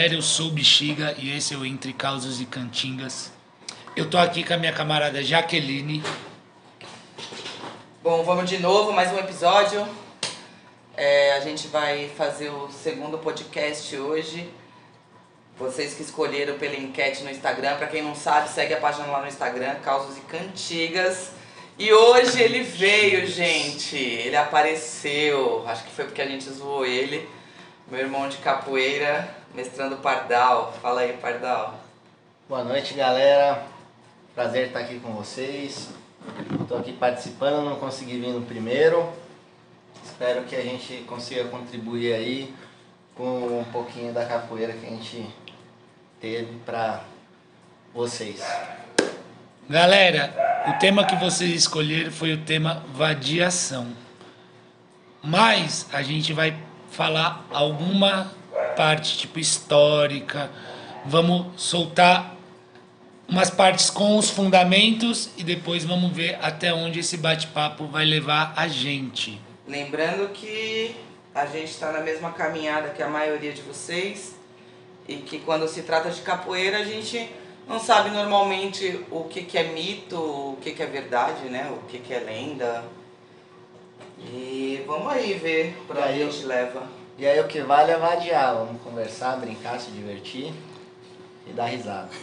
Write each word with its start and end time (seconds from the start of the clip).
galera, 0.00 0.14
eu 0.14 0.22
sou 0.22 0.50
Bexiga 0.50 1.14
e 1.18 1.36
esse 1.36 1.52
é 1.52 1.58
o 1.58 1.66
Entre 1.66 1.92
Causas 1.92 2.40
e 2.40 2.46
Cantingas. 2.46 3.30
Eu 3.94 4.08
tô 4.08 4.16
aqui 4.16 4.42
com 4.42 4.54
a 4.54 4.56
minha 4.56 4.72
camarada 4.72 5.22
Jaqueline. 5.22 6.02
Bom, 8.02 8.24
vamos 8.24 8.48
de 8.48 8.56
novo, 8.56 8.94
mais 8.94 9.12
um 9.12 9.18
episódio. 9.18 9.86
É, 10.96 11.34
a 11.34 11.40
gente 11.40 11.68
vai 11.68 12.08
fazer 12.16 12.48
o 12.48 12.70
segundo 12.70 13.18
podcast 13.18 13.94
hoje. 13.94 14.48
Vocês 15.58 15.92
que 15.92 16.00
escolheram 16.00 16.56
pela 16.56 16.76
enquete 16.76 17.22
no 17.22 17.30
Instagram, 17.30 17.76
para 17.76 17.88
quem 17.88 18.00
não 18.00 18.14
sabe, 18.14 18.48
segue 18.48 18.72
a 18.72 18.80
página 18.80 19.04
lá 19.04 19.20
no 19.20 19.28
Instagram, 19.28 19.74
Causas 19.84 20.16
e 20.16 20.22
Cantigas. 20.22 21.32
E 21.78 21.92
hoje 21.92 22.40
ele 22.40 22.62
veio, 22.62 23.26
gente. 23.26 23.98
Ele 23.98 24.36
apareceu. 24.36 25.62
Acho 25.68 25.84
que 25.84 25.90
foi 25.90 26.06
porque 26.06 26.22
a 26.22 26.26
gente 26.26 26.48
zoou 26.48 26.86
ele. 26.86 27.28
Meu 27.90 28.00
irmão 28.00 28.30
de 28.30 28.38
capoeira, 28.38 29.39
mestrando 29.54 29.96
Pardal. 29.96 30.72
Fala 30.80 31.02
aí, 31.02 31.14
Pardal. 31.14 31.80
Boa 32.48 32.64
noite, 32.64 32.94
galera. 32.94 33.64
Prazer 34.34 34.68
estar 34.68 34.80
aqui 34.80 35.00
com 35.00 35.12
vocês. 35.12 35.90
Estou 36.60 36.78
aqui 36.78 36.92
participando, 36.92 37.64
não 37.64 37.76
consegui 37.76 38.18
vir 38.18 38.32
no 38.32 38.42
primeiro. 38.42 39.12
Espero 40.04 40.44
que 40.44 40.54
a 40.54 40.62
gente 40.62 41.04
consiga 41.06 41.44
contribuir 41.44 42.14
aí 42.14 42.54
com 43.14 43.60
um 43.60 43.64
pouquinho 43.64 44.12
da 44.12 44.24
capoeira 44.24 44.72
que 44.72 44.86
a 44.86 44.90
gente 44.90 45.26
teve 46.20 46.58
para 46.64 47.02
vocês. 47.92 48.42
Galera, 49.68 50.34
o 50.68 50.78
tema 50.78 51.04
que 51.04 51.16
vocês 51.16 51.50
escolheram 51.50 52.10
foi 52.10 52.32
o 52.32 52.44
tema 52.44 52.84
vadiação. 52.92 53.88
Mas 55.22 55.86
a 55.92 56.02
gente 56.02 56.32
vai 56.32 56.56
falar 56.90 57.44
alguma 57.50 58.32
parte 58.76 59.18
tipo 59.18 59.38
histórica. 59.38 60.50
Vamos 61.04 61.60
soltar 61.60 62.36
umas 63.28 63.48
partes 63.48 63.88
com 63.88 64.18
os 64.18 64.28
fundamentos 64.28 65.30
e 65.36 65.44
depois 65.44 65.84
vamos 65.84 66.10
ver 66.12 66.38
até 66.42 66.74
onde 66.74 66.98
esse 66.98 67.16
bate-papo 67.16 67.86
vai 67.86 68.04
levar 68.04 68.52
a 68.56 68.66
gente. 68.66 69.40
Lembrando 69.66 70.32
que 70.32 70.96
a 71.34 71.46
gente 71.46 71.70
está 71.70 71.92
na 71.92 72.00
mesma 72.00 72.32
caminhada 72.32 72.90
que 72.90 73.02
a 73.02 73.08
maioria 73.08 73.52
de 73.52 73.62
vocês 73.62 74.34
e 75.06 75.16
que 75.16 75.38
quando 75.38 75.68
se 75.68 75.82
trata 75.82 76.10
de 76.10 76.20
capoeira 76.22 76.78
a 76.78 76.84
gente 76.84 77.30
não 77.68 77.78
sabe 77.78 78.10
normalmente 78.10 79.00
o 79.12 79.24
que, 79.24 79.42
que 79.42 79.56
é 79.56 79.62
mito, 79.62 80.16
o 80.16 80.58
que, 80.60 80.72
que 80.72 80.82
é 80.82 80.86
verdade, 80.86 81.48
né? 81.48 81.70
O 81.70 81.86
que, 81.86 82.00
que 82.00 82.12
é 82.12 82.18
lenda. 82.18 82.84
E 84.18 84.82
vamos 84.84 85.12
aí 85.12 85.34
ver 85.34 85.76
pra 85.86 86.08
onde 86.08 86.22
a 86.22 86.26
gente 86.26 86.44
leva. 86.46 86.99
E 87.20 87.26
aí 87.26 87.38
o 87.38 87.46
que 87.46 87.60
vale 87.60 87.92
é 87.92 87.98
vadiar, 87.98 88.54
vamos 88.54 88.80
conversar, 88.82 89.36
brincar, 89.36 89.78
se 89.78 89.90
divertir 89.90 90.54
e 91.46 91.52
dar 91.52 91.66
risada. 91.66 92.08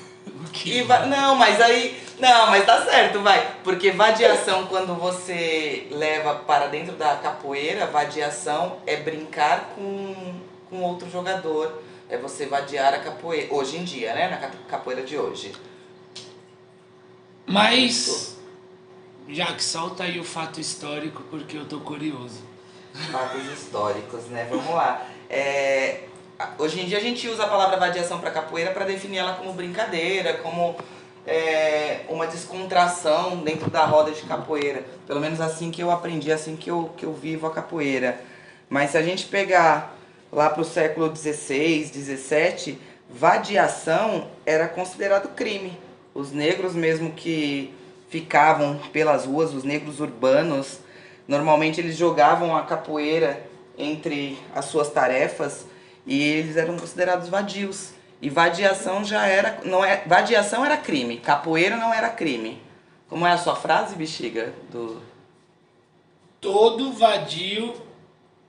E 0.66 0.82
va- 0.84 1.06
não, 1.06 1.36
mas 1.36 1.62
aí. 1.62 2.02
Não, 2.20 2.48
mas 2.48 2.66
tá 2.66 2.84
certo, 2.84 3.22
vai. 3.22 3.56
Porque 3.64 3.92
vadiação, 3.92 4.66
quando 4.68 4.94
você 4.96 5.88
leva 5.92 6.36
para 6.36 6.68
dentro 6.68 6.96
da 6.96 7.16
capoeira, 7.16 7.86
vadiação 7.86 8.78
é 8.86 8.98
brincar 8.98 9.70
com, 9.76 10.34
com 10.70 10.82
outro 10.82 11.10
jogador. 11.10 11.82
É 12.10 12.18
você 12.18 12.46
vadiar 12.46 12.94
a 12.94 13.00
capoeira. 13.00 13.54
Hoje 13.54 13.78
em 13.78 13.84
dia, 13.86 14.14
né? 14.14 14.28
Na 14.30 14.38
cap- 14.38 14.58
capoeira 14.68 15.04
de 15.04 15.18
hoje. 15.18 15.54
Mas, 17.46 18.38
já 19.30 19.46
que 19.54 19.64
solta 19.64 20.04
aí 20.04 20.20
o 20.20 20.24
fato 20.24 20.60
histórico, 20.60 21.24
porque 21.30 21.56
eu 21.58 21.66
tô 21.66 21.80
curioso. 21.80 22.42
Fatos 23.12 23.46
históricos, 23.46 24.26
né? 24.26 24.48
Vamos 24.50 24.74
lá. 24.74 25.06
É, 25.30 26.02
hoje 26.58 26.82
em 26.82 26.86
dia 26.86 26.98
a 26.98 27.02
gente 27.02 27.28
usa 27.28 27.44
a 27.44 27.48
palavra 27.48 27.78
vadiação 27.78 28.20
para 28.20 28.32
capoeira 28.32 28.72
para 28.72 28.86
definir 28.86 29.18
ela 29.18 29.34
como 29.34 29.54
brincadeira, 29.54 30.36
como 30.36 30.76
é, 31.26 32.02
uma 32.10 32.26
descontração 32.26 33.38
dentro 33.38 33.70
da 33.70 33.86
roda 33.86 34.12
de 34.12 34.22
capoeira. 34.24 34.84
Pelo 35.06 35.20
menos 35.20 35.40
assim 35.40 35.70
que 35.70 35.82
eu 35.82 35.92
aprendi, 35.92 36.32
assim 36.32 36.56
que 36.56 36.72
eu, 36.72 36.92
que 36.98 37.06
eu 37.06 37.14
vivo 37.14 37.46
a 37.46 37.52
capoeira. 37.52 38.20
Mas 38.70 38.92
se 38.92 38.98
a 38.98 39.02
gente 39.02 39.28
pegar 39.28 39.96
lá 40.32 40.50
para 40.50 40.62
o 40.62 40.66
século 40.66 41.14
XVI, 41.16 41.86
XVII, 41.86 42.80
vadiação 43.10 44.28
era 44.46 44.68
considerado 44.68 45.34
crime. 45.36 45.78
Os 46.14 46.32
negros 46.32 46.74
mesmo 46.74 47.12
que 47.12 47.74
ficavam 48.10 48.80
pelas 48.92 49.26
ruas, 49.26 49.54
os 49.54 49.64
negros 49.64 50.00
urbanos, 50.00 50.80
Normalmente 51.28 51.82
eles 51.82 51.96
jogavam 51.98 52.56
a 52.56 52.64
capoeira 52.64 53.44
entre 53.78 54.40
as 54.56 54.66
suas 54.66 54.90
tarefas 54.90 55.66
e 56.06 56.22
eles 56.24 56.56
eram 56.58 56.78
considerados 56.78 57.28
vadios. 57.30 57.92
E 58.22 58.30
vadiação 58.30 59.04
já 59.04 59.28
era, 59.28 59.60
não 59.64 59.84
é, 59.86 60.04
vadiação 60.08 60.66
era 60.66 60.78
crime, 60.78 61.18
capoeira 61.18 61.76
não 61.78 61.94
era 61.94 62.10
crime. 62.10 62.62
Como 63.10 63.26
é 63.28 63.32
a 63.32 63.38
sua 63.38 63.56
frase, 63.56 63.96
bexiga? 63.96 64.54
Do 64.72 65.02
Todo 66.42 66.92
vadio, 66.94 67.74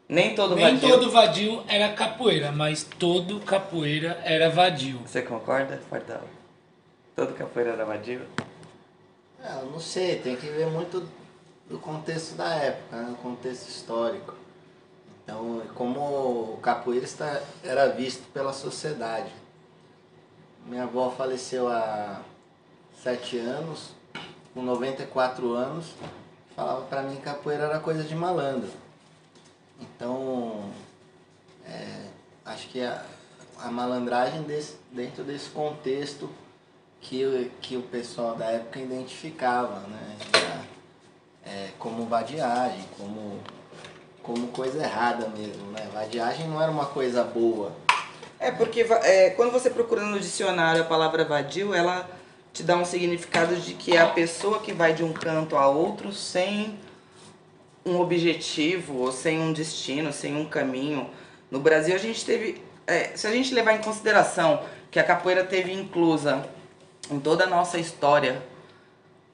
nem 0.08 0.34
todo 0.34 0.54
nem 0.54 0.76
vadio. 0.76 0.88
todo 0.88 1.10
vadio 1.10 1.62
era 1.68 1.92
capoeira, 1.92 2.52
mas 2.52 2.82
todo 2.84 3.40
capoeira 3.40 4.20
era 4.24 4.50
vadio. 4.50 5.00
Você 5.04 5.22
concorda, 5.22 5.80
Pardal? 5.90 6.22
Todo 7.16 7.34
capoeira 7.34 7.72
era 7.72 7.84
vadio? 7.84 8.22
Eu 9.42 9.66
não 9.70 9.80
sei, 9.80 10.16
tem 10.16 10.36
que 10.36 10.46
ver 10.48 10.66
muito 10.66 11.06
do 11.68 11.78
contexto 11.78 12.34
da 12.34 12.54
época, 12.54 12.96
né? 12.96 13.10
do 13.10 13.16
contexto 13.16 13.68
histórico. 13.68 14.34
Então, 15.24 15.62
como 15.74 16.00
o 16.00 16.58
capoeirista 16.62 17.42
era 17.62 17.88
visto 17.88 18.22
pela 18.32 18.52
sociedade. 18.52 19.30
Minha 20.66 20.84
avó 20.84 21.10
faleceu 21.10 21.68
há 21.68 22.20
sete 23.02 23.38
anos, 23.38 23.90
com 24.54 24.62
94 24.62 25.52
anos, 25.52 25.92
falava 26.56 26.82
pra 26.86 27.02
mim 27.02 27.16
que 27.16 27.22
capoeira 27.22 27.64
era 27.64 27.78
coisa 27.78 28.02
de 28.02 28.14
malandro. 28.14 28.70
Então, 29.80 30.70
é, 31.66 32.06
acho 32.44 32.68
que 32.68 32.82
a, 32.82 33.04
a 33.58 33.70
malandragem 33.70 34.42
desse, 34.42 34.76
dentro 34.90 35.22
desse 35.24 35.50
contexto 35.50 36.28
que, 37.00 37.24
o- 37.24 37.50
que 37.60 37.76
o 37.76 37.82
pessoal 37.82 38.34
da 38.34 38.46
época 38.46 38.80
identificava, 38.80 39.80
né? 39.80 40.16
É, 41.50 41.68
como 41.78 42.04
vadiagem, 42.04 42.84
como, 42.98 43.40
como 44.22 44.48
coisa 44.48 44.82
errada 44.82 45.28
mesmo, 45.28 45.72
né? 45.72 45.88
Vadiagem 45.94 46.46
não 46.46 46.60
era 46.60 46.70
uma 46.70 46.84
coisa 46.84 47.24
boa. 47.24 47.72
É 48.38 48.50
porque 48.50 48.82
é, 49.02 49.30
quando 49.30 49.50
você 49.50 49.70
procura 49.70 50.02
no 50.02 50.20
dicionário 50.20 50.82
a 50.82 50.84
palavra 50.84 51.24
vadio, 51.24 51.74
ela 51.74 52.08
te 52.52 52.62
dá 52.62 52.76
um 52.76 52.84
significado 52.84 53.56
de 53.56 53.74
que 53.74 53.96
é 53.96 54.00
a 54.00 54.08
pessoa 54.08 54.60
que 54.60 54.72
vai 54.72 54.92
de 54.92 55.02
um 55.02 55.12
canto 55.12 55.56
a 55.56 55.68
outro 55.68 56.12
sem 56.12 56.78
um 57.84 57.98
objetivo, 57.98 58.98
ou 58.98 59.10
sem 59.10 59.40
um 59.40 59.52
destino, 59.52 60.12
sem 60.12 60.36
um 60.36 60.44
caminho. 60.44 61.08
No 61.50 61.60
Brasil 61.60 61.94
a 61.94 61.98
gente 61.98 62.24
teve. 62.24 62.62
é, 62.86 63.16
se 63.16 63.26
a 63.26 63.32
gente 63.32 63.54
levar 63.54 63.72
em 63.72 63.80
consideração 63.80 64.62
que 64.90 64.98
a 64.98 65.04
capoeira 65.04 65.44
teve 65.44 65.72
inclusa 65.72 66.46
em 67.10 67.18
toda 67.18 67.44
a 67.44 67.46
nossa 67.46 67.78
história 67.78 68.42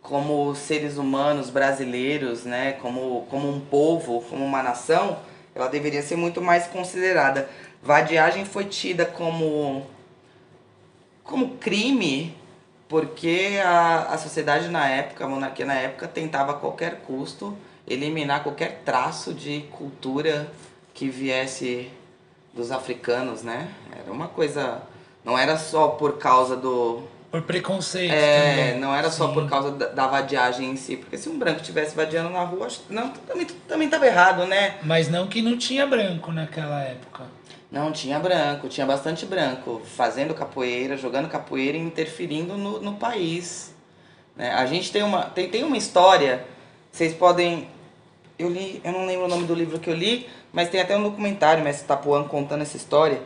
como 0.04 0.54
seres 0.54 0.98
humanos 0.98 1.48
brasileiros, 1.48 2.44
né, 2.44 2.72
como, 2.72 3.26
como 3.30 3.48
um 3.48 3.58
povo, 3.58 4.20
como 4.28 4.44
uma 4.44 4.62
nação, 4.62 5.18
ela 5.54 5.66
deveria 5.66 6.02
ser 6.02 6.14
muito 6.16 6.42
mais 6.42 6.66
considerada. 6.66 7.48
Vadiagem 7.82 8.44
foi 8.44 8.66
tida 8.66 9.06
como 9.06 9.86
como 11.24 11.56
crime 11.56 12.36
porque 12.86 13.58
a, 13.64 14.12
a 14.12 14.18
sociedade 14.18 14.68
na 14.68 14.86
época, 14.86 15.24
a 15.24 15.28
monarquia 15.28 15.64
na 15.64 15.74
época, 15.74 16.06
tentava 16.06 16.52
a 16.52 16.54
qualquer 16.54 17.00
custo 17.06 17.56
eliminar 17.88 18.42
qualquer 18.42 18.82
traço 18.84 19.32
de 19.32 19.62
cultura 19.72 20.52
que 20.92 21.08
viesse 21.08 21.90
dos 22.52 22.70
africanos, 22.70 23.42
né? 23.42 23.70
Era 23.98 24.12
uma 24.12 24.28
coisa. 24.28 24.82
Não 25.24 25.38
era 25.38 25.56
só 25.56 25.88
por 25.88 26.18
causa 26.18 26.54
do, 26.56 27.02
Por 27.34 27.42
preconceito 27.42 28.12
é, 28.12 28.66
também. 28.66 28.80
não 28.80 28.94
era 28.94 29.10
só 29.10 29.26
Sim. 29.26 29.34
por 29.34 29.48
causa 29.48 29.72
da, 29.72 29.86
da 29.86 30.06
vadiagem 30.06 30.70
em 30.70 30.76
si, 30.76 30.96
porque 30.96 31.18
se 31.18 31.28
um 31.28 31.36
branco 31.36 31.62
estivesse 31.62 31.92
vadiando 31.96 32.30
na 32.30 32.44
rua, 32.44 32.68
não, 32.88 33.08
também, 33.08 33.44
também 33.66 33.88
tava 33.88 34.06
errado, 34.06 34.46
né? 34.46 34.76
Mas 34.84 35.10
não 35.10 35.26
que 35.26 35.42
não 35.42 35.58
tinha 35.58 35.84
branco 35.84 36.30
naquela 36.30 36.80
época. 36.84 37.24
Não, 37.72 37.90
tinha 37.90 38.20
branco, 38.20 38.68
tinha 38.68 38.86
bastante 38.86 39.26
branco, 39.26 39.82
fazendo 39.96 40.32
capoeira, 40.32 40.96
jogando 40.96 41.28
capoeira 41.28 41.76
e 41.76 41.80
interferindo 41.80 42.56
no, 42.56 42.80
no 42.80 42.94
país. 42.94 43.74
né? 44.36 44.52
A 44.52 44.64
gente 44.66 44.92
tem 44.92 45.02
uma, 45.02 45.24
tem, 45.24 45.48
tem 45.50 45.64
uma 45.64 45.76
história, 45.76 46.44
vocês 46.92 47.12
podem. 47.12 47.68
Eu 48.38 48.48
li, 48.48 48.80
eu 48.84 48.92
não 48.92 49.06
lembro 49.06 49.24
o 49.24 49.28
nome 49.28 49.44
do 49.44 49.56
livro 49.56 49.80
que 49.80 49.90
eu 49.90 49.94
li, 49.94 50.28
mas 50.52 50.68
tem 50.68 50.80
até 50.80 50.96
um 50.96 51.02
documentário, 51.02 51.64
Mestre 51.64 51.88
Tapuã, 51.88 52.22
contando 52.22 52.62
essa 52.62 52.76
história. 52.76 53.20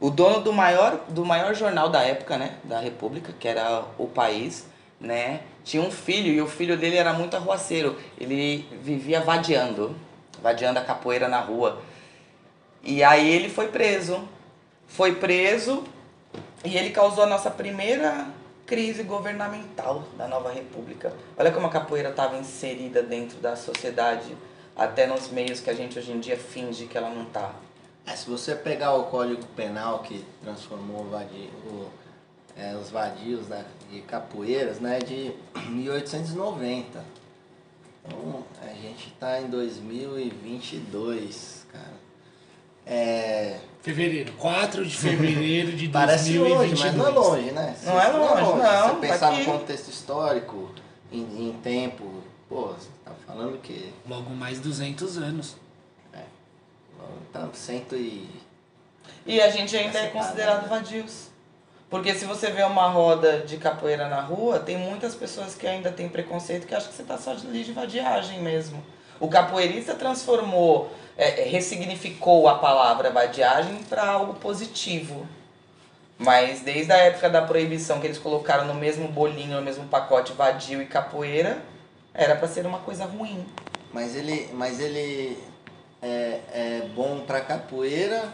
O 0.00 0.10
dono 0.10 0.40
do 0.40 0.52
maior, 0.52 1.00
do 1.08 1.24
maior 1.24 1.54
jornal 1.54 1.88
da 1.88 2.02
época, 2.02 2.36
né, 2.36 2.56
da 2.64 2.80
República, 2.80 3.32
que 3.38 3.48
era 3.48 3.84
o 3.96 4.06
País, 4.06 4.66
né, 5.00 5.40
tinha 5.64 5.82
um 5.82 5.90
filho 5.90 6.32
e 6.32 6.40
o 6.40 6.46
filho 6.46 6.76
dele 6.76 6.96
era 6.96 7.12
muito 7.12 7.36
arruaceiro. 7.36 7.98
Ele 8.18 8.68
vivia 8.82 9.20
vadiando, 9.20 9.96
vadiando 10.42 10.78
a 10.78 10.84
capoeira 10.84 11.28
na 11.28 11.40
rua. 11.40 11.80
E 12.82 13.02
aí 13.02 13.30
ele 13.30 13.48
foi 13.48 13.68
preso. 13.68 14.28
foi 14.86 15.14
preso 15.16 15.82
e 16.64 16.76
ele 16.76 16.90
causou 16.90 17.24
a 17.24 17.26
nossa 17.26 17.50
primeira 17.50 18.28
crise 18.66 19.02
governamental 19.02 20.04
da 20.16 20.26
nova 20.26 20.52
república. 20.52 21.12
Olha 21.36 21.50
como 21.50 21.66
a 21.66 21.70
capoeira 21.70 22.10
estava 22.10 22.36
inserida 22.36 23.02
dentro 23.02 23.38
da 23.38 23.56
sociedade, 23.56 24.36
até 24.76 25.06
nos 25.06 25.28
meios 25.30 25.60
que 25.60 25.70
a 25.70 25.74
gente 25.74 25.98
hoje 25.98 26.12
em 26.12 26.20
dia 26.20 26.36
finge 26.36 26.86
que 26.86 26.96
ela 26.96 27.10
não 27.10 27.22
está. 27.24 27.52
É, 28.06 28.14
se 28.16 28.28
você 28.28 28.54
pegar 28.54 28.94
o 28.94 29.04
Código 29.04 29.42
Penal 29.56 30.00
que 30.00 30.24
transformou 30.42 31.02
o 31.02 31.10
vadio, 31.10 31.48
o, 31.66 31.88
é, 32.56 32.74
os 32.76 32.90
vadios 32.90 33.46
da, 33.46 33.64
de 33.90 34.00
capoeiras, 34.02 34.78
né, 34.78 34.98
de 34.98 35.32
1890. 35.70 37.02
Então, 38.06 38.44
a 38.62 38.66
gente 38.74 39.08
está 39.08 39.40
em 39.40 39.46
2022, 39.48 41.66
cara. 41.72 41.94
É, 42.86 43.58
Fevereiro, 43.80 44.32
4 44.34 44.84
de 44.84 44.94
fevereiro 44.96 45.72
de 45.72 45.88
parece 45.92 46.38
2022. 46.38 46.70
longe, 46.70 46.84
mas 46.84 46.94
não 46.94 47.06
é 47.06 47.10
longe, 47.10 47.50
né? 47.50 47.74
Não 47.84 47.98
é 48.00 48.08
longe, 48.08 48.42
não, 48.42 48.56
Se 48.56 48.60
tá 48.62 48.88
você 48.88 48.96
pensar 49.00 49.32
aqui. 49.32 49.40
no 49.40 49.46
contexto 49.58 49.88
histórico, 49.88 50.70
em, 51.10 51.48
em 51.48 51.52
tempo, 51.62 52.22
pô, 52.48 52.68
você 52.68 52.88
tá 53.04 53.10
falando 53.26 53.58
que 53.60 53.92
Logo 54.08 54.30
mais 54.30 54.60
200 54.60 55.18
anos. 55.18 55.56
Tá 57.32 57.48
cento 57.52 57.96
e... 57.96 58.28
E 59.26 59.40
a 59.40 59.48
gente 59.48 59.76
ainda 59.76 59.98
é 59.98 60.08
considerado 60.08 60.68
parada. 60.68 60.82
vadios. 60.84 61.28
Porque 61.88 62.14
se 62.14 62.24
você 62.24 62.50
vê 62.50 62.62
uma 62.62 62.88
roda 62.88 63.38
de 63.40 63.56
capoeira 63.56 64.08
na 64.08 64.20
rua, 64.20 64.58
tem 64.58 64.76
muitas 64.76 65.14
pessoas 65.14 65.54
que 65.54 65.66
ainda 65.66 65.92
têm 65.92 66.08
preconceito 66.08 66.66
que 66.66 66.74
acham 66.74 66.90
que 66.90 66.96
você 66.96 67.04
tá 67.04 67.16
só 67.16 67.30
ali 67.30 67.62
de 67.62 67.72
vadiagem 67.72 68.42
mesmo. 68.42 68.84
O 69.20 69.28
capoeirista 69.28 69.94
transformou, 69.94 70.90
é, 71.16 71.42
é, 71.42 71.48
ressignificou 71.48 72.48
a 72.48 72.58
palavra 72.58 73.10
vadiagem 73.10 73.76
para 73.84 74.04
algo 74.06 74.34
positivo. 74.34 75.26
Mas 76.18 76.60
desde 76.60 76.92
a 76.92 76.96
época 76.96 77.30
da 77.30 77.42
proibição 77.42 78.00
que 78.00 78.06
eles 78.06 78.18
colocaram 78.18 78.66
no 78.66 78.74
mesmo 78.74 79.08
bolinho, 79.08 79.56
no 79.56 79.62
mesmo 79.62 79.86
pacote 79.86 80.32
vadio 80.32 80.82
e 80.82 80.86
capoeira, 80.86 81.58
era 82.12 82.34
para 82.36 82.48
ser 82.48 82.66
uma 82.66 82.78
coisa 82.78 83.04
ruim. 83.04 83.46
Mas 83.92 84.16
ele, 84.16 84.50
mas 84.52 84.80
ele 84.80 85.38
é, 86.04 86.40
é 86.52 86.88
bom 86.94 87.20
pra 87.20 87.40
capoeira. 87.40 88.32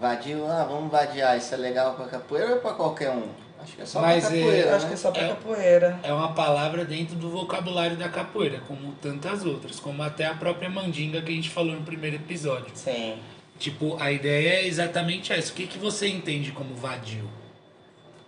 Vadio, 0.00 0.46
ah, 0.46 0.64
vamos 0.64 0.90
vadiar, 0.92 1.36
isso 1.38 1.54
é 1.54 1.56
legal 1.56 1.94
pra 1.94 2.06
capoeira 2.06 2.50
ou 2.50 2.56
é 2.56 2.60
pra 2.60 2.72
qualquer 2.74 3.10
um? 3.10 3.28
Acho 3.58 3.74
que 3.74 3.82
é 3.82 3.86
só 3.86 4.00
Mas, 4.02 4.26
pra 4.26 4.36
é, 4.36 4.40
capoeira. 4.40 4.68
Eu 4.68 4.76
acho 4.76 4.86
que 4.86 4.92
é 4.92 4.96
só 4.96 5.10
pra 5.10 5.22
É. 5.22 5.28
capoeira. 5.28 6.00
É 6.02 6.12
uma 6.12 6.34
palavra 6.34 6.84
dentro 6.84 7.16
do 7.16 7.30
vocabulário 7.30 7.96
da 7.96 8.08
capoeira, 8.08 8.60
como 8.68 8.92
tantas 9.00 9.44
outras, 9.44 9.80
como 9.80 10.02
até 10.02 10.26
a 10.26 10.34
própria 10.34 10.68
mandinga 10.68 11.22
que 11.22 11.32
a 11.32 11.34
gente 11.34 11.48
falou 11.50 11.74
no 11.74 11.82
primeiro 11.82 12.16
episódio. 12.16 12.70
Sim. 12.74 13.18
Tipo, 13.58 13.96
a 13.98 14.12
ideia 14.12 14.60
é 14.60 14.66
exatamente 14.66 15.32
essa. 15.32 15.50
O 15.50 15.54
que, 15.54 15.66
que 15.66 15.78
você 15.78 16.06
entende 16.08 16.52
como 16.52 16.74
vadio? 16.74 17.28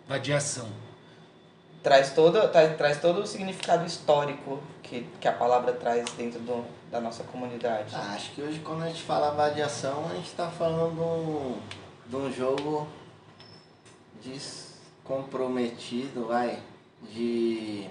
Vadiação. 0.09 0.69
Traz 1.89 2.13
todo, 2.13 2.47
tra- 2.49 2.69
traz 2.75 3.01
todo 3.01 3.23
o 3.23 3.27
significado 3.27 3.87
histórico 3.87 4.61
que, 4.83 5.07
que 5.19 5.27
a 5.27 5.33
palavra 5.33 5.73
traz 5.73 6.05
dentro 6.19 6.39
do, 6.41 6.63
da 6.91 7.01
nossa 7.01 7.25
comunidade. 7.25 7.95
Ah, 7.95 8.13
acho 8.15 8.33
que 8.33 8.43
hoje 8.43 8.59
quando 8.61 8.83
a 8.83 8.89
gente 8.89 9.01
fala 9.03 9.31
vadiação, 9.31 10.07
a 10.11 10.15
gente 10.15 10.31
tá 10.33 10.51
falando 10.51 10.95
de 10.95 11.01
um, 11.01 11.59
de 12.11 12.17
um 12.17 12.31
jogo 12.31 12.87
descomprometido, 14.23 16.27
vai, 16.27 16.59
de... 17.11 17.87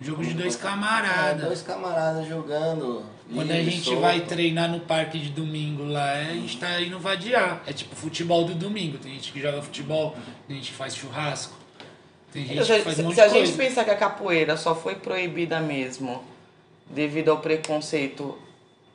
Jogo 0.00 0.22
de 0.24 0.34
dois 0.34 0.54
É, 0.56 0.58
camaradas. 0.58 1.44
dois 1.44 1.62
camaradas 1.62 2.26
jogando. 2.28 3.04
Quando 3.32 3.50
a 3.50 3.56
gente 3.62 3.82
solto. 3.82 4.00
vai 4.00 4.20
treinar 4.20 4.70
no 4.70 4.78
parque 4.80 5.18
de 5.18 5.30
domingo 5.30 5.84
lá, 5.84 6.12
é, 6.16 6.30
a 6.30 6.34
gente 6.34 6.56
tá 6.58 6.80
indo 6.80 6.98
vadiar. 7.00 7.62
É 7.66 7.72
tipo 7.72 7.94
futebol 7.96 8.44
do 8.44 8.54
domingo. 8.54 8.96
Tem 8.98 9.12
gente 9.14 9.32
que 9.32 9.40
joga 9.40 9.60
futebol, 9.60 10.16
tem 10.46 10.56
gente 10.56 10.70
que 10.70 10.76
faz 10.76 10.94
churrasco, 10.94 11.52
tem 12.32 12.44
gente 12.46 12.58
se, 12.64 12.72
que 12.74 12.82
faz 12.82 12.98
um 12.98 13.12
se- 13.12 13.20
a 13.20 13.28
gente 13.28 13.52
pensar 13.56 13.84
que 13.84 13.90
a 13.90 13.96
capoeira 13.96 14.56
só 14.56 14.74
foi 14.74 14.94
proibida 14.96 15.60
mesmo 15.60 16.22
devido 16.90 17.30
ao 17.30 17.38
preconceito 17.38 18.36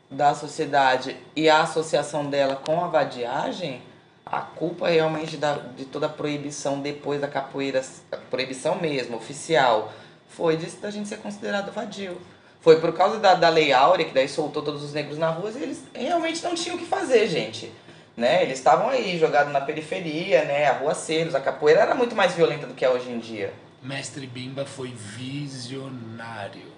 da 0.09 0.33
sociedade 0.35 1.15
e 1.35 1.49
a 1.49 1.61
associação 1.61 2.25
dela 2.29 2.55
com 2.55 2.83
a 2.83 2.87
vadiagem, 2.87 3.81
a 4.25 4.41
culpa 4.41 4.87
realmente 4.89 5.37
da, 5.37 5.53
de 5.55 5.85
toda 5.85 6.05
a 6.05 6.09
proibição 6.09 6.79
depois 6.79 7.19
da 7.19 7.27
capoeira, 7.27 7.83
a 8.11 8.17
proibição 8.17 8.75
mesmo, 8.79 9.17
oficial, 9.17 9.91
foi 10.29 10.55
de, 10.57 10.67
da 10.77 10.89
gente 10.91 11.09
ser 11.09 11.17
considerado 11.17 11.71
vadio. 11.71 12.17
Foi 12.61 12.79
por 12.79 12.93
causa 12.93 13.19
da, 13.19 13.33
da 13.35 13.49
Lei 13.49 13.73
Áurea, 13.73 14.05
que 14.05 14.13
daí 14.13 14.29
soltou 14.29 14.63
todos 14.63 14.81
os 14.83 14.93
negros 14.93 15.17
na 15.17 15.29
rua, 15.29 15.51
e 15.53 15.61
eles 15.63 15.83
realmente 15.93 16.41
não 16.43 16.55
tinham 16.55 16.77
o 16.77 16.79
que 16.79 16.85
fazer, 16.85 17.27
gente. 17.27 17.69
Né? 18.15 18.43
Eles 18.43 18.59
estavam 18.59 18.89
aí, 18.89 19.17
jogados 19.17 19.51
na 19.51 19.61
periferia, 19.61 20.45
né? 20.45 20.67
Arruaceiros, 20.67 21.33
a 21.33 21.41
capoeira 21.41 21.81
era 21.81 21.95
muito 21.95 22.15
mais 22.15 22.33
violenta 22.33 22.67
do 22.67 22.73
que 22.73 22.85
é 22.85 22.89
hoje 22.89 23.09
em 23.09 23.19
dia. 23.19 23.53
Mestre 23.81 24.27
Bimba 24.27 24.65
foi 24.65 24.89
visionário. 24.89 26.71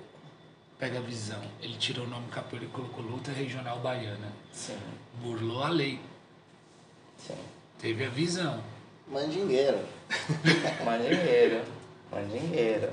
Pega 0.80 1.00
a 1.00 1.02
visão. 1.02 1.42
Ele 1.62 1.78
tirou 1.78 2.06
o 2.06 2.10
nome 2.10 2.28
capoeira 2.30 2.66
e 2.66 2.70
colocou 2.70 3.04
luta 3.04 3.32
regional 3.32 3.80
baiana. 3.80 4.32
Sim, 4.52 4.78
Burlou 5.22 5.64
a 5.64 5.70
lei. 5.70 6.00
sim. 7.18 7.36
Teve 7.80 8.06
a 8.06 8.10
visão. 8.10 8.64
Mandingueiro. 9.08 9.80
Mandingueiro, 10.84 11.62
mandingueiro. 12.12 12.90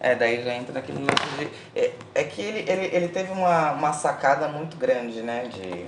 É, 0.00 0.14
daí 0.14 0.42
já 0.42 0.54
entra 0.54 0.72
naquele 0.72 0.98
lance 0.98 1.36
de... 1.38 1.78
É, 1.78 1.94
é 2.14 2.24
que 2.24 2.40
ele, 2.40 2.70
ele, 2.70 2.96
ele 2.96 3.08
teve 3.08 3.30
uma, 3.30 3.72
uma 3.72 3.92
sacada 3.92 4.48
muito 4.48 4.76
grande, 4.76 5.22
né? 5.22 5.46
De, 5.48 5.86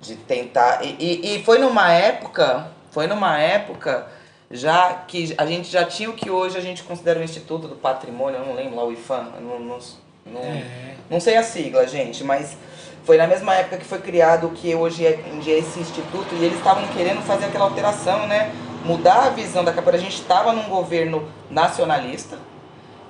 de 0.00 0.16
tentar... 0.16 0.84
E, 0.84 0.96
e, 0.98 1.36
e 1.36 1.44
foi 1.44 1.58
numa 1.58 1.90
época, 1.92 2.68
foi 2.90 3.06
numa 3.06 3.38
época 3.38 4.06
já 4.50 4.92
que 4.94 5.34
a 5.36 5.46
gente 5.46 5.70
já 5.70 5.84
tinha 5.84 6.08
o 6.10 6.12
que 6.12 6.30
hoje 6.30 6.56
a 6.56 6.60
gente 6.60 6.82
considera 6.82 7.18
o 7.18 7.22
Instituto 7.22 7.66
do 7.66 7.76
Patrimônio, 7.76 8.38
eu 8.38 8.46
não 8.46 8.54
lembro 8.54 8.76
lá, 8.76 8.84
o 8.84 8.92
IFAM, 8.92 9.32
não, 9.40 9.58
não, 9.58 9.78
não, 10.26 10.40
É. 10.40 10.94
não 11.10 11.18
sei 11.18 11.36
a 11.36 11.42
sigla, 11.42 11.86
gente, 11.88 12.22
mas 12.22 12.56
foi 13.04 13.16
na 13.16 13.26
mesma 13.26 13.54
época 13.54 13.78
que 13.78 13.84
foi 13.84 13.98
criado 13.98 14.46
o 14.46 14.50
que 14.50 14.74
hoje 14.74 15.04
é, 15.06 15.20
em 15.32 15.38
dia 15.40 15.54
é 15.54 15.58
esse 15.58 15.78
instituto 15.78 16.34
e 16.34 16.44
eles 16.44 16.56
estavam 16.56 16.86
querendo 16.88 17.20
fazer 17.22 17.46
aquela 17.46 17.64
alteração, 17.64 18.26
né? 18.26 18.52
Mudar 18.84 19.26
a 19.26 19.30
visão 19.30 19.64
da 19.64 19.72
capoeira. 19.72 19.98
A 19.98 20.00
gente 20.00 20.20
estava 20.20 20.52
num 20.52 20.68
governo 20.68 21.26
nacionalista 21.50 22.38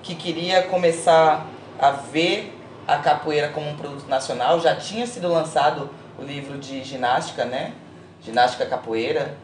que 0.03 0.15
queria 0.15 0.63
começar 0.63 1.47
a 1.79 1.91
ver 1.91 2.57
a 2.87 2.99
capoeira 2.99 3.49
como 3.49 3.69
um 3.69 3.77
produto 3.77 4.09
nacional. 4.09 4.61
Já 4.61 4.77
tinha 4.77 5.07
sido 5.07 5.29
lançado 5.29 5.91
o 6.19 6.23
livro 6.23 6.59
de 6.59 6.83
ginástica, 6.85 7.45
né? 7.45 7.75
Ginástica 8.23 8.67
capoeira, 8.67 9.37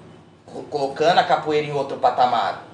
co- 0.47 0.63
colocando 0.65 1.19
a 1.19 1.25
capoeira 1.25 1.67
em 1.67 1.73
outro 1.73 1.97
patamar. 1.99 2.65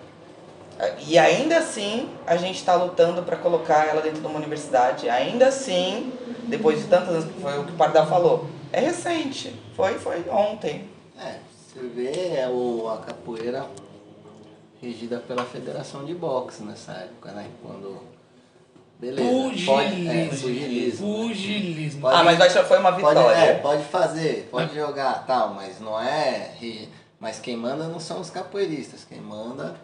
E 1.07 1.19
ainda 1.19 1.57
assim, 1.59 2.11
a 2.26 2.37
gente 2.37 2.57
está 2.57 2.75
lutando 2.75 3.23
para 3.23 3.37
colocar 3.37 3.87
ela 3.87 4.03
dentro 4.03 4.21
de 4.21 4.26
uma 4.26 4.37
universidade. 4.38 5.09
Ainda 5.09 5.49
assim, 5.49 6.12
depois 6.49 6.81
de 6.81 6.85
tantos 6.87 7.09
anos, 7.09 7.26
foi 7.41 7.59
o 7.59 7.65
que 7.65 7.73
o 7.73 7.76
Pardal 7.76 8.07
falou. 8.07 8.47
É 8.73 8.81
recente, 8.81 9.59
foi, 9.75 9.95
foi 9.95 10.29
ontem. 10.29 10.91
É, 11.19 11.37
você 11.73 11.81
vê 11.88 12.37
é 12.37 12.47
o, 12.49 12.91
a 12.91 12.99
capoeira 12.99 13.67
regida 14.83 15.19
pela 15.19 15.45
Federação 15.45 16.05
de 16.05 16.15
Boxe 16.15 16.62
nessa 16.62 16.93
época, 16.93 17.33
né? 17.33 17.49
Quando. 17.62 18.15
Beleza. 18.99 19.67
Pode, 19.67 20.09
é, 20.09 20.26
Pugilismo. 20.29 20.49
pugilismo. 20.49 21.07
Pugilismo. 21.29 22.00
Pode- 22.00 22.17
ah, 22.17 22.25
mas 22.25 22.38
vai- 22.38 22.49
foi 22.50 22.79
uma 22.79 22.93
Pode, 22.93 23.07
vitória. 23.19 23.37
é, 23.37 23.59
pode 23.59 23.85
fazer, 23.85 24.49
pode 24.50 24.75
jogar, 24.75 25.26
tal, 25.26 25.53
mas 25.55 25.79
não 25.81 26.00
é. 26.00 26.53
Mas 27.21 27.38
quem 27.38 27.57
manda 27.57 27.88
não 27.88 28.00
são 28.00 28.21
os 28.21 28.31
capoeiristas, 28.31 29.05
quem 29.05 29.21
manda 29.21 29.76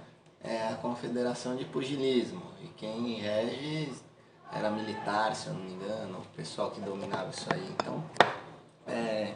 é 0.43 0.69
a 0.69 0.75
Confederação 0.75 1.57
de 1.57 1.65
Pugilismo. 1.67 2.43
E 2.63 2.69
quem 2.69 3.15
rege 3.21 3.91
era 4.55 4.71
militar, 4.71 5.35
se 5.37 5.49
eu 5.49 5.55
não 5.55 5.61
me 5.61 5.73
engano, 5.73 6.19
o 6.19 6.37
pessoal 6.37 6.71
que 6.71 6.81
dominava 6.81 7.31
isso 7.31 7.47
aí. 7.53 7.67
Então, 7.71 8.03
é, 8.87 9.33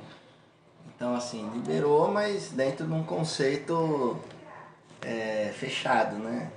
então 0.94 1.14
assim, 1.14 1.48
liberou, 1.52 2.10
mas 2.10 2.50
dentro 2.50 2.86
de 2.86 2.92
um 2.92 3.02
conceito 3.04 4.18
é, 5.02 5.52
fechado, 5.54 6.16
né? 6.16 6.50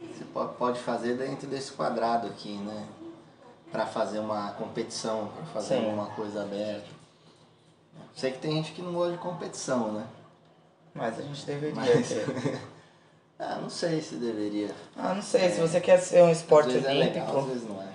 Você 0.00 0.24
po- 0.32 0.48
pode 0.48 0.78
fazer 0.80 1.16
dentro 1.16 1.46
desse 1.48 1.72
quadrado 1.72 2.26
aqui, 2.26 2.52
né? 2.58 2.86
Para 3.70 3.86
fazer 3.86 4.18
uma 4.20 4.52
competição, 4.52 5.28
para 5.28 5.44
fazer 5.46 5.78
Sim. 5.80 5.86
uma 5.86 6.06
coisa 6.06 6.42
aberta. 6.42 6.86
Sei 8.14 8.32
que 8.32 8.38
tem 8.38 8.52
gente 8.52 8.72
que 8.72 8.82
não 8.82 8.92
gosta 8.92 9.12
de 9.12 9.18
competição, 9.18 9.92
né? 9.92 10.06
Mas 10.94 11.18
a 11.18 11.22
gente 11.22 11.44
deveria 11.46 11.74
Mas-. 11.74 12.12
Ah, 13.40 13.56
não 13.62 13.70
sei 13.70 14.00
se 14.00 14.16
deveria. 14.16 14.74
Ah, 14.96 15.14
não 15.14 15.22
sei, 15.22 15.48
se 15.50 15.60
você 15.60 15.80
quer 15.80 15.98
ser 16.00 16.24
um 16.24 16.30
esporte 16.30 16.68
às 16.68 16.72
vezes 16.72 16.88
é 16.88 16.90
olímpico. 16.90 17.18
legal, 17.26 17.38
às 17.38 17.46
vezes 17.46 17.68
não 17.68 17.80
é. 17.80 17.88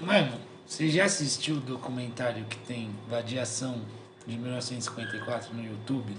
Mano, 0.00 0.38
você 0.66 0.90
já 0.90 1.06
assistiu 1.06 1.56
o 1.56 1.60
documentário 1.60 2.44
que 2.44 2.58
tem 2.66 2.94
Vadiação 3.08 3.80
de 4.26 4.36
1954 4.36 5.54
no 5.54 5.64
YouTube? 5.64 6.14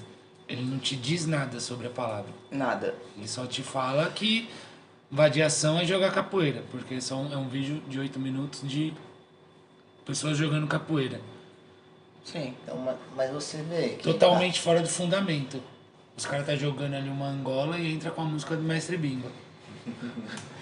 Ele 0.47 0.61
não 0.63 0.77
te 0.77 0.95
diz 0.95 1.25
nada 1.25 1.59
sobre 1.59 1.87
a 1.87 1.89
palavra. 1.89 2.31
Nada. 2.51 2.93
Ele 3.17 3.27
só 3.27 3.45
te 3.47 3.63
fala 3.63 4.09
que 4.11 4.47
vadiação 5.09 5.79
é 5.79 5.85
jogar 5.85 6.11
capoeira, 6.11 6.63
porque 6.71 7.01
são, 7.01 7.31
é 7.33 7.37
um 7.37 7.47
vídeo 7.47 7.81
de 7.87 7.99
8 7.99 8.19
minutos 8.19 8.61
de 8.67 8.93
pessoas 10.05 10.37
jogando 10.37 10.67
capoeira. 10.67 11.19
Sim. 12.23 12.53
Então, 12.63 12.77
ma- 12.77 12.95
mas 13.15 13.31
você 13.31 13.57
vê 13.63 13.89
que. 13.89 14.03
Totalmente 14.03 14.59
fora 14.59 14.81
do 14.81 14.87
fundamento. 14.87 15.61
Os 16.17 16.25
caras 16.25 16.45
tá 16.45 16.55
jogando 16.55 16.93
ali 16.95 17.09
uma 17.09 17.27
Angola 17.27 17.77
e 17.77 17.91
entra 17.93 18.09
com 18.11 18.21
a 18.21 18.25
música 18.25 18.55
do 18.55 18.63
Mestre 18.63 18.97
Bimba. 18.97 19.31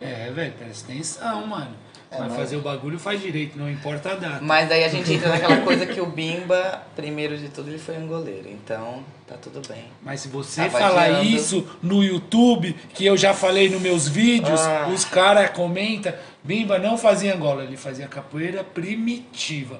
É, 0.00 0.30
velho, 0.30 0.52
presta 0.58 0.90
atenção, 0.92 1.46
mano. 1.46 1.74
É, 2.10 2.16
Vai 2.18 2.28
mas- 2.28 2.36
fazer 2.38 2.56
o 2.56 2.60
bagulho, 2.60 2.98
faz 2.98 3.20
direito, 3.20 3.56
não 3.56 3.70
importa 3.70 4.12
a 4.12 4.14
data. 4.16 4.38
Mas 4.42 4.68
daí 4.68 4.82
a 4.82 4.88
gente 4.88 5.12
entra 5.12 5.28
naquela 5.30 5.58
coisa 5.58 5.86
que 5.86 6.00
o 6.00 6.06
Bimba, 6.06 6.82
primeiro 6.96 7.36
de 7.38 7.48
tudo, 7.50 7.68
ele 7.70 7.78
foi 7.78 7.96
um 7.98 8.06
goleiro. 8.08 8.48
Então, 8.48 9.04
tá 9.28 9.36
tudo 9.36 9.62
bem. 9.68 9.84
Mas 10.02 10.20
se 10.22 10.28
você 10.28 10.64
Tá 10.64 10.70
falar 10.70 11.08
vadiando. 11.12 11.24
isso 11.24 11.68
no 11.80 12.02
YouTube, 12.02 12.72
que 12.94 13.06
eu 13.06 13.16
já 13.16 13.32
falei 13.32 13.68
nos 13.68 13.80
meus 13.80 14.08
vídeos, 14.08 14.60
Ah. 14.60 14.88
os 14.92 15.04
caras 15.04 15.50
comentam, 15.50 16.12
Bimba 16.42 16.78
não 16.80 16.98
fazia 16.98 17.32
Angola, 17.34 17.62
ele 17.62 17.76
fazia 17.76 18.08
capoeira 18.08 18.64
primitiva. 18.64 19.78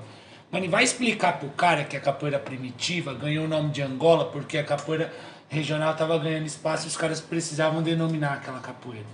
Mano, 0.52 0.64
e 0.66 0.68
vai 0.68 0.84
explicar 0.84 1.38
pro 1.38 1.48
cara 1.50 1.82
que 1.84 1.96
a 1.96 2.00
capoeira 2.00 2.38
primitiva 2.38 3.12
ganhou 3.14 3.44
o 3.46 3.48
nome 3.48 3.70
de 3.70 3.82
Angola 3.82 4.26
porque 4.26 4.58
a 4.58 4.62
capoeira 4.64 5.12
regional 5.48 5.94
tava 5.94 6.16
ganhando 6.18 6.46
espaço 6.46 6.86
e 6.86 6.88
os 6.88 6.96
caras 6.96 7.20
precisavam 7.20 7.82
denominar 7.82 8.34
aquela 8.34 8.60
capoeira. 8.60 9.06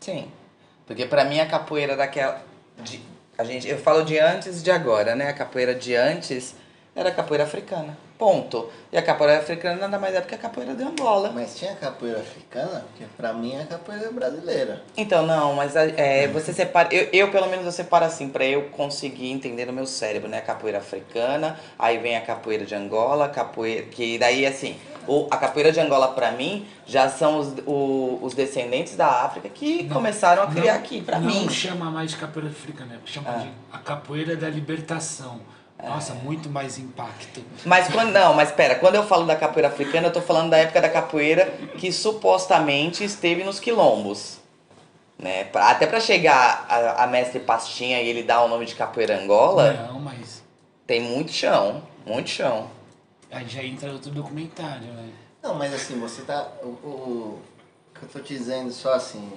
Sim. 0.00 0.30
Porque 0.86 1.04
pra 1.04 1.24
mim 1.24 1.40
a 1.40 1.46
capoeira 1.46 1.96
daquela. 1.96 2.42
De, 2.78 3.00
a 3.36 3.44
gente, 3.44 3.68
eu 3.68 3.78
falo 3.78 4.04
de 4.04 4.18
antes 4.18 4.60
e 4.60 4.64
de 4.64 4.70
agora, 4.70 5.14
né? 5.14 5.28
A 5.28 5.32
capoeira 5.32 5.74
de 5.74 5.94
antes 5.94 6.54
era 6.94 7.10
a 7.10 7.12
capoeira 7.12 7.44
africana. 7.44 7.96
Ponto. 8.18 8.68
E 8.90 8.98
a 8.98 9.02
capoeira 9.02 9.38
africana 9.38 9.76
nada 9.76 9.96
mais 9.96 10.12
é 10.12 10.20
do 10.20 10.26
que 10.26 10.34
a 10.34 10.38
capoeira 10.38 10.74
de 10.74 10.82
Angola. 10.82 11.30
Mas 11.32 11.56
tinha 11.56 11.72
capoeira 11.76 12.18
africana, 12.18 12.84
porque 12.88 13.04
pra 13.16 13.32
mim 13.32 13.54
é 13.54 13.64
capoeira 13.64 14.10
brasileira. 14.10 14.82
Então, 14.96 15.24
não, 15.24 15.54
mas 15.54 15.76
é, 15.76 16.26
você 16.26 16.52
separa. 16.52 16.92
Eu, 16.92 17.08
eu, 17.12 17.30
pelo 17.30 17.46
menos, 17.46 17.64
eu 17.64 17.70
separo 17.70 18.04
assim, 18.04 18.28
pra 18.28 18.44
eu 18.44 18.70
conseguir 18.70 19.30
entender 19.30 19.66
no 19.66 19.72
meu 19.72 19.86
cérebro, 19.86 20.28
né? 20.28 20.38
A 20.38 20.42
capoeira 20.42 20.78
africana, 20.78 21.60
aí 21.78 21.98
vem 21.98 22.16
a 22.16 22.20
capoeira 22.20 22.64
de 22.64 22.74
Angola, 22.74 23.26
a 23.26 23.28
capoeira. 23.28 23.86
Que 23.86 24.18
daí, 24.18 24.44
assim, 24.44 24.76
o, 25.08 25.26
a 25.30 25.36
capoeira 25.36 25.72
de 25.72 25.80
Angola, 25.80 26.08
pra 26.08 26.30
mim, 26.32 26.66
já 26.86 27.08
são 27.08 27.38
os, 27.38 27.54
o- 27.66 28.18
os 28.22 28.34
descendentes 28.34 28.94
da 28.94 29.06
África 29.24 29.48
que 29.48 29.84
Não, 29.84 29.94
começaram 29.94 30.42
a 30.42 30.46
criar 30.46 30.74
não- 30.74 30.80
aqui, 30.80 31.04
não 31.10 31.20
mim. 31.20 31.48
chama 31.50 31.90
mais 31.90 32.10
de 32.12 32.16
capoeira 32.18 32.50
africana, 32.50 33.00
chama 33.06 33.30
Ah. 33.30 33.38
de 33.38 33.48
a 33.72 33.78
capoeira 33.78 34.36
da 34.36 34.48
libertação. 34.48 35.40
É. 35.80 35.88
Nossa, 35.88 36.12
muito 36.12 36.50
mais 36.50 36.76
impacto. 36.76 37.40
Mas 37.64 37.86
quando. 37.86 38.10
Não, 38.12 38.34
mas 38.34 38.50
pera, 38.50 38.74
quando 38.74 38.96
eu 38.96 39.06
falo 39.06 39.24
da 39.24 39.36
capoeira 39.36 39.68
africana, 39.68 40.08
eu 40.08 40.12
tô 40.12 40.20
falando 40.20 40.50
da 40.50 40.58
época 40.58 40.80
da 40.80 40.88
capoeira 40.88 41.46
que 41.78 41.92
supostamente 41.92 43.04
esteve 43.04 43.44
nos 43.44 43.60
quilombos. 43.60 44.38
Né? 45.16 45.46
Até 45.54 45.86
pra 45.86 46.00
chegar 46.00 46.66
a, 46.68 47.04
a 47.04 47.06
mestre 47.06 47.38
Pastinha 47.40 48.00
e 48.02 48.08
ele 48.08 48.22
dar 48.24 48.42
o 48.42 48.48
nome 48.48 48.66
de 48.66 48.74
capoeira 48.74 49.20
Angola, 49.20 49.72
Não, 49.88 50.00
mas 50.00 50.42
tem 50.86 51.00
muito 51.00 51.30
chão. 51.32 51.82
Muito 52.04 52.28
chão. 52.30 52.66
Aí 53.30 53.46
já 53.48 53.62
entra 53.62 53.92
outro 53.92 54.10
documentário, 54.10 54.86
né? 54.92 55.10
Não, 55.42 55.54
mas 55.54 55.72
assim, 55.74 55.98
você 56.00 56.22
tá. 56.22 56.48
O, 56.62 56.66
o- 56.66 57.42
o 57.94 57.98
que 57.98 58.02
eu 58.04 58.08
tô 58.08 58.20
te 58.20 58.34
dizendo 58.36 58.70
só 58.72 58.94
assim. 58.94 59.30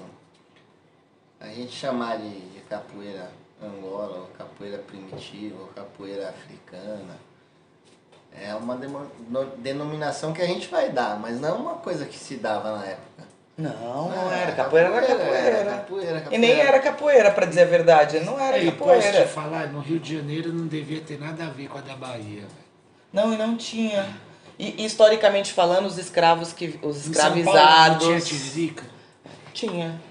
A 1.40 1.48
gente 1.48 1.72
chamar 1.72 2.18
de, 2.18 2.30
de 2.52 2.60
capoeira 2.70 3.30
Angola, 3.62 4.20
ou 4.22 4.28
capoeira 4.38 4.78
primitiva, 4.80 5.60
ou 5.62 5.68
capoeira 5.68 6.30
africana. 6.30 7.18
É 8.34 8.56
uma 8.56 8.80
denominação 9.58 10.32
que 10.34 10.42
a 10.42 10.46
gente 10.48 10.68
vai 10.70 10.90
dar, 10.90 11.20
mas 11.20 11.40
não 11.42 11.50
é 11.50 11.52
uma 11.52 11.74
coisa 11.76 12.06
que 12.06 12.18
se 12.18 12.38
dava 12.38 12.78
na 12.78 12.86
época. 12.86 13.24
Não, 13.58 14.10
não 14.10 14.32
É, 14.32 14.44
era. 14.44 14.52
Capoeira 14.54 14.88
era 14.90 15.06
capoeira. 15.08 15.38
Era 15.38 15.72
capoeira, 15.72 16.18
E 16.18 16.22
capoeira. 16.22 16.38
nem 16.48 16.60
era 16.60 16.80
capoeira, 16.80 17.32
pra 17.32 17.46
dizer 17.46 17.64
a 17.64 17.66
verdade. 17.66 18.20
Não 18.22 18.40
era 18.40 18.58
posso 18.72 18.78
capoeira. 19.02 19.26
te 19.26 19.28
falar, 19.28 19.68
no 19.68 19.80
Rio 19.82 20.00
de 20.00 20.16
Janeiro 20.18 20.54
não 20.54 20.66
devia 20.68 21.02
ter 21.02 21.20
nada 21.20 21.46
a 21.46 21.50
ver 21.50 21.68
com 21.68 21.78
a 21.78 21.82
da 21.82 21.96
Bahia. 21.96 22.42
velho. 22.42 22.71
Não, 23.12 23.34
e 23.34 23.38
não 23.38 23.56
tinha. 23.58 24.06
E 24.58 24.86
historicamente 24.86 25.52
falando, 25.54 25.86
os 25.86 25.98
escravos 25.98 26.54
que. 26.54 26.80
Os 26.82 27.08
Paulo 27.08 27.12
escravizados. 27.40 28.06
tinha 28.06 28.20
tiririca? 28.22 28.84
Tinha. 29.54 30.02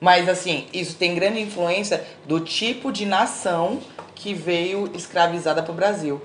Mas 0.00 0.28
assim, 0.28 0.66
isso 0.72 0.94
tem 0.96 1.14
grande 1.14 1.40
influência 1.40 2.04
do 2.26 2.40
tipo 2.40 2.92
de 2.92 3.04
nação 3.04 3.80
que 4.14 4.32
veio 4.32 4.90
escravizada 4.94 5.62
para 5.62 5.72
o 5.72 5.74
Brasil. 5.74 6.22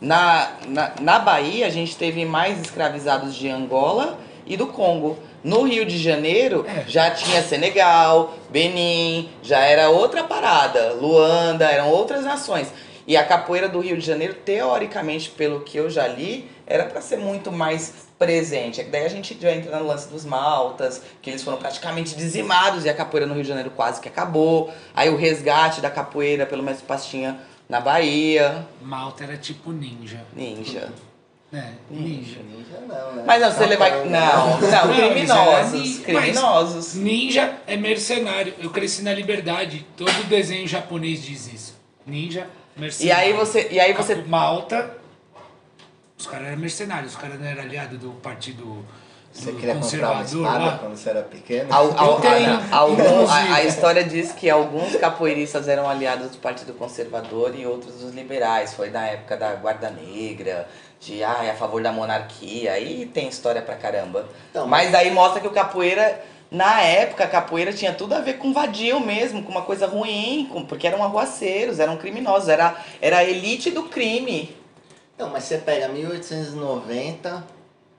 Na, 0.00 0.52
na, 0.66 0.92
na 1.00 1.18
Bahia, 1.18 1.66
a 1.66 1.70
gente 1.70 1.94
teve 1.96 2.24
mais 2.24 2.58
escravizados 2.60 3.34
de 3.34 3.48
Angola 3.48 4.18
e 4.46 4.56
do 4.56 4.66
Congo. 4.66 5.18
No 5.44 5.62
Rio 5.62 5.84
de 5.86 5.98
Janeiro, 5.98 6.66
É. 6.66 6.84
já 6.88 7.10
tinha 7.10 7.42
Senegal, 7.42 8.34
Benin, 8.50 9.30
já 9.42 9.58
era 9.60 9.88
outra 9.90 10.24
parada. 10.24 10.92
Luanda, 10.94 11.64
eram 11.66 11.88
outras 11.90 12.24
nações. 12.24 12.68
E 13.10 13.16
a 13.16 13.24
capoeira 13.24 13.68
do 13.68 13.80
Rio 13.80 13.96
de 13.98 14.06
Janeiro, 14.06 14.34
teoricamente, 14.34 15.30
pelo 15.30 15.62
que 15.62 15.76
eu 15.76 15.90
já 15.90 16.06
li, 16.06 16.48
era 16.64 16.84
para 16.84 17.00
ser 17.00 17.16
muito 17.16 17.50
mais 17.50 18.06
presente. 18.16 18.80
É 18.80 18.84
que 18.84 18.90
Daí 18.90 19.04
a 19.04 19.08
gente 19.08 19.36
já 19.36 19.50
entra 19.50 19.76
no 19.80 19.84
lance 19.88 20.06
dos 20.08 20.24
maltas, 20.24 21.02
que 21.20 21.28
eles 21.28 21.42
foram 21.42 21.58
praticamente 21.58 22.14
dizimados 22.14 22.84
e 22.84 22.88
a 22.88 22.94
capoeira 22.94 23.26
no 23.26 23.34
Rio 23.34 23.42
de 23.42 23.48
Janeiro 23.48 23.70
quase 23.70 24.00
que 24.00 24.06
acabou. 24.06 24.72
Aí 24.94 25.08
o 25.08 25.16
resgate 25.16 25.80
da 25.80 25.90
capoeira 25.90 26.46
pelo 26.46 26.62
mestre 26.62 26.86
Pastinha 26.86 27.40
na 27.68 27.80
Bahia. 27.80 28.64
Malta 28.80 29.24
era 29.24 29.36
tipo 29.36 29.72
ninja. 29.72 30.20
Ninja. 30.32 30.92
É, 31.52 31.64
ninja. 31.90 32.38
Ninja 32.48 32.78
não, 32.86 33.12
né? 33.16 33.24
Mas 33.26 33.42
não, 33.42 33.50
você 33.50 33.66
levar. 33.66 33.90
Não, 34.06 34.60
não, 34.60 34.60
Não, 34.70 34.94
criminosos. 34.94 35.80
isso 35.84 36.02
era- 36.06 36.20
Criminosos. 36.20 36.94
Ninja 36.94 37.54
é 37.66 37.76
mercenário. 37.76 38.54
Eu 38.60 38.70
cresci 38.70 39.02
na 39.02 39.12
liberdade. 39.12 39.84
Todo 39.96 40.28
desenho 40.28 40.68
japonês 40.68 41.20
diz 41.24 41.52
isso. 41.52 41.80
Ninja, 42.06 42.46
E 42.80 42.82
mercenário. 42.82 43.24
aí 43.24 43.32
você. 43.32 43.68
E 43.70 43.80
aí 43.80 43.92
você. 43.92 44.14
Malta, 44.16 44.90
os 46.18 46.26
caras 46.26 46.48
eram 46.48 46.58
mercenários. 46.58 47.12
Os 47.14 47.18
caras 47.18 47.38
não 47.40 47.46
eram 47.46 47.62
aliados 47.62 47.98
do 47.98 48.10
partido 48.20 48.84
Você 49.32 49.52
queria 49.52 49.74
comprar 49.74 49.74
uma 49.74 49.80
conservador 49.82 50.24
espada 50.46 50.64
lá. 50.64 50.78
quando 50.78 50.96
você 50.96 51.10
era 51.10 51.22
pequeno? 51.22 51.72
Al- 51.74 51.98
al- 51.98 52.20
tenho, 52.20 52.50
a, 52.72 52.76
algum- 52.76 53.26
a- 53.28 53.54
a 53.54 53.64
história 53.64 54.02
diz 54.04 54.32
que 54.32 54.50
alguns 54.50 54.96
capoeiristas 54.96 55.68
eram 55.68 55.88
aliados 55.88 56.30
do 56.30 56.38
Partido 56.38 56.72
Conservador 56.74 57.54
e 57.54 57.64
outros 57.66 57.94
dos 58.00 58.12
liberais. 58.12 58.74
Foi 58.74 58.90
na 58.90 59.06
época 59.06 59.36
da 59.36 59.54
Guarda 59.54 59.88
Negra, 59.90 60.68
de 61.00 61.22
ah, 61.24 61.38
é 61.44 61.50
a 61.50 61.54
favor 61.54 61.82
da 61.82 61.92
monarquia. 61.92 62.72
Aí 62.72 63.06
tem 63.06 63.28
história 63.28 63.62
pra 63.62 63.76
caramba. 63.76 64.26
Então, 64.50 64.66
Mas 64.66 64.94
aí 64.94 65.10
mostra 65.10 65.40
que 65.40 65.46
o 65.46 65.52
capoeira, 65.52 66.20
na 66.50 66.80
época, 66.82 67.24
a 67.24 67.28
capoeira 67.28 67.72
tinha 67.72 67.92
tudo 67.94 68.14
a 68.14 68.20
ver 68.20 68.34
com 68.38 68.52
vadio 68.52 68.98
mesmo, 69.00 69.42
com 69.42 69.50
uma 69.52 69.62
coisa 69.62 69.86
ruim, 69.86 70.48
com- 70.52 70.64
porque 70.64 70.86
eram 70.86 71.02
arruaceiros, 71.04 71.78
eram 71.78 71.96
criminosos, 71.96 72.48
era, 72.48 72.76
era 73.00 73.18
a 73.18 73.24
elite 73.24 73.70
do 73.70 73.84
crime. 73.84 74.54
Então, 75.14 75.30
mas 75.30 75.44
você 75.44 75.58
pega 75.58 75.88
1890, 75.88 77.44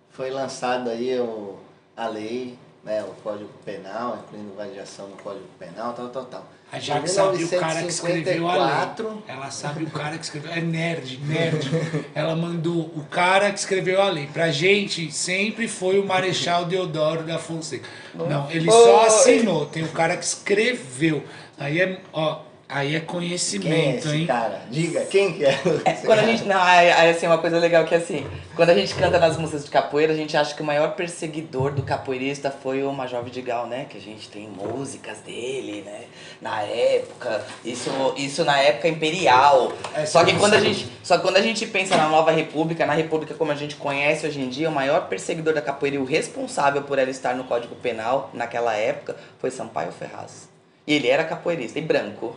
foi 0.10 0.30
lançado 0.30 0.90
aí 0.90 1.18
o, 1.20 1.56
a 1.96 2.08
lei, 2.08 2.58
né, 2.84 3.04
o 3.04 3.14
Código 3.22 3.50
Penal, 3.64 4.24
incluindo 4.26 4.56
vadiação 4.56 5.08
no 5.08 5.16
Código 5.18 5.46
Penal, 5.60 5.94
tal, 5.94 6.10
tal, 6.10 6.26
tal. 6.26 6.46
A 6.72 6.80
Jaque 6.80 7.10
sabe 7.10 7.44
o 7.44 7.50
cara 7.50 7.84
que 7.84 7.90
escreveu 7.90 8.48
a 8.48 8.54
lei. 8.54 8.64
1954, 8.64 9.24
Ela 9.28 9.52
sabe 9.52 9.84
o 9.84 9.90
cara 9.90 10.18
que 10.18 10.24
escreveu. 10.24 10.52
É 10.54 10.62
nerd, 10.62 11.20
nerd. 11.26 11.70
Ela 12.16 12.34
mandou 12.34 12.90
o 12.96 13.06
cara 13.10 13.52
que 13.52 13.60
escreveu 13.60 14.02
a 14.02 14.10
lei. 14.10 14.28
Pra 14.28 14.52
gente, 14.52 15.12
sempre 15.12 15.68
foi 15.68 16.00
o 16.00 16.06
Marechal 16.06 16.64
Deodoro 16.64 17.24
da 17.24 17.38
Fonseca. 17.38 17.90
Não, 18.16 18.50
ele 18.50 18.72
só 18.72 19.06
assinou. 19.06 19.66
Tem 19.66 19.84
o 19.84 19.90
cara 19.90 20.16
que 20.16 20.24
escreveu. 20.24 21.26
Aí 21.60 21.82
é, 21.82 22.00
ó, 22.14 22.40
aí 22.72 22.88
é 22.88 22.90
Quem 22.92 22.96
é 22.98 23.02
conhecimento, 23.02 24.08
esse 24.08 24.18
hein? 24.18 24.26
cara? 24.26 24.62
Diga, 24.72 25.02
quem 25.06 25.34
que 25.34 25.46
é? 25.46 25.60
É, 25.84 25.94
quando 25.94 26.20
a 26.20 26.24
gente. 26.24 26.46
Não, 26.46 26.66
é, 26.68 26.88
é 26.88 27.10
assim, 27.10 27.28
uma 27.28 27.38
coisa 27.38 27.60
legal 27.60 27.84
que 27.84 27.94
é 27.94 27.98
assim, 27.98 28.26
quando 28.56 28.70
a 28.70 28.74
gente 28.74 28.96
canta 28.96 29.20
nas 29.20 29.38
músicas 29.38 29.66
de 29.66 29.70
capoeira, 29.70 30.14
a 30.14 30.16
gente 30.16 30.36
acha 30.38 30.56
que 30.56 30.62
o 30.62 30.66
maior 30.66 30.96
perseguidor 30.96 31.74
do 31.74 31.84
capoeirista 31.84 32.50
foi 32.50 32.82
o 32.84 32.92
Major 32.94 33.22
Vidigal, 33.24 33.68
né? 33.68 33.86
Que 33.90 33.98
a 33.98 34.02
gente 34.02 34.30
tem 34.30 34.48
músicas 34.48 35.20
dele, 35.20 35.82
né? 35.86 36.06
Na 36.42 36.62
época. 36.62 37.44
Isso, 37.66 37.90
isso 38.16 38.46
na 38.46 38.58
época 38.60 38.88
imperial. 38.88 39.74
É, 39.94 40.06
só 40.06 40.24
que 40.24 40.34
quando 40.38 40.54
a 40.54 40.60
gente. 40.60 40.88
Só 41.04 41.18
que 41.18 41.24
quando 41.24 41.38
a 41.38 41.42
gente 41.42 41.68
pensa 41.68 41.98
na 41.98 42.08
nova 42.08 42.32
república, 42.32 42.86
na 42.86 42.94
república 42.94 43.34
como 43.34 43.52
a 43.52 43.56
gente 43.56 43.76
conhece 43.76 44.26
hoje 44.26 44.40
em 44.40 44.48
dia, 44.48 44.70
o 44.70 44.72
maior 44.72 45.08
perseguidor 45.10 45.54
da 45.54 45.62
capoeira 45.62 45.98
e 45.98 46.00
o 46.00 46.06
responsável 46.06 46.82
por 46.84 46.98
ela 46.98 47.10
estar 47.10 47.36
no 47.36 47.44
Código 47.44 47.76
Penal 47.76 48.30
naquela 48.34 48.74
época 48.76 49.18
foi 49.40 49.52
Sampaio 49.52 49.92
Ferraz. 49.92 50.50
E 50.88 50.94
ele 50.94 51.08
era 51.08 51.24
capoeirista 51.24 51.78
e 51.78 51.82
branco. 51.82 52.36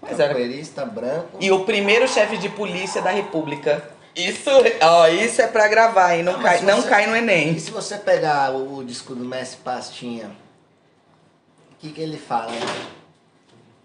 Mas 0.00 0.20
era 0.20 0.28
Capoeirista 0.28 0.84
branco. 0.84 1.38
e 1.40 1.50
o 1.50 1.64
primeiro 1.64 2.06
chefe 2.06 2.36
de 2.38 2.48
polícia 2.48 3.02
da 3.02 3.10
República. 3.10 3.82
Isso, 4.14 4.48
ó, 4.80 5.08
isso 5.08 5.42
é 5.42 5.46
pra 5.46 5.68
gravar, 5.68 6.16
hein? 6.16 6.22
Não, 6.22 6.34
Não, 6.34 6.42
cai, 6.42 6.60
não 6.62 6.80
você- 6.80 6.88
cai 6.88 7.06
no 7.06 7.14
Enem. 7.16 7.52
E 7.54 7.60
se 7.60 7.70
você 7.70 7.98
pegar 7.98 8.52
o, 8.52 8.78
o 8.78 8.84
disco 8.84 9.14
do 9.14 9.24
Messi 9.24 9.56
Pastinha, 9.58 10.28
o 11.72 11.76
que, 11.80 11.90
que 11.92 12.00
ele 12.00 12.16
fala? 12.16 12.50
né? 12.52 12.86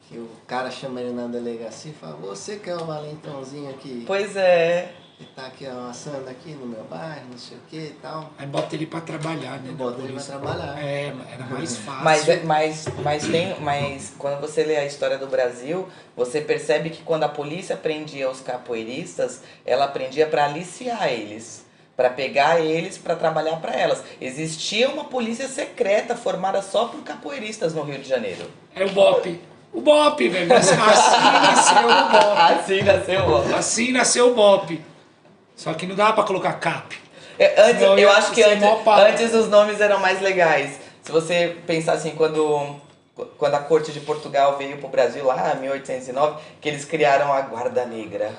Que 0.08 0.18
o 0.18 0.30
cara 0.48 0.70
chama 0.72 1.02
ele 1.02 1.12
na 1.12 1.28
delegacia 1.28 1.92
e 1.92 1.94
fala, 1.94 2.16
você 2.18 2.58
que 2.58 2.70
é 2.70 2.76
o 2.76 2.86
valentãozinho 2.86 3.70
aqui. 3.70 4.04
Pois 4.08 4.36
é. 4.36 4.94
Ele 5.22 5.30
tá 5.36 5.46
aqui 5.46 5.68
ó, 5.68 5.90
assando 5.90 6.28
aqui 6.28 6.52
no 6.52 6.66
meu 6.66 6.84
bairro, 6.86 7.26
não 7.30 7.38
sei 7.38 7.56
o 7.56 7.62
que 7.70 7.78
e 7.78 7.98
tal. 8.02 8.32
Aí 8.38 8.48
bota 8.48 8.76
ele 8.76 8.88
pra 8.88 9.02
trabalhar, 9.02 9.60
né? 9.60 9.72
Boto 9.72 10.02
ele 10.02 10.14
pra 10.14 10.24
trabalhar. 10.24 10.84
É, 10.84 11.14
era 11.32 11.46
mais 11.46 11.78
fácil. 11.78 12.04
Mas, 12.04 12.44
mas, 12.44 12.86
mas 13.04 13.28
tem. 13.28 13.60
Mas 13.60 14.14
quando 14.18 14.42
você 14.42 14.64
lê 14.64 14.78
a 14.78 14.86
história 14.86 15.18
do 15.20 15.28
Brasil, 15.28 15.88
você 16.16 16.42
percebe 16.42 16.90
que 16.90 17.04
quando 17.04 17.24
a 17.24 17.30
polícia 17.30 17.78
prendia 17.78 18.30
os 18.30 18.42
capoeiristas, 18.42 19.44
ela 19.64 19.88
prendia 19.88 20.26
para 20.26 20.46
aliciar 20.46 21.08
eles. 21.12 21.66
Para 21.96 22.10
pegar 22.10 22.60
eles 22.60 22.98
para 22.98 23.16
trabalhar 23.16 23.58
para 23.58 23.74
elas. 23.74 24.04
Existia 24.20 24.90
uma 24.90 25.04
polícia 25.04 25.48
secreta 25.48 26.16
formada 26.16 26.62
só 26.64 26.86
por 26.86 27.04
capoeiristas 27.04 27.76
no 27.76 27.84
Rio 27.84 28.00
de 28.00 28.10
Janeiro. 28.10 28.50
É 28.74 28.84
o 28.84 28.90
Bop. 28.90 29.40
O 29.72 29.82
Bop, 29.82 30.30
velho. 30.30 30.52
Assim 30.54 30.76
nasceu 30.76 31.84
o 31.84 32.10
Bop. 32.10 32.42
assim 32.42 32.82
nasceu 32.82 33.26
o 33.26 33.56
Assim 33.56 33.92
nasceu 33.92 34.32
o 34.32 34.34
Bop. 34.34 34.91
Só 35.62 35.76
que 35.76 35.86
não 35.86 35.96
dava 35.96 36.14
pra 36.14 36.24
colocar 36.24 36.54
cap. 36.54 37.00
É, 37.38 37.70
antes, 37.70 37.84
eu 37.84 38.00
ia 38.00 38.12
acho 38.14 38.32
que 38.32 38.42
antes, 38.42 38.68
antes 38.88 39.34
os 39.36 39.48
nomes 39.48 39.80
eram 39.80 40.00
mais 40.00 40.20
legais. 40.20 40.80
Se 41.04 41.12
você 41.12 41.56
pensar 41.68 41.94
assim, 41.94 42.16
quando, 42.16 42.78
quando 43.38 43.54
a 43.54 43.60
corte 43.60 43.92
de 43.92 44.00
Portugal 44.00 44.58
veio 44.58 44.80
pro 44.80 44.88
Brasil 44.88 45.24
lá, 45.24 45.54
em 45.56 45.60
1809, 45.60 46.42
que 46.60 46.68
eles 46.68 46.84
criaram 46.84 47.32
a 47.32 47.42
Guarda 47.42 47.86
Negra. 47.86 48.32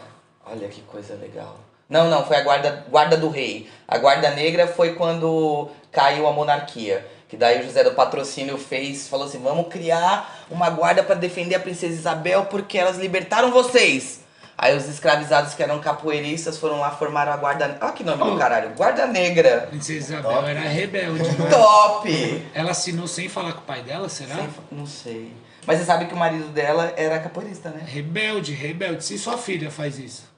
Olha 0.45 0.67
que 0.67 0.81
coisa 0.81 1.14
legal. 1.14 1.59
Não, 1.88 2.11
não, 2.11 2.26
foi 2.26 2.38
a 2.38 2.43
Guarda, 2.43 2.87
guarda 2.91 3.17
do 3.17 3.29
Rei. 3.29 3.71
A 3.87 3.99
Guarda 3.99 4.33
Negra 4.33 4.67
foi 4.67 4.95
quando 4.95 5.69
caiu 5.93 6.26
a 6.26 6.33
monarquia. 6.33 7.07
Que 7.29 7.37
daí 7.37 7.61
o 7.61 7.62
José 7.62 7.85
do 7.85 7.93
Patrocínio 7.93 8.59
fez, 8.59 9.07
falou 9.07 9.26
assim, 9.26 9.41
vamos 9.41 9.69
criar 9.69 10.45
uma 10.50 10.69
guarda 10.71 11.05
para 11.05 11.14
defender 11.14 11.55
a 11.55 11.61
princesa 11.61 11.95
Isabel 11.95 12.47
porque 12.47 12.76
elas 12.76 12.97
libertaram 12.97 13.52
vocês. 13.52 14.23
Aí 14.62 14.76
os 14.76 14.87
escravizados 14.87 15.54
que 15.54 15.62
eram 15.64 15.81
capoeiristas 15.81 16.57
foram 16.57 16.78
lá, 16.78 16.92
formaram 16.92 17.33
a 17.33 17.37
guarda... 17.37 17.76
Olha 17.81 17.92
que 17.92 18.04
nome 18.04 18.23
do 18.23 18.38
caralho, 18.38 18.71
Guarda 18.76 19.09
Negra. 19.09 19.62
Princesa 19.62 20.14
Isabel 20.14 20.47
era 20.47 20.61
rebelde, 20.61 21.28
né? 21.37 21.50
Top! 21.50 22.49
Ela 22.54 22.71
assinou 22.71 23.09
sem 23.09 23.28
falar 23.28 23.54
com 23.54 23.62
o 23.62 23.64
pai 23.64 23.83
dela, 23.83 24.09
será? 24.09 24.37
Sem- 24.37 24.49
não 24.71 24.87
sei. 24.87 25.35
Mas 25.66 25.81
você 25.81 25.85
sabe 25.85 26.07
que 26.07 26.14
o 26.14 26.16
marido 26.16 26.47
dela 26.50 26.92
era 26.97 27.19
capoeirista, 27.19 27.71
né? 27.71 27.83
Rebelde, 27.85 28.52
rebelde. 28.52 29.04
Se 29.04 29.19
sua 29.19 29.37
filha 29.37 29.69
faz 29.69 29.99
isso. 29.99 30.31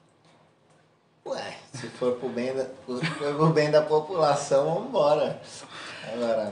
Ué, 1.23 1.53
se 1.71 1.87
for 1.89 2.13
pro 2.13 2.27
bem 2.27 2.51
da, 2.51 2.63
se 2.63 3.05
for 3.05 3.35
pro 3.35 3.49
bem 3.49 3.69
da 3.69 3.83
população, 3.83 4.73
vambora. 4.73 5.39
Agora, 6.11 6.51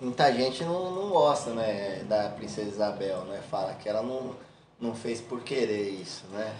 muita 0.00 0.32
gente 0.32 0.64
não, 0.64 0.90
não 0.90 1.10
gosta, 1.10 1.50
né, 1.50 2.02
da 2.08 2.30
princesa 2.30 2.70
Isabel, 2.70 3.24
né? 3.26 3.40
Fala 3.50 3.74
que 3.74 3.90
ela 3.90 4.02
não, 4.02 4.34
não 4.80 4.94
fez 4.94 5.20
por 5.20 5.42
querer 5.42 5.90
isso, 5.90 6.24
né? 6.32 6.52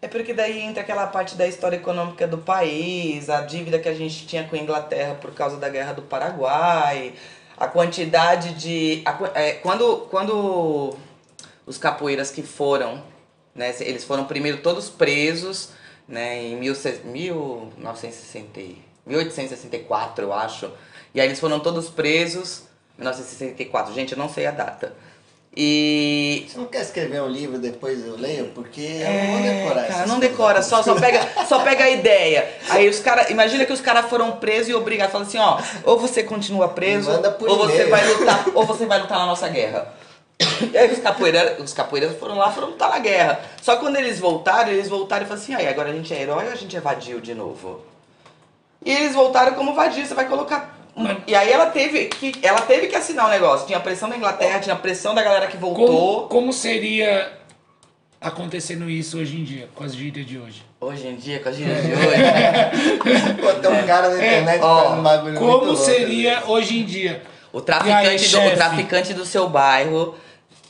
É 0.00 0.06
porque 0.06 0.34
daí 0.34 0.60
entra 0.60 0.82
aquela 0.82 1.06
parte 1.06 1.34
da 1.34 1.46
história 1.46 1.76
econômica 1.76 2.26
do 2.26 2.38
país, 2.38 3.30
a 3.30 3.40
dívida 3.40 3.78
que 3.78 3.88
a 3.88 3.94
gente 3.94 4.26
tinha 4.26 4.44
com 4.44 4.54
a 4.54 4.58
Inglaterra 4.58 5.14
por 5.14 5.32
causa 5.32 5.56
da 5.56 5.68
guerra 5.68 5.94
do 5.94 6.02
Paraguai, 6.02 7.14
a 7.56 7.66
quantidade 7.66 8.52
de. 8.54 9.02
a 9.06 9.40
é, 9.40 9.52
quando, 9.54 10.06
quando 10.10 10.94
os 11.66 11.78
capoeiras 11.78 12.30
que 12.30 12.42
foram, 12.42 13.02
né, 13.54 13.74
eles 13.80 14.04
foram 14.04 14.26
primeiro 14.26 14.58
todos 14.58 14.90
presos, 14.90 15.70
né, 16.06 16.42
em 16.42 16.60
16 16.60 17.02
1960, 17.04 18.60
e- 18.60 18.82
1864, 19.06 20.24
eu 20.24 20.32
acho. 20.32 20.70
E 21.14 21.20
aí 21.20 21.26
eles 21.26 21.40
foram 21.40 21.60
todos 21.60 21.88
presos, 21.88 22.64
1964, 22.98 23.94
gente, 23.94 24.12
eu 24.12 24.18
não 24.18 24.28
sei 24.28 24.46
a 24.46 24.50
data. 24.50 24.94
E 25.56 26.46
Você 26.48 26.58
não 26.58 26.66
quer 26.66 26.82
escrever 26.82 27.22
um 27.22 27.28
livro 27.28 27.58
depois 27.58 28.04
eu 28.04 28.16
leio? 28.16 28.46
Porque 28.46 28.80
eu 28.80 29.08
não 29.08 29.32
vou 29.32 29.42
decorar 29.42 29.84
É, 29.84 29.86
cara, 29.86 30.06
não 30.06 30.14
coisas. 30.16 30.30
decora, 30.30 30.62
só, 30.62 30.82
só, 30.82 30.94
pega, 30.96 31.20
só 31.46 31.60
pega 31.62 31.84
a 31.84 31.90
ideia. 31.90 32.48
Aí 32.70 32.88
os 32.88 32.98
caras, 32.98 33.30
imagina 33.30 33.64
que 33.64 33.72
os 33.72 33.80
caras 33.80 34.06
foram 34.06 34.32
presos 34.32 34.68
e 34.70 34.74
obrigados, 34.74 35.12
falam 35.12 35.26
assim, 35.26 35.38
ó, 35.38 35.60
ou 35.84 35.96
você 35.98 36.24
continua 36.24 36.68
preso, 36.68 37.08
ou 37.46 37.56
você 37.56 37.84
vai 37.84 38.04
lutar, 38.12 38.44
ou 38.52 38.64
você 38.66 38.84
vai 38.84 39.00
lutar 39.00 39.18
na 39.18 39.26
nossa 39.26 39.46
guerra. 39.48 39.94
E 40.72 40.76
aí 40.76 40.92
os 40.92 40.98
capoeiras, 40.98 41.60
os 41.60 41.72
capoeiras 41.72 42.16
foram 42.18 42.36
lá, 42.36 42.50
foram 42.50 42.70
lutar 42.70 42.90
na 42.90 42.98
guerra. 42.98 43.40
Só 43.62 43.76
que 43.76 43.80
quando 43.82 43.94
eles 43.96 44.18
voltaram, 44.18 44.72
eles 44.72 44.88
voltaram 44.88 45.24
e 45.24 45.28
falaram 45.28 45.44
assim, 45.44 45.54
aí 45.54 45.68
agora 45.68 45.90
a 45.90 45.92
gente 45.92 46.12
é 46.12 46.20
herói 46.20 46.46
ou 46.46 46.52
a 46.52 46.56
gente 46.56 46.76
é 46.76 46.80
vadio 46.80 47.20
de 47.20 47.32
novo? 47.32 47.80
E 48.84 48.90
eles 48.90 49.14
voltaram 49.14 49.54
como 49.54 49.72
vadio, 49.72 50.04
você 50.04 50.14
vai 50.14 50.26
colocar. 50.26 50.73
E 51.26 51.34
aí 51.34 51.50
ela 51.50 51.66
teve 51.66 52.06
que. 52.06 52.32
Ela 52.42 52.60
teve 52.60 52.86
que 52.86 52.94
assinar 52.94 53.26
o 53.26 53.30
negócio. 53.30 53.66
Tinha 53.66 53.80
pressão 53.80 54.08
da 54.08 54.16
Inglaterra, 54.16 54.60
tinha 54.60 54.76
pressão 54.76 55.14
da 55.14 55.22
galera 55.22 55.46
que 55.48 55.56
voltou. 55.56 55.86
Como, 55.86 56.28
como 56.28 56.52
seria 56.52 57.32
acontecendo 58.20 58.88
isso 58.88 59.18
hoje 59.18 59.36
em 59.36 59.44
dia, 59.44 59.68
com 59.74 59.84
as 59.84 59.94
gírias 59.94 60.24
de 60.26 60.38
hoje? 60.38 60.64
Hoje 60.80 61.06
em 61.06 61.16
dia, 61.16 61.40
com 61.40 61.48
as 61.48 61.56
gírias 61.56 61.82
de 61.82 61.92
hoje. 61.92 63.36
Pô, 63.40 63.52
tem 63.60 63.70
um 63.70 63.86
cara 63.86 64.08
na 64.08 64.16
internet 64.16 64.60
ó, 64.62 64.76
falando 64.82 64.98
um 64.98 65.02
bagulho 65.02 65.38
Como 65.38 65.50
louco, 65.64 65.76
seria 65.76 66.36
né? 66.36 66.42
hoje 66.46 66.78
em 66.78 66.84
dia? 66.84 67.22
O 67.52 67.58
E 67.58 67.60
aí, 67.60 67.64
traficante, 67.64 68.28
do, 68.30 68.38
o 68.40 68.50
traficante 68.54 69.14
do 69.14 69.26
seu 69.26 69.48
bairro, 69.48 70.14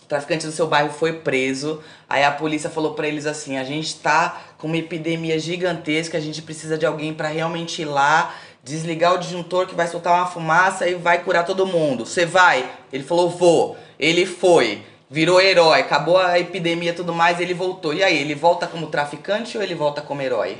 o 0.02 0.06
traficante 0.06 0.46
do 0.46 0.52
seu 0.52 0.66
bairro 0.66 0.90
foi 0.90 1.14
preso. 1.14 1.80
Aí 2.08 2.24
a 2.24 2.30
polícia 2.30 2.68
falou 2.68 2.94
pra 2.94 3.06
eles 3.06 3.24
assim: 3.24 3.56
a 3.56 3.64
gente 3.64 3.94
tá 3.96 4.40
com 4.58 4.66
uma 4.66 4.76
epidemia 4.76 5.38
gigantesca, 5.38 6.18
a 6.18 6.20
gente 6.20 6.42
precisa 6.42 6.76
de 6.76 6.84
alguém 6.84 7.14
pra 7.14 7.28
realmente 7.28 7.82
ir 7.82 7.86
lá, 7.86 8.34
desligar 8.64 9.14
o 9.14 9.18
disjuntor 9.18 9.66
que 9.66 9.74
vai 9.74 9.86
soltar 9.86 10.14
uma 10.14 10.26
fumaça 10.26 10.88
e 10.88 10.94
vai 10.94 11.22
curar 11.22 11.44
todo 11.44 11.66
mundo. 11.66 12.04
Você 12.06 12.24
vai? 12.26 12.68
Ele 12.92 13.04
falou: 13.04 13.28
vou. 13.30 13.76
Ele 13.98 14.26
foi. 14.26 14.82
Virou 15.10 15.40
herói, 15.40 15.80
acabou 15.80 16.18
a 16.18 16.38
epidemia 16.40 16.90
e 16.90 16.94
tudo 16.94 17.14
mais, 17.14 17.38
ele 17.38 17.54
voltou. 17.54 17.94
E 17.94 18.02
aí, 18.02 18.18
ele 18.18 18.34
volta 18.34 18.66
como 18.66 18.88
traficante 18.88 19.56
ou 19.56 19.62
ele 19.62 19.74
volta 19.74 20.00
como 20.02 20.20
herói? 20.22 20.58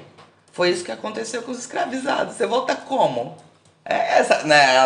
Foi 0.53 0.71
isso 0.71 0.85
que 0.85 0.93
aconteceu 0.93 1.43
com 1.43 1.51
os 1.51 1.59
escravizados. 1.59 2.35
Você 2.37 2.47
volta 2.47 2.77
como? 2.77 3.37
É 3.85 4.19
essa. 4.19 4.45
Né, 4.45 4.77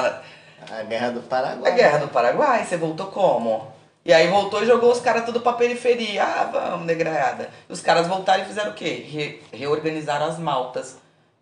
A 0.70 0.82
guerra 0.84 1.10
do 1.10 1.20
Paraguai. 1.20 1.70
a 1.70 1.74
guerra 1.74 1.98
do 1.98 2.08
Paraguai, 2.08 2.64
você 2.64 2.76
voltou 2.78 3.06
como? 3.08 3.70
E 4.04 4.12
aí 4.12 4.28
voltou 4.28 4.62
e 4.62 4.66
jogou 4.66 4.90
os 4.90 5.00
caras 5.00 5.26
tudo 5.26 5.40
pra 5.40 5.52
periferia. 5.52 6.24
Ah, 6.24 6.48
vamos, 6.50 6.86
negraiada. 6.86 7.50
Os 7.68 7.80
caras 7.82 8.06
voltaram 8.06 8.44
e 8.44 8.46
fizeram 8.46 8.70
o 8.70 8.74
quê? 8.74 9.04
Re- 9.06 9.42
reorganizaram 9.52 10.26
as 10.26 10.38
maltas. 10.38 10.96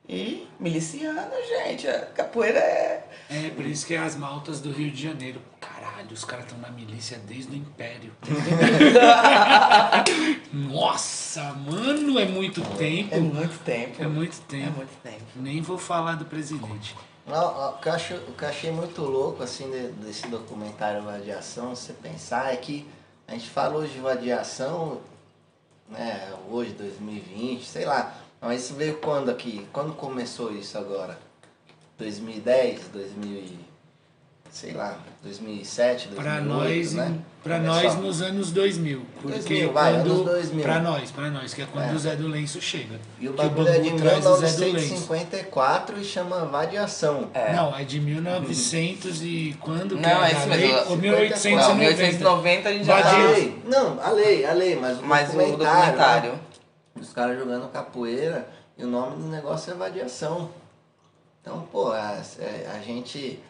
E 0.08 0.46
miliciano, 0.60 1.32
gente. 1.48 1.88
a 1.88 2.06
Capoeira 2.06 2.60
é. 2.60 3.08
É, 3.28 3.50
por 3.50 3.66
isso 3.66 3.84
que 3.86 3.94
é 3.94 3.98
as 3.98 4.14
maltas 4.14 4.60
do 4.60 4.70
Rio 4.70 4.90
de 4.92 5.02
Janeiro. 5.02 5.40
Caralho, 5.60 6.12
os 6.12 6.24
caras 6.24 6.44
estão 6.44 6.58
na 6.60 6.70
milícia 6.70 7.18
desde 7.26 7.50
o 7.52 7.56
Império. 7.56 8.12
Nossa, 10.52 11.52
mano, 11.54 12.18
é 12.18 12.24
muito 12.24 12.60
tempo. 12.76 13.14
É 13.14 13.18
muito 13.18 13.58
tempo. 13.64 14.02
É 14.02 14.06
muito 14.06 14.36
É 14.36 14.40
tempo. 14.48 14.76
muito 14.76 14.96
tempo. 15.02 15.24
Nem 15.36 15.60
vou 15.60 15.78
falar 15.78 16.14
do 16.14 16.24
presidente. 16.24 16.96
Não, 17.26 17.70
o, 17.70 17.72
que 17.78 17.88
eu 17.88 17.92
acho, 17.92 18.14
o 18.14 18.32
que 18.32 18.44
eu 18.44 18.48
achei 18.48 18.70
muito 18.70 19.02
louco 19.02 19.42
assim 19.42 19.68
de- 19.70 19.88
desse 20.04 20.28
documentário 20.28 21.02
Vadiação, 21.02 21.74
você 21.74 21.92
pensar 21.92 22.52
é 22.52 22.56
que 22.56 22.86
a 23.26 23.32
gente 23.32 23.48
fala 23.50 23.76
hoje 23.78 23.94
de 23.94 23.98
vadiação, 23.98 25.00
né, 25.88 26.32
hoje 26.48 26.70
2020, 26.74 27.64
sei 27.64 27.84
lá, 27.84 28.14
mas 28.40 28.64
isso 28.64 28.75
veio 28.75 28.94
quando 28.99 29.31
aqui? 29.31 29.66
Quando 29.72 29.92
começou 29.94 30.53
isso 30.53 30.77
agora? 30.79 31.18
2010, 31.99 32.81
2000 32.92 33.31
e- 33.38 33.66
sei 34.51 34.72
lá, 34.72 34.99
2007, 35.22 36.09
2008, 36.09 36.14
Pra 36.22 36.40
nós, 36.40 36.92
né? 36.94 37.18
Começou. 37.42 37.66
nós 37.66 37.94
nos 37.96 38.22
anos 38.22 38.51
2000. 38.53 39.03
Porque 39.20 39.38
2000, 39.38 39.72
vai, 39.72 39.92
quando. 39.94 40.11
anos 40.12 40.25
2000. 40.25 40.62
Pra 40.62 40.79
nós, 40.81 41.11
pra 41.11 41.31
nós, 41.31 41.53
que 41.55 41.62
é 41.62 41.66
quando 41.70 41.90
É. 41.90 41.94
o 41.94 41.99
Zé 41.99 42.16
do 42.16 42.27
Lenço 42.27 42.61
chega. 42.61 42.99
E 43.20 43.29
o 43.29 43.33
bagulho 43.35 43.68
é 43.68 43.79
de 43.79 43.90
Bambu 43.90 44.03
traz 44.03 44.27
o 44.27 44.37
Zé 44.37 44.53
do 44.53 44.61
Lenço. 44.61 44.61
1954 44.62 45.99
e 46.01 46.05
chama 46.05 46.44
Vadiação. 46.46 47.29
É. 47.35 47.53
Não, 47.55 47.77
é 47.77 47.85
de 47.85 48.01
1900 48.01 49.22
e 49.22 49.57
quando 49.61 49.96
que 49.96 50.03
Não, 50.03 50.11
é 50.11 50.14
a 50.27 50.31
isso 50.33 50.49
mesmo. 50.49 50.75
Ou 50.90 50.96
54. 50.96 50.96
1890. 50.96 51.68
Não, 51.68 51.77
1890 51.77 52.68
a 52.68 52.72
gente 52.72 52.85
já 52.85 52.96
A 52.99 53.03
Vadia. 53.03 53.18
tá. 53.27 53.31
lei, 53.33 53.59
não, 53.66 54.01
a 54.03 54.11
lei, 54.11 54.44
a 54.46 54.53
lei, 54.53 54.77
mas 54.77 54.99
o 54.99 55.03
Mas 55.03 55.29
o 55.29 55.33
documentário, 55.33 55.59
documentário. 55.59 56.33
né? 56.33 56.38
Caras 57.16 57.38
jogando 57.38 57.72
capoeira 57.72 58.46
e 58.76 58.85
o 58.85 58.87
nome 58.87 59.16
do 59.16 59.29
negócio 59.31 59.72
é 59.72 59.74
vadiação. 59.74 60.50
Então, 61.40 61.66
pô, 61.72 61.90
a, 61.90 62.22
é, 62.38 62.70
a 62.70 62.79
gente. 62.81 63.40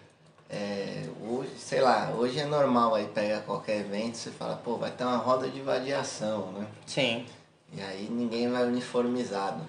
é, 0.48 1.08
hoje, 1.28 1.50
sei 1.58 1.80
lá, 1.80 2.12
hoje 2.16 2.38
é 2.38 2.44
normal 2.44 2.94
aí 2.94 3.08
pega 3.08 3.40
qualquer 3.40 3.80
evento, 3.80 4.18
você 4.18 4.30
fala, 4.30 4.54
pô, 4.54 4.76
vai 4.76 4.92
ter 4.92 5.02
uma 5.02 5.16
roda 5.16 5.48
de 5.48 5.60
vadiação, 5.62 6.52
né? 6.52 6.64
Sim. 6.86 7.26
E 7.72 7.80
aí 7.82 8.08
ninguém 8.08 8.48
vai 8.48 8.64
uniformizado. 8.64 9.60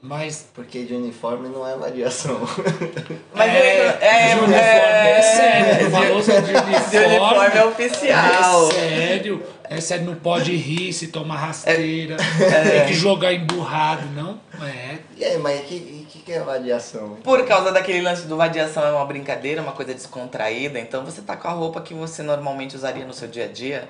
Mas 0.00 0.46
Porque 0.54 0.84
de 0.84 0.94
uniforme 0.94 1.48
não 1.48 1.66
é 1.66 1.76
vadiação. 1.76 2.40
Mas 3.34 3.52
é, 3.52 3.98
é, 4.00 4.34
de 4.34 4.40
uniforme 4.40 4.54
é, 4.54 5.22
sério. 5.22 5.90
Falou 5.90 6.22
de 6.22 6.30
uniforme. 6.30 6.90
De 6.90 6.98
uniforme 6.98 7.56
é 7.56 7.64
oficial. 7.64 8.68
É 8.68 8.72
sério. 8.72 9.42
É 9.70 9.80
sério, 9.80 10.06
não 10.06 10.14
pode 10.14 10.56
rir 10.56 10.92
se 10.92 11.08
tomar 11.08 11.36
rasteira. 11.36 12.16
É. 12.40 12.70
Tem 12.70 12.86
que 12.86 12.94
jogar 12.94 13.34
emburrado, 13.34 14.06
não? 14.14 14.40
É. 14.64 14.98
e 15.16 15.24
aí, 15.24 15.38
mas 15.38 15.60
o 15.60 15.62
que, 15.64 16.06
que, 16.08 16.18
que 16.20 16.32
é 16.32 16.40
vadiação? 16.40 17.16
Por 17.22 17.44
causa 17.44 17.70
daquele 17.70 18.00
lance 18.00 18.26
do 18.26 18.36
vadiação 18.36 18.84
é 18.84 18.92
uma 18.92 19.04
brincadeira, 19.04 19.60
uma 19.60 19.72
coisa 19.72 19.92
descontraída, 19.92 20.78
então 20.78 21.04
você 21.04 21.20
tá 21.20 21.36
com 21.36 21.48
a 21.48 21.52
roupa 21.52 21.82
que 21.82 21.92
você 21.92 22.22
normalmente 22.22 22.74
usaria 22.74 23.04
no 23.04 23.12
seu 23.12 23.28
dia 23.28 23.44
a 23.44 23.48
dia. 23.48 23.88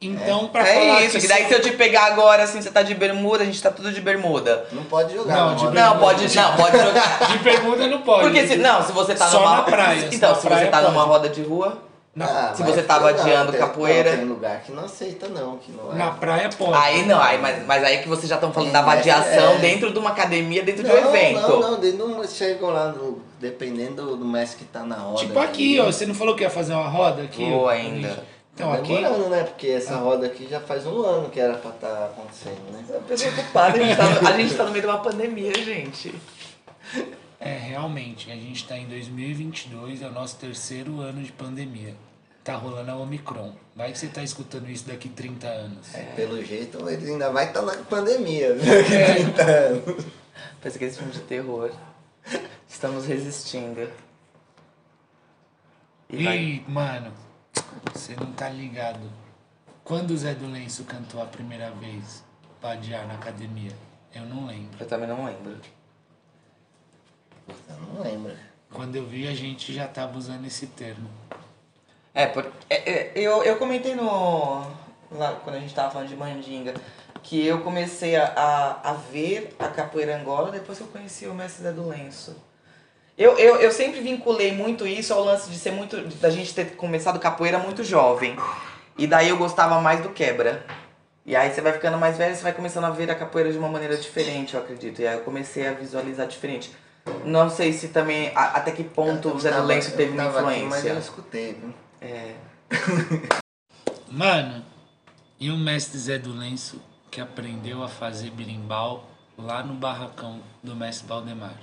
Então, 0.00 0.46
pra 0.46 0.66
É 0.68 0.74
falar 0.74 1.02
isso, 1.04 1.18
que 1.18 1.26
daí 1.26 1.46
se 1.46 1.52
eu 1.54 1.60
te 1.60 1.72
pegar 1.72 2.04
agora, 2.06 2.44
assim, 2.44 2.62
você 2.62 2.70
tá 2.70 2.82
de 2.82 2.94
bermuda, 2.94 3.42
a 3.42 3.46
gente 3.46 3.60
tá 3.60 3.70
tudo 3.70 3.90
de 3.92 4.00
bermuda. 4.00 4.64
Não 4.70 4.84
pode 4.84 5.12
jogar. 5.12 5.34
Não, 5.36 5.54
de. 5.56 5.64
Não, 5.74 5.98
pode, 5.98 6.36
não, 6.36 6.56
pode 6.56 6.78
jogar. 6.78 7.32
De 7.32 7.38
pergunta 7.40 7.86
não 7.88 8.00
pode. 8.02 8.22
Porque 8.22 8.46
se, 8.46 8.56
não, 8.58 8.80
se 8.84 8.92
você 8.92 9.14
tá 9.16 9.26
Só 9.26 9.40
numa 9.40 9.56
na 9.56 9.62
praia, 9.62 10.08
Então, 10.12 10.30
na 10.30 10.34
se 10.36 10.46
praia 10.46 10.64
você 10.66 10.70
tá 10.70 10.80
numa 10.82 10.92
pode. 11.00 11.08
roda 11.08 11.28
de 11.28 11.42
rua, 11.42 11.78
Ah, 12.20 12.52
Se 12.54 12.62
você 12.62 12.82
tava 12.82 13.10
não, 13.12 13.20
adiando 13.20 13.50
tem- 13.50 13.60
capoeira. 13.60 14.10
Não, 14.12 14.18
tem 14.18 14.26
lugar 14.28 14.60
que 14.62 14.70
não 14.72 14.84
aceita 14.84 15.28
não, 15.28 15.56
que 15.58 15.72
não 15.72 15.92
é. 15.92 15.96
Na 15.96 16.10
praia 16.12 16.48
pode. 16.56 16.74
aí 16.74 17.04
não, 17.04 17.20
aí, 17.20 17.38
mas, 17.38 17.66
mas 17.66 17.82
aí 17.84 17.98
que 17.98 18.08
vocês 18.08 18.28
já 18.28 18.36
estão 18.36 18.52
falando 18.52 18.70
da 18.72 18.78
É, 18.80 18.82
vadiação 18.82 19.52
é. 19.54 19.58
dentro 19.58 19.92
de 19.92 19.98
uma 19.98 20.10
academia, 20.10 20.62
dentro 20.62 20.82
de 20.84 20.88
não, 20.88 20.96
um 20.96 21.08
evento. 21.08 21.40
Não, 21.40 21.60
não, 21.60 21.74
eles 21.82 21.98
não 21.98 22.24
chegam 22.24 22.70
lá, 22.70 22.86
no, 22.92 23.20
dependendo 23.40 24.16
do, 24.16 24.24
mestre 24.24 24.58
que 24.58 24.64
tá 24.64 24.84
na 24.84 24.94
roda. 24.96 25.18
Tipo 25.18 25.38
aqui, 25.40 25.78
ó. 25.80 25.86
Você 25.86 26.06
não 26.06 26.14
falou 26.14 26.36
que 26.36 26.42
ia 26.44 26.50
fazer 26.50 26.72
uma 26.72 26.88
roda 26.88 27.22
aqui? 27.22 27.48
Vou 27.50 27.68
ainda. 27.68 28.37
Então, 28.58 28.72
Tá 28.72 28.78
aqui. 28.78 28.88
demorando, 28.96 29.28
né? 29.28 29.44
Porque 29.44 29.68
essa 29.68 29.96
roda 29.96 30.26
aqui 30.26 30.48
já 30.48 30.60
faz 30.60 30.84
um 30.84 31.00
ano 31.02 31.30
que 31.30 31.38
era 31.38 31.54
pra 31.54 31.70
estar 31.70 32.06
acontecendo, 32.06 32.72
né? 32.72 32.84
A 32.96 33.00
pessoa 33.00 33.30
ocupada, 33.32 33.78
a 33.78 33.80
gente, 33.84 33.96
tá 33.96 34.08
no, 34.20 34.28
a 34.28 34.32
gente 34.32 34.54
tá 34.56 34.64
no 34.64 34.70
meio 34.72 34.82
de 34.82 34.88
uma 34.88 34.98
pandemia, 34.98 35.54
gente. 35.54 36.12
É, 37.38 37.56
realmente, 37.56 38.32
a 38.32 38.34
gente 38.34 38.66
tá 38.66 38.76
em 38.76 38.86
2022, 38.88 40.02
é 40.02 40.06
o 40.08 40.12
nosso 40.12 40.36
terceiro 40.38 41.00
ano 41.00 41.22
de 41.22 41.30
pandemia. 41.30 41.94
Tá 42.42 42.56
rolando 42.56 42.90
a 42.90 42.96
Omicron. 42.96 43.52
Vai 43.76 43.92
que 43.92 43.98
você 43.98 44.08
tá 44.08 44.24
escutando 44.24 44.68
isso 44.68 44.88
daqui 44.88 45.08
30 45.08 45.46
anos. 45.46 45.94
É, 45.94 46.02
pelo 46.16 46.42
jeito, 46.44 46.88
eles 46.88 47.08
ainda 47.08 47.30
vai 47.30 47.46
estar 47.46 47.62
na 47.62 47.74
pandemia. 47.76 48.56
É. 48.56 49.20
Então, 49.20 49.94
Parece 50.60 50.76
aquele 50.78 50.90
filme 50.90 51.12
de 51.12 51.20
terror. 51.20 51.70
Estamos 52.68 53.06
resistindo. 53.06 53.88
E 56.10 56.24
vai. 56.24 56.38
E, 56.38 56.64
mano, 56.66 57.12
você 57.98 58.14
não 58.14 58.32
tá 58.32 58.48
ligado. 58.48 59.10
Quando 59.82 60.12
o 60.12 60.16
Zé 60.16 60.34
do 60.34 60.46
Lenço 60.46 60.84
cantou 60.84 61.20
a 61.20 61.26
primeira 61.26 61.70
vez 61.72 62.22
pra 62.60 62.70
adiar 62.70 63.06
na 63.06 63.14
academia? 63.14 63.72
Eu 64.14 64.22
não 64.22 64.46
lembro. 64.46 64.76
Eu 64.78 64.86
também 64.86 65.08
não 65.08 65.24
lembro. 65.24 65.58
eu 67.48 67.76
não 67.76 68.02
lembro. 68.02 68.32
Quando 68.70 68.96
eu 68.96 69.04
vi, 69.04 69.26
a 69.26 69.34
gente 69.34 69.72
já 69.72 69.88
tava 69.88 70.16
usando 70.16 70.46
esse 70.46 70.66
termo. 70.68 71.08
É, 72.14 72.26
por, 72.26 72.50
é, 72.70 72.90
é, 72.90 73.12
eu, 73.16 73.42
eu 73.42 73.56
comentei 73.56 73.94
no. 73.94 74.66
Lá, 75.10 75.32
quando 75.42 75.56
a 75.56 75.60
gente 75.60 75.74
tava 75.74 75.90
falando 75.90 76.08
de 76.08 76.16
mandinga, 76.16 76.74
que 77.22 77.44
eu 77.46 77.62
comecei 77.62 78.14
a, 78.14 78.26
a, 78.26 78.90
a 78.90 78.92
ver 78.92 79.56
a 79.58 79.68
capoeira 79.68 80.20
angola 80.20 80.50
depois 80.50 80.78
que 80.78 80.84
eu 80.84 80.88
conheci 80.88 81.26
o 81.26 81.34
mestre 81.34 81.62
Zé 81.62 81.72
do 81.72 81.88
Lenço. 81.88 82.36
Eu, 83.18 83.36
eu, 83.36 83.56
eu 83.56 83.72
sempre 83.72 84.00
vinculei 84.00 84.52
muito 84.52 84.86
isso 84.86 85.12
ao 85.12 85.24
lance 85.24 85.50
de 85.50 85.58
ser 85.58 85.72
muito. 85.72 85.96
da 86.18 86.30
gente 86.30 86.54
ter 86.54 86.76
começado 86.76 87.18
capoeira 87.18 87.58
muito 87.58 87.82
jovem. 87.82 88.36
E 88.96 89.06
daí 89.08 89.28
eu 89.28 89.36
gostava 89.36 89.80
mais 89.80 90.00
do 90.00 90.10
quebra. 90.10 90.64
E 91.26 91.34
aí 91.36 91.52
você 91.52 91.60
vai 91.60 91.72
ficando 91.72 91.98
mais 91.98 92.16
velho, 92.16 92.34
você 92.34 92.42
vai 92.42 92.52
começando 92.52 92.84
a 92.84 92.90
ver 92.90 93.10
a 93.10 93.14
capoeira 93.14 93.50
de 93.52 93.58
uma 93.58 93.68
maneira 93.68 93.96
diferente, 93.96 94.54
eu 94.54 94.60
acredito. 94.60 95.02
E 95.02 95.06
aí 95.06 95.18
eu 95.18 95.24
comecei 95.24 95.66
a 95.66 95.72
visualizar 95.72 96.26
diferente. 96.28 96.70
Não 97.24 97.50
sei 97.50 97.72
se 97.72 97.88
também. 97.88 98.30
a- 98.34 98.52
até 98.56 98.70
que 98.70 98.84
ponto 98.84 99.28
o 99.34 99.38
Zé 99.40 99.50
do 99.50 99.64
Lenço 99.64 99.96
teve 99.96 100.12
uma 100.12 100.24
tava 100.24 100.38
aqui, 100.50 100.58
influência. 100.60 100.68
mas 100.68 100.84
eu 100.86 100.98
escutei, 100.98 101.54
viu? 101.54 101.74
É. 102.00 102.34
Mano, 104.10 104.64
e 105.40 105.50
o 105.50 105.56
mestre 105.56 105.98
Zé 105.98 106.18
do 106.18 106.32
Lenço 106.32 106.80
que 107.10 107.20
aprendeu 107.20 107.82
a 107.82 107.88
fazer 107.88 108.30
birimbau 108.30 109.04
lá 109.36 109.62
no 109.62 109.74
barracão 109.74 110.40
do 110.62 110.74
mestre 110.76 111.06
Valdemar? 111.06 111.54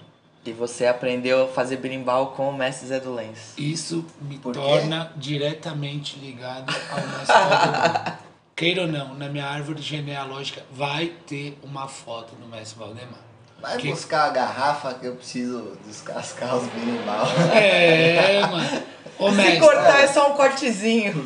E 0.45 0.51
você 0.53 0.85
aprendeu 0.85 1.45
a 1.45 1.47
fazer 1.47 1.77
berimbau 1.77 2.27
com 2.33 2.49
o 2.49 2.53
mestre 2.55 2.87
Zé 2.87 2.99
do 2.99 3.13
Lenço. 3.13 3.53
Isso 3.57 4.05
me 4.21 4.37
Por 4.37 4.53
quê? 4.53 4.59
torna 4.59 5.11
diretamente 5.17 6.19
ligado 6.19 6.71
ao 6.91 6.97
mestre 7.07 7.33
Valdemar. 7.35 8.19
Queira 8.55 8.81
ou 8.83 8.87
não, 8.87 9.13
na 9.15 9.27
minha 9.27 9.45
árvore 9.45 9.81
genealógica 9.81 10.63
vai 10.71 11.07
ter 11.27 11.57
uma 11.63 11.87
foto 11.87 12.35
do 12.35 12.45
mestre 12.47 12.77
Valdemar. 12.79 13.19
Vai 13.59 13.77
Que- 13.77 13.89
buscar 13.89 14.25
a 14.25 14.29
garrafa 14.29 14.93
que 14.93 15.07
eu 15.07 15.15
preciso 15.15 15.75
descascar 15.85 16.55
os 16.55 16.67
birimbau. 16.67 17.25
É, 17.53 18.41
mano. 18.45 18.83
Ô, 19.17 19.29
Se 19.31 19.35
mestre, 19.37 19.59
cortar 19.59 20.01
é 20.03 20.07
só 20.07 20.31
um 20.31 20.35
cortezinho. 20.35 21.25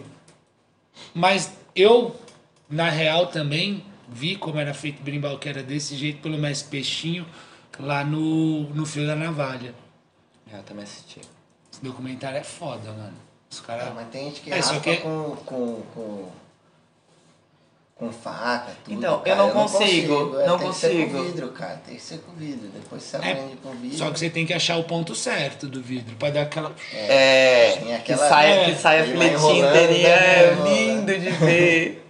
mas 1.14 1.52
eu, 1.74 2.14
na 2.68 2.88
real, 2.90 3.26
também 3.26 3.84
vi 4.08 4.36
como 4.36 4.58
era 4.60 4.72
feito 4.74 5.02
berimbau, 5.02 5.36
que 5.38 5.48
era 5.48 5.62
desse 5.62 5.96
jeito 5.96 6.20
pelo 6.22 6.38
mestre 6.38 6.70
Peixinho, 6.70 7.26
lá 7.82 8.04
no, 8.04 8.64
no 8.74 8.84
Fio 8.86 9.06
da 9.06 9.14
Navalha. 9.16 9.74
Eu 10.52 10.62
também 10.64 10.84
assisti. 10.84 11.20
Esse 11.72 11.82
documentário 11.82 12.38
é 12.38 12.42
foda, 12.44 12.90
mano. 12.92 13.14
Os 13.50 13.60
caras. 13.60 13.88
Ah, 13.88 13.92
mas 13.94 14.08
tem 14.08 14.24
gente 14.26 14.40
que 14.42 14.50
É, 14.52 14.56
raspa 14.56 14.80
que- 14.80 14.96
com, 14.98 15.36
com, 15.44 15.82
com, 15.94 16.28
com 17.96 18.12
faca, 18.12 18.72
tudo. 18.84 18.94
Então, 18.96 19.12
eu 19.14 19.20
cara. 19.20 19.36
não 19.36 19.50
consigo, 19.50 20.38
É, 20.40 20.46
não 20.46 20.58
tem 20.58 20.68
que 20.70 20.74
ser 20.76 20.88
consigo. 20.90 21.16
com 21.18 21.22
vidro, 21.24 21.48
cara. 21.52 21.76
Tem 21.86 21.94
que 21.96 22.02
ser 22.02 22.18
com 22.18 22.32
vidro. 22.32 22.68
Depois 22.68 23.02
você 23.02 23.16
É, 23.16 23.18
aprende 23.18 23.56
com 23.62 23.70
vidro. 23.72 23.98
Só 23.98 24.10
que 24.10 24.18
você 24.18 24.30
tem 24.30 24.46
que 24.46 24.54
achar 24.54 24.76
o 24.76 24.84
ponto 24.84 25.14
certo 25.14 25.66
do 25.68 25.82
vidro, 25.82 26.16
pra 26.16 26.30
dar 26.30 26.42
aquela. 26.42 26.74
É, 26.92 27.76
que 27.82 27.92
aquela- 27.92 28.28
sai, 28.28 28.52
É, 28.52 28.64
que 28.64 28.74
sai 28.80 29.00
a 29.00 29.02
ele 29.06 29.16
vai 29.18 29.28
filetinha 29.28 29.52
enrolando, 29.58 29.76
inteirinha. 29.76 30.08
né? 30.08 30.44
É 30.44 30.54
lindo 30.74 31.18
de 31.18 31.30
ver. 31.30 32.06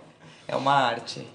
É 0.46 0.56
uma 0.56 0.74
arte. 0.74 1.26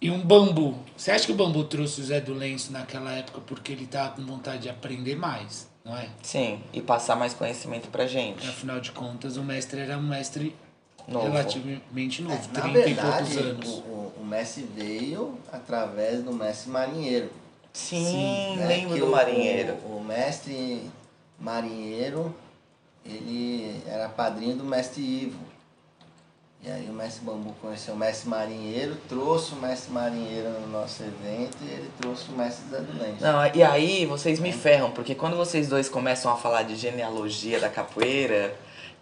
E 0.00 0.10
um 0.10 0.20
bambu. 0.20 0.76
Você 0.96 1.10
acha 1.10 1.26
que 1.26 1.32
o 1.32 1.34
bambu 1.34 1.64
trouxe 1.64 2.00
o 2.00 2.04
Zé 2.04 2.20
do 2.20 2.34
Lenço 2.34 2.70
naquela 2.72 3.12
época 3.12 3.40
porque 3.46 3.72
ele 3.72 3.86
tava 3.86 4.10
com 4.16 4.22
vontade 4.26 4.62
de 4.62 4.68
aprender 4.68 5.16
mais, 5.16 5.66
não 5.84 5.96
é? 5.96 6.08
Sim, 6.22 6.60
e 6.72 6.80
passar 6.82 7.16
mais 7.16 7.32
conhecimento 7.32 7.88
pra 7.88 8.06
gente. 8.06 8.46
Afinal 8.46 8.78
de 8.80 8.92
contas, 8.92 9.36
o 9.36 9.42
mestre 9.42 9.80
era 9.80 9.96
um 9.96 10.02
mestre 10.02 10.54
Novo. 11.08 11.26
relativamente 11.26 12.20
É, 12.20 12.24
novo, 12.24 12.48
na 12.52 12.60
30 12.60 12.78
e 12.78 12.82
verdade, 12.94 13.16
poucos 13.34 13.36
anos. 13.50 13.68
O, 13.68 13.70
o, 13.80 14.12
o 14.20 14.24
Messi 14.26 14.62
veio 14.74 15.38
através 15.52 16.22
do 16.22 16.32
mestre 16.32 16.70
marinheiro. 16.70 17.30
Sim, 17.72 18.56
né? 18.56 18.66
lembro 18.66 18.94
Que 18.94 19.00
do 19.00 19.06
o- 19.06 19.10
marinheiro. 19.12 19.74
O, 19.84 19.98
o 19.98 20.04
mestre 20.04 20.90
marinheiro, 21.38 22.34
ele 23.04 23.80
era 23.86 24.08
padrinho 24.08 24.56
do 24.56 24.64
mestre 24.64 25.00
Ivo. 25.02 25.38
E 26.66 26.70
aí 26.70 26.88
o 26.90 26.92
mestre 26.92 27.24
Bambu 27.24 27.54
conheceu 27.62 27.94
o 27.94 27.96
mestre 27.96 28.28
marinheiro, 28.28 28.96
trouxe 29.08 29.52
o 29.52 29.56
mestre 29.56 29.92
marinheiro 29.92 30.48
no 30.48 30.66
nosso 30.66 31.00
evento 31.04 31.56
e 31.62 31.70
ele 31.72 31.88
trouxe 32.00 32.24
o 32.28 32.36
mestre 32.36 32.64
Zé 32.68 32.78
do 32.80 33.00
Lente. 33.00 33.22
Não, 33.22 33.38
e 33.54 33.62
aí 33.62 34.04
vocês 34.04 34.40
me 34.40 34.50
ferram, 34.52 34.90
porque 34.90 35.14
quando 35.14 35.36
vocês 35.36 35.68
dois 35.68 35.88
começam 35.88 36.32
a 36.32 36.36
falar 36.36 36.64
de 36.64 36.74
genealogia 36.74 37.60
da 37.60 37.68
capoeira, 37.68 38.52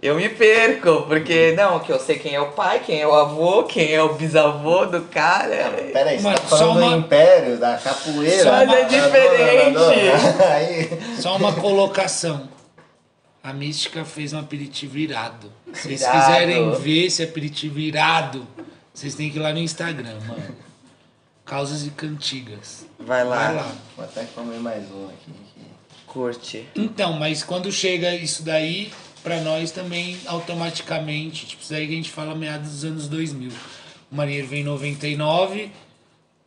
eu 0.03 0.15
me 0.15 0.29
perco, 0.29 1.05
porque 1.09 1.53
não, 1.57 1.81
que 1.81 1.91
eu 1.91 1.99
sei 1.99 2.19
quem 2.19 2.35
é 2.35 2.41
o 2.41 2.53
pai, 2.53 2.83
quem 2.85 3.01
é 3.01 3.07
o 3.09 3.15
avô, 3.15 3.63
quem 3.63 3.95
é 3.95 4.03
o 4.03 4.13
bisavô 4.13 4.85
do 4.85 5.01
cara. 5.01 5.71
Peraí, 5.91 6.19
você 6.19 6.23
Mas 6.25 6.41
tá 6.41 6.49
só 6.49 6.59
falando 6.59 6.77
uma- 6.83 6.91
do 6.91 6.97
império, 6.99 7.57
da 7.57 7.79
capoeira? 7.79 8.43
Só 8.43 8.51
Mas 8.51 8.73
é 8.75 8.85
diferente. 8.85 9.79
Aí, 10.53 11.17
Só 11.19 11.37
uma 11.37 11.55
colocação. 11.55 12.53
A 13.45 13.53
Mística 13.53 14.07
fez 14.07 14.33
um 14.33 14.39
aperitivo 14.39 14.97
irado. 14.97 15.53
Se 15.75 15.83
vocês 15.83 16.01
Irado. 16.01 16.19
quiserem 16.19 16.75
ver 16.81 17.05
esse 17.05 17.23
aperitivo 17.23 17.79
irado, 17.79 18.47
vocês 18.93 19.15
têm 19.15 19.31
que 19.31 19.37
ir 19.37 19.41
lá 19.43 19.53
no 19.53 19.59
Instagram, 19.59 20.19
mano. 20.27 20.57
Causas 21.45 21.87
e 21.87 21.91
Cantigas. 21.91 22.87
Vai 22.99 23.23
lá, 23.23 23.37
Vai 23.37 23.55
lá. 23.57 23.73
Vou 23.97 24.05
até 24.07 24.25
comer 24.25 24.59
mais 24.61 24.91
um 24.91 25.09
aqui. 25.11 25.31
curte. 26.07 26.67
Então, 26.75 27.13
mas 27.13 27.43
quando 27.43 27.71
chega 27.71 28.15
isso 28.15 28.43
daí, 28.43 28.91
pra 29.23 29.43
nós 29.43 29.71
também 29.71 30.17
automaticamente, 30.25 31.45
tipo, 31.45 31.63
isso 31.63 31.71
daí 31.73 31.87
que 31.87 31.93
a 31.93 31.97
gente 31.97 32.11
fala 32.11 32.35
meados 32.35 32.71
dos 32.71 32.85
anos 32.87 33.09
2000. 33.09 33.51
O 34.11 34.17
Marinheiro 34.17 34.49
vem 34.49 34.63
em 34.63 34.65
99 34.65 35.71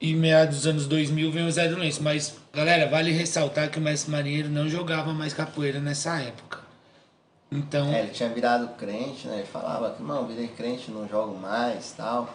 e 0.01 0.15
meados 0.15 0.57
dos 0.57 0.65
anos 0.67 0.87
2000 0.87 1.31
vem 1.31 1.45
o 1.45 1.51
Zé 1.51 1.67
do 1.67 1.77
Lenço. 1.77 2.01
Mas, 2.01 2.33
galera, 2.51 2.89
vale 2.89 3.11
ressaltar 3.11 3.69
que 3.69 3.77
o 3.77 3.81
Mestre 3.81 4.09
Marinheiro 4.11 4.49
não 4.49 4.67
jogava 4.67 5.13
mais 5.13 5.31
capoeira 5.31 5.79
nessa 5.79 6.19
época. 6.19 6.65
Então, 7.51 7.93
É, 7.93 7.99
ele 8.01 8.09
tinha 8.11 8.29
virado 8.29 8.67
crente, 8.77 9.27
né? 9.27 9.37
Ele 9.37 9.47
falava 9.47 9.91
que 9.91 10.03
não, 10.03 10.25
virei 10.27 10.47
crente, 10.47 10.91
não 10.91 11.07
jogo 11.07 11.35
mais 11.37 11.93
tal. 11.95 12.29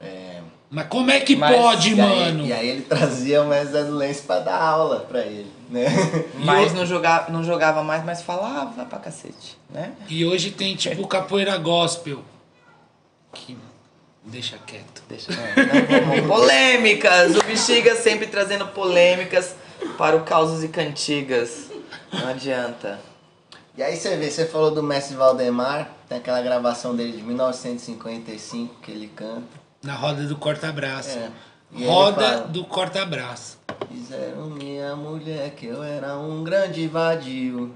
É, 0.00 0.40
mas 0.68 0.86
como 0.88 1.10
é 1.10 1.20
que 1.20 1.34
Mas, 1.36 1.56
pode, 1.56 1.94
e, 1.94 2.00
aí, 2.00 2.08
mano? 2.26 2.44
e 2.46 2.52
aí 2.52 2.68
ele 2.68 2.82
trazia 2.88 3.42
o 3.42 3.84
do 3.84 3.96
Lenço 3.96 4.24
pra 4.24 4.40
dar 4.40 4.60
aula 4.60 5.00
pra 5.00 5.20
ele, 5.20 5.50
né? 5.70 5.86
Mas 6.44 6.74
não 6.74 6.84
jogava, 6.84 7.30
não 7.32 7.42
jogava 7.42 7.82
mais, 7.82 8.04
mas 8.04 8.20
falava 8.20 8.84
pra 8.84 8.98
cacete, 8.98 9.56
né? 9.70 9.92
E 10.08 10.26
hoje 10.26 10.50
tem 10.50 10.74
tipo 10.76 11.06
capoeira 11.06 11.56
gospel. 11.56 12.22
Que 13.32 13.56
deixa 14.24 14.58
quieto. 14.58 15.02
Deixa, 15.08 15.32
não, 15.32 15.40
não 15.40 16.06
vamos- 16.16 16.26
Polêmicas! 16.26 17.36
O 17.36 17.44
Bexiga 17.44 17.94
sempre 17.96 18.26
trazendo 18.26 18.66
polêmicas 18.68 19.54
para 19.96 20.16
o 20.16 20.22
Causos 20.24 20.62
e 20.62 20.68
Cantigas. 20.68 21.70
Não 22.12 22.28
adianta. 22.28 23.00
E 23.76 23.82
aí 23.82 23.96
você 23.96 24.16
vê, 24.16 24.30
você 24.30 24.46
falou 24.46 24.70
do 24.70 24.82
mestre 24.82 25.16
Valdemar, 25.16 25.90
tem 26.08 26.18
aquela 26.18 26.40
gravação 26.40 26.94
dele 26.94 27.12
de 27.16 27.22
1955 27.22 28.76
que 28.80 28.92
ele 28.92 29.08
canta. 29.08 29.64
Na 29.82 29.94
roda 29.94 30.22
do 30.24 30.36
corta-braço. 30.36 31.18
É. 31.18 31.30
Roda 31.84 32.22
fala, 32.22 32.46
do 32.46 32.64
corta-braço. 32.64 33.58
Fizeram 33.88 34.48
minha 34.50 34.94
mulher 34.94 35.50
que 35.56 35.66
eu 35.66 35.82
era 35.82 36.16
um 36.16 36.44
grande 36.44 36.86
vadio. 36.86 37.74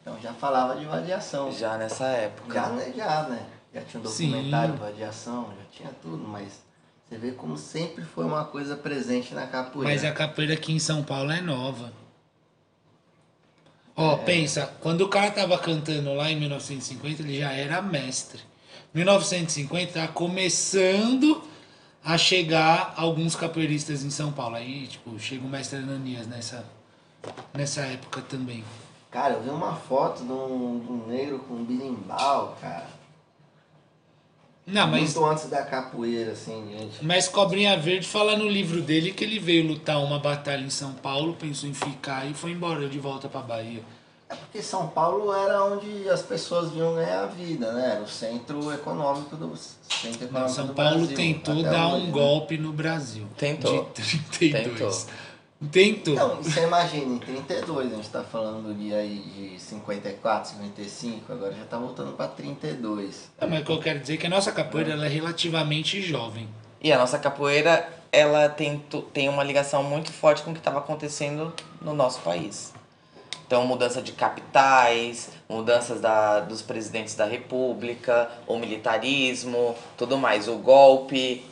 Então 0.00 0.16
já 0.22 0.32
falava 0.32 0.76
de 0.76 0.84
vadiação. 0.84 1.50
Já 1.50 1.76
nessa 1.76 2.06
época. 2.06 2.54
Já, 2.54 2.68
né? 2.68 2.92
Já, 2.96 3.22
né? 3.24 3.46
já 3.76 3.82
tinha 3.82 4.02
um 4.02 4.06
Sim. 4.06 4.30
documentário 4.30 4.74
Vadiação, 4.76 5.48
já 5.58 5.78
tinha 5.78 5.90
tudo, 6.00 6.26
mas 6.26 6.64
você 7.08 7.18
vê 7.18 7.32
como 7.32 7.56
sempre 7.56 8.04
foi 8.04 8.24
uma 8.24 8.44
coisa 8.44 8.76
presente 8.76 9.34
na 9.34 9.46
capoeira. 9.46 9.92
Mas 9.92 10.04
a 10.04 10.12
capoeira 10.12 10.54
aqui 10.54 10.72
em 10.72 10.78
São 10.78 11.02
Paulo 11.02 11.30
é 11.30 11.40
nova. 11.40 11.92
Ó, 13.96 14.18
pensa, 14.18 14.70
quando 14.80 15.00
o 15.00 15.08
cara 15.08 15.30
tava 15.30 15.56
cantando 15.58 16.12
lá 16.12 16.30
em 16.30 16.38
1950, 16.38 17.22
ele 17.22 17.38
já 17.40 17.52
era 17.52 17.80
mestre. 17.80 18.40
1950 18.92 19.92
tá 19.92 20.08
começando 20.08 21.42
a 22.04 22.18
chegar 22.18 22.94
alguns 22.96 23.34
capoeiristas 23.34 24.04
em 24.04 24.10
São 24.10 24.30
Paulo. 24.30 24.56
Aí, 24.56 24.86
tipo, 24.86 25.18
chega 25.18 25.44
o 25.46 25.48
mestre 25.48 25.78
Ananias 25.78 26.26
nessa, 26.26 26.64
nessa 27.54 27.80
época 27.82 28.20
também. 28.20 28.62
Cara, 29.10 29.34
eu 29.34 29.42
vi 29.42 29.48
uma 29.48 29.74
foto 29.74 30.22
de 30.22 30.30
um, 30.30 30.78
de 30.78 30.92
um 30.92 31.06
negro 31.06 31.38
com 31.38 31.54
um 31.54 31.64
birimbau, 31.64 32.54
cara. 32.60 32.95
Não, 34.66 34.88
mas, 34.88 35.14
Muito 35.14 35.24
antes 35.30 35.48
da 35.48 35.62
capoeira, 35.62 36.32
assim, 36.32 36.66
gente. 36.76 37.04
mas 37.04 37.28
Cobrinha 37.28 37.78
Verde 37.78 38.06
fala 38.06 38.36
no 38.36 38.48
livro 38.48 38.82
dele 38.82 39.12
que 39.12 39.22
ele 39.22 39.38
veio 39.38 39.64
lutar 39.64 40.02
uma 40.02 40.18
batalha 40.18 40.62
em 40.62 40.70
São 40.70 40.92
Paulo, 40.92 41.34
pensou 41.34 41.68
em 41.68 41.74
ficar 41.74 42.28
e 42.28 42.34
foi 42.34 42.50
embora 42.50 42.88
de 42.88 42.98
volta 42.98 43.28
pra 43.28 43.40
Bahia. 43.40 43.80
É 44.28 44.34
porque 44.34 44.60
São 44.60 44.88
Paulo 44.88 45.32
era 45.32 45.62
onde 45.64 46.08
as 46.08 46.20
pessoas 46.20 46.72
vinham 46.72 46.96
ganhar 46.96 47.22
a 47.22 47.26
vida, 47.26 47.72
né? 47.72 47.92
Era 47.92 48.02
o 48.02 48.08
centro 48.08 48.72
econômico 48.74 49.36
do 49.36 49.56
centro 49.56 50.24
econômico 50.24 50.32
Não, 50.40 50.48
São 50.48 50.66
do 50.66 50.74
Paulo 50.74 50.98
Brasil, 50.98 51.16
tentou 51.16 51.62
dar 51.62 51.94
hoje, 51.94 52.02
um 52.02 52.06
né? 52.06 52.10
golpe 52.12 52.58
no 52.58 52.72
Brasil. 52.72 53.24
Tentou. 53.38 53.88
De 53.94 54.18
32. 54.18 54.74
Tentou. 54.74 55.06
Então, 56.12 56.36
você 56.36 56.64
imagina, 56.64 57.14
em 57.14 57.18
32, 57.18 57.92
a 57.92 57.96
gente 57.96 58.08
tá 58.10 58.22
falando 58.22 58.76
de 58.76 58.94
aí 58.94 59.18
de 59.18 59.58
54, 59.58 60.50
55, 60.50 61.32
agora 61.32 61.54
já 61.54 61.64
tá 61.64 61.78
voltando 61.78 62.12
pra 62.12 62.28
32. 62.28 63.30
Não, 63.40 63.48
mas 63.48 63.60
o 63.60 63.64
que 63.64 63.72
eu 63.72 63.80
quero 63.80 64.00
dizer 64.00 64.14
é 64.14 64.16
que 64.18 64.26
a 64.26 64.30
nossa 64.30 64.52
capoeira 64.52 64.92
ela 64.92 65.06
é 65.06 65.08
relativamente 65.08 66.02
jovem. 66.02 66.46
E 66.80 66.92
a 66.92 66.98
nossa 66.98 67.18
capoeira, 67.18 67.88
ela 68.12 68.50
tem, 68.50 68.78
tem 69.14 69.30
uma 69.30 69.42
ligação 69.42 69.82
muito 69.82 70.12
forte 70.12 70.42
com 70.42 70.50
o 70.50 70.52
que 70.52 70.60
estava 70.60 70.78
acontecendo 70.78 71.52
no 71.80 71.94
nosso 71.94 72.20
país. 72.20 72.74
Então, 73.46 73.66
mudança 73.66 74.02
de 74.02 74.12
capitais, 74.12 75.30
mudanças 75.48 76.00
da, 76.00 76.40
dos 76.40 76.60
presidentes 76.60 77.14
da 77.14 77.24
república, 77.24 78.28
o 78.46 78.58
militarismo, 78.58 79.74
tudo 79.96 80.18
mais, 80.18 80.48
o 80.48 80.56
golpe. 80.56 81.44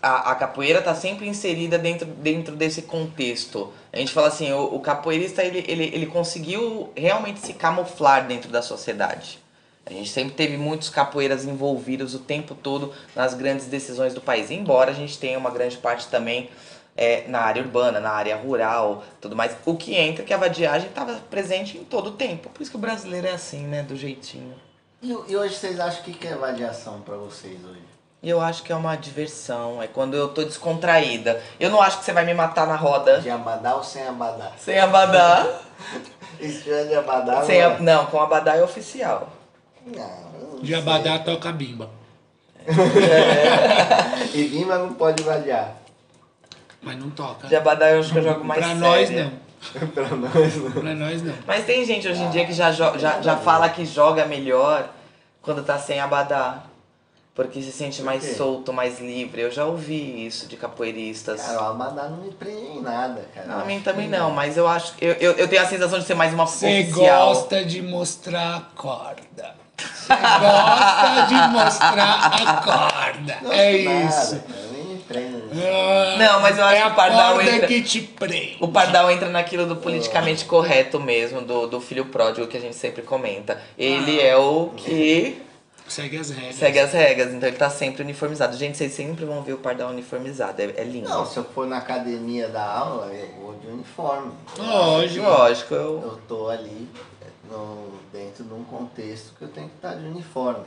A, 0.00 0.30
a 0.30 0.34
capoeira 0.34 0.78
está 0.78 0.94
sempre 0.94 1.26
inserida 1.26 1.76
dentro, 1.78 2.06
dentro 2.06 2.54
desse 2.54 2.82
contexto. 2.82 3.72
A 3.92 3.98
gente 3.98 4.12
fala 4.12 4.28
assim, 4.28 4.52
o, 4.52 4.76
o 4.76 4.80
capoeirista 4.80 5.42
ele, 5.42 5.64
ele, 5.66 5.84
ele 5.92 6.06
conseguiu 6.06 6.92
realmente 6.96 7.40
se 7.40 7.52
camuflar 7.52 8.26
dentro 8.26 8.50
da 8.50 8.62
sociedade. 8.62 9.40
A 9.84 9.92
gente 9.92 10.10
sempre 10.10 10.34
teve 10.34 10.56
muitos 10.56 10.88
capoeiras 10.88 11.44
envolvidos 11.44 12.14
o 12.14 12.18
tempo 12.18 12.54
todo 12.54 12.92
nas 13.14 13.34
grandes 13.34 13.66
decisões 13.66 14.12
do 14.14 14.20
país. 14.20 14.50
Embora 14.50 14.90
a 14.90 14.94
gente 14.94 15.16
tenha 15.16 15.38
uma 15.38 15.50
grande 15.50 15.76
parte 15.76 16.08
também 16.08 16.50
é, 16.96 17.24
na 17.28 17.40
área 17.40 17.62
urbana, 17.62 18.00
na 18.00 18.10
área 18.10 18.36
rural, 18.36 19.04
tudo 19.20 19.36
mais. 19.36 19.56
O 19.64 19.76
que 19.76 19.94
entra 19.94 20.24
que 20.24 20.34
a 20.34 20.36
vadiagem 20.36 20.88
estava 20.88 21.14
presente 21.30 21.78
em 21.78 21.84
todo 21.84 22.08
o 22.08 22.12
tempo. 22.12 22.48
Por 22.50 22.62
isso 22.62 22.70
que 22.70 22.76
o 22.76 22.80
brasileiro 22.80 23.28
é 23.28 23.32
assim, 23.32 23.64
né? 23.64 23.82
Do 23.82 23.94
jeitinho. 23.94 24.54
E, 25.00 25.10
e 25.10 25.36
hoje 25.36 25.54
vocês 25.54 25.78
acham 25.78 26.02
que 26.02 26.14
que 26.14 26.26
é 26.26 26.34
vadiação 26.34 27.00
pra 27.02 27.16
vocês 27.16 27.58
hoje? 27.64 27.95
E 28.22 28.28
eu 28.28 28.40
acho 28.40 28.62
que 28.62 28.72
é 28.72 28.76
uma 28.76 28.96
diversão. 28.96 29.82
É 29.82 29.86
quando 29.86 30.14
eu 30.16 30.28
tô 30.28 30.42
descontraída. 30.42 31.40
Eu 31.60 31.70
não 31.70 31.80
acho 31.80 31.98
que 31.98 32.04
você 32.04 32.12
vai 32.12 32.24
me 32.24 32.34
matar 32.34 32.66
na 32.66 32.76
roda. 32.76 33.20
De 33.20 33.30
abadá 33.30 33.76
ou 33.76 33.84
sem 33.84 34.06
abadá? 34.06 34.52
Sem 34.58 34.78
abadá. 34.78 35.60
Se 36.40 36.62
tiver 36.62 36.86
de 36.86 36.94
abadá, 36.94 37.42
sem 37.42 37.60
não 37.60 37.74
a... 37.74 37.78
Não, 37.78 38.06
com 38.06 38.20
abadá 38.20 38.56
é 38.56 38.62
oficial. 38.62 39.28
Não, 39.86 40.60
De 40.60 40.68
sei. 40.68 40.76
Abadá 40.76 41.18
toca 41.18 41.52
bimba. 41.52 41.90
E 44.34 44.42
Vima 44.44 44.76
não 44.78 44.94
pode 44.94 45.22
vadiar. 45.22 45.76
Mas 46.82 46.98
não 46.98 47.10
toca. 47.10 47.46
De 47.48 47.56
abadá 47.56 47.90
eu 47.90 48.00
acho 48.00 48.12
que 48.12 48.18
eu 48.18 48.22
jogo 48.22 48.44
mais 48.44 48.60
pra 48.60 48.74
séria. 48.74 48.88
nós 48.88 49.10
não. 49.10 49.46
pra 49.90 50.08
nós, 50.08 50.56
não. 50.56 50.70
Pra 50.72 50.94
nós 50.94 51.22
não. 51.22 51.34
Mas 51.46 51.64
tem 51.64 51.84
gente 51.84 52.08
hoje 52.08 52.22
em 52.22 52.30
dia 52.30 52.44
que 52.44 52.52
já, 52.52 52.70
já, 52.72 52.96
já 52.96 53.36
fala 53.36 53.68
que 53.68 53.84
joga 53.84 54.26
melhor 54.26 54.88
quando 55.42 55.64
tá 55.64 55.78
sem 55.78 56.00
abadá. 56.00 56.64
Porque 57.36 57.60
se 57.60 57.70
sente 57.70 57.98
Por 57.98 58.06
mais 58.06 58.36
solto, 58.36 58.72
mais 58.72 58.98
livre. 58.98 59.42
Eu 59.42 59.50
já 59.50 59.66
ouvi 59.66 60.26
isso 60.26 60.46
de 60.48 60.56
capoeiristas. 60.56 61.42
Cara, 61.42 61.62
o 61.62 61.66
abadá 61.66 62.08
não 62.08 62.16
me 62.16 62.30
prende 62.32 62.78
em 62.78 62.80
nada, 62.80 63.22
cara. 63.34 63.46
Não, 63.46 63.60
a 63.60 63.64
mim 63.66 63.78
também 63.80 64.08
não, 64.08 64.30
mas 64.30 64.56
eu 64.56 64.66
acho. 64.66 64.94
Eu, 64.98 65.12
eu, 65.14 65.32
eu 65.32 65.46
tenho 65.46 65.60
a 65.62 65.66
sensação 65.66 65.98
de 65.98 66.06
ser 66.06 66.14
mais 66.14 66.32
uma 66.32 66.46
Você 66.46 66.80
oficial. 66.80 67.26
gosta 67.28 67.62
de 67.62 67.82
mostrar 67.82 68.56
a 68.56 68.60
corda. 68.74 69.54
Você 69.76 70.14
gosta 70.14 71.26
de 71.28 71.34
mostrar 71.52 72.32
a 72.32 72.52
corda. 72.62 73.36
Não 73.42 73.52
é 73.52 73.78
nada, 73.82 74.06
isso. 74.06 74.40
cara, 74.40 74.60
nem 74.72 74.84
me 74.84 74.98
prende. 75.02 75.42
Ah, 75.62 76.16
Não, 76.18 76.40
mas 76.40 76.56
eu 76.58 76.64
acho 76.64 76.74
é 76.76 76.80
que 76.82 76.88
o 76.88 76.94
Pardal 76.94 77.34
corda 77.34 77.50
entra- 77.50 77.66
que 77.68 77.82
te 77.82 78.00
prende. 78.00 78.56
O 78.60 78.68
Pardal 78.68 79.10
entra 79.10 79.28
naquilo 79.28 79.66
do 79.66 79.76
politicamente 79.76 80.46
correto 80.46 80.98
mesmo, 80.98 81.42
do, 81.42 81.66
do 81.66 81.80
filho 81.82 82.06
pródigo 82.06 82.46
que 82.46 82.56
a 82.56 82.60
gente 82.60 82.76
sempre 82.76 83.02
comenta. 83.02 83.60
Ele 83.76 84.18
é 84.20 84.36
o 84.38 84.70
que 84.74 85.42
Segue 85.88 86.18
as 86.18 86.30
regras. 86.30 86.54
segue 86.56 86.78
as 86.80 86.92
regras, 86.92 87.32
então 87.34 87.48
ele 87.48 87.56
tá 87.56 87.70
sempre 87.70 88.02
uniformizado. 88.02 88.56
Gente, 88.56 88.76
vocês 88.76 88.92
sempre 88.92 89.24
vão 89.24 89.42
ver 89.42 89.52
o 89.54 89.58
Pardal 89.58 89.90
uniformizado, 89.90 90.60
é, 90.60 90.64
é 90.76 90.84
lindo. 90.84 91.08
Não, 91.08 91.24
se 91.24 91.36
eu 91.36 91.44
for 91.44 91.66
na 91.66 91.78
academia 91.78 92.48
da 92.48 92.64
aula, 92.64 93.06
eu 93.12 93.28
vou 93.40 93.54
de 93.54 93.66
uniforme. 93.68 94.32
Lógico. 94.58 95.24
Lógico, 95.24 95.74
eu. 95.74 96.00
Eu 96.02 96.20
tô 96.26 96.48
ali 96.48 96.88
no, 97.50 97.92
dentro 98.12 98.42
de 98.44 98.52
um 98.52 98.64
contexto 98.64 99.32
que 99.38 99.42
eu 99.42 99.48
tenho 99.48 99.68
que 99.68 99.76
estar 99.76 99.94
de 99.94 100.04
uniforme. 100.06 100.64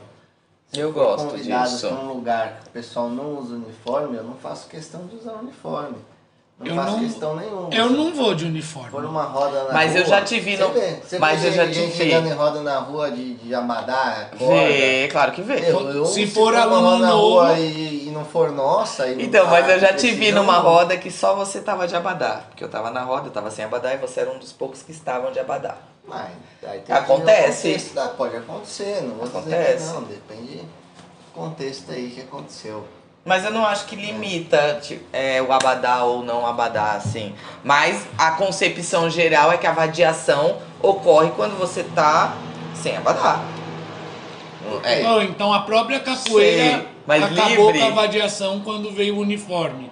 Se 0.72 0.78
Eu 0.78 0.92
for 0.92 1.04
gosto 1.04 1.26
convidado 1.30 1.70
disso. 1.70 1.88
pra 1.88 1.96
um 1.98 2.12
lugar 2.12 2.60
que 2.60 2.68
o 2.68 2.70
pessoal 2.70 3.08
não 3.08 3.36
usa 3.38 3.56
uniforme, 3.56 4.16
eu 4.16 4.24
não 4.24 4.36
faço 4.36 4.68
questão 4.68 5.06
de 5.06 5.16
usar 5.16 5.32
uniforme. 5.34 5.98
Não 6.60 6.66
Eu 6.66 6.74
faço 6.74 6.90
não- 6.92 7.00
questão 7.00 7.36
nenhuma. 7.36 7.68
Eu 7.74 7.88
não 7.88 8.12
vou 8.14 8.34
de 8.34 8.44
for 8.44 8.50
uniforme. 8.50 9.00
numa 9.00 9.22
roda 9.24 9.64
na 9.64 9.72
Mas 9.72 9.92
rua. 9.92 10.00
eu 10.00 10.06
já 10.06 10.20
te 10.20 10.38
vi 10.40 10.58
você 10.58 10.62
no- 10.62 10.68
Vê, 10.74 11.00
você 11.02 11.18
mas 11.18 11.40
vê 11.40 11.48
eu 11.48 11.52
já 11.52 11.64
gente 11.64 11.74
te 11.74 11.86
vi. 11.86 11.96
chegando 11.96 12.28
em 12.28 12.32
roda 12.34 12.60
na 12.62 12.78
rua 12.80 13.10
de, 13.10 13.32
de 13.34 13.54
amadá, 13.54 14.28
corda. 14.38 14.54
Vê, 14.54 15.08
claro 15.10 15.32
que 15.32 15.40
vê. 15.40 15.54
Eu, 15.70 15.88
eu, 15.88 16.04
Se 16.04 16.12
se, 16.14 16.26
for 16.26 16.52
for 16.52 16.52
uma 16.52 16.60
aluno 16.62 16.80
roda 16.90 16.98
na 16.98 17.08
novo- 17.08 17.30
rua 17.40 17.58
e, 17.58 18.08
e 18.08 18.10
não 18.12 18.26
for 18.26 18.52
nossa. 18.52 19.06
E 19.06 19.14
não 19.14 19.22
Então, 19.22 19.44
tá, 19.46 19.50
mas 19.52 19.68
eu 19.70 19.78
já 19.80 19.94
te 19.94 20.10
vi 20.10 20.32
numa 20.32 20.56
não- 20.56 20.62
roda 20.62 20.98
que 20.98 21.10
só 21.10 21.34
você 21.34 21.62
tava 21.62 21.88
de 21.88 21.96
abadá. 21.96 22.42
Porque 22.50 22.62
eu 22.62 22.68
tava 22.68 22.90
na 22.90 23.04
roda, 23.04 23.28
eu 23.28 23.32
tava 23.32 23.50
sem 23.50 23.64
abadá 23.64 23.94
e 23.94 23.96
você 23.96 24.20
era 24.20 24.30
um 24.30 24.38
dos 24.38 24.52
poucos 24.52 24.82
que 24.82 24.92
estavam 24.92 25.32
de 25.32 25.40
abadá. 25.40 25.76
Mas, 26.06 26.28
aí 26.66 26.80
tem 26.80 26.94
Acontece. 26.94 27.68
contexto, 27.68 27.98
ah, 28.00 28.08
pode 28.08 28.36
acontecer, 28.36 29.00
não 29.02 29.14
vou 29.14 29.26
dizer 29.26 29.38
Acontece. 29.38 29.86
que 29.88 29.94
não, 29.94 30.02
depende 30.02 30.56
do 30.58 31.32
contexto 31.34 31.90
aí 31.92 32.10
que 32.10 32.20
aconteceu. 32.20 32.84
Mas 33.24 33.44
eu 33.44 33.50
não 33.50 33.66
acho 33.66 33.84
que 33.86 33.94
limita 33.96 34.78
ti- 34.82 35.00
é, 35.12 35.42
o 35.42 35.52
abadá 35.52 36.04
ou 36.04 36.24
não 36.24 36.46
abadá, 36.46 36.92
assim. 36.92 37.34
Mas 37.62 38.06
a 38.16 38.30
concepção 38.32 39.10
geral 39.10 39.52
é 39.52 39.58
que 39.58 39.66
a 39.66 39.72
vadiação 39.72 40.56
ocorre 40.82 41.30
quando 41.36 41.58
você 41.58 41.82
tá 41.84 42.34
sem 42.74 42.96
abadá. 42.96 43.40
É, 44.84 45.02
Oh, 45.08 45.20
então 45.22 45.52
a 45.52 45.60
própria 45.60 46.00
capoeira 46.00 46.78
Sei, 46.78 46.88
mas 47.06 47.22
acabou 47.24 47.66
livre. 47.72 47.78
com 47.80 47.86
a 47.86 47.90
vadiação 47.90 48.60
quando 48.60 48.90
veio 48.90 49.16
o 49.16 49.20
uniforme. 49.20 49.90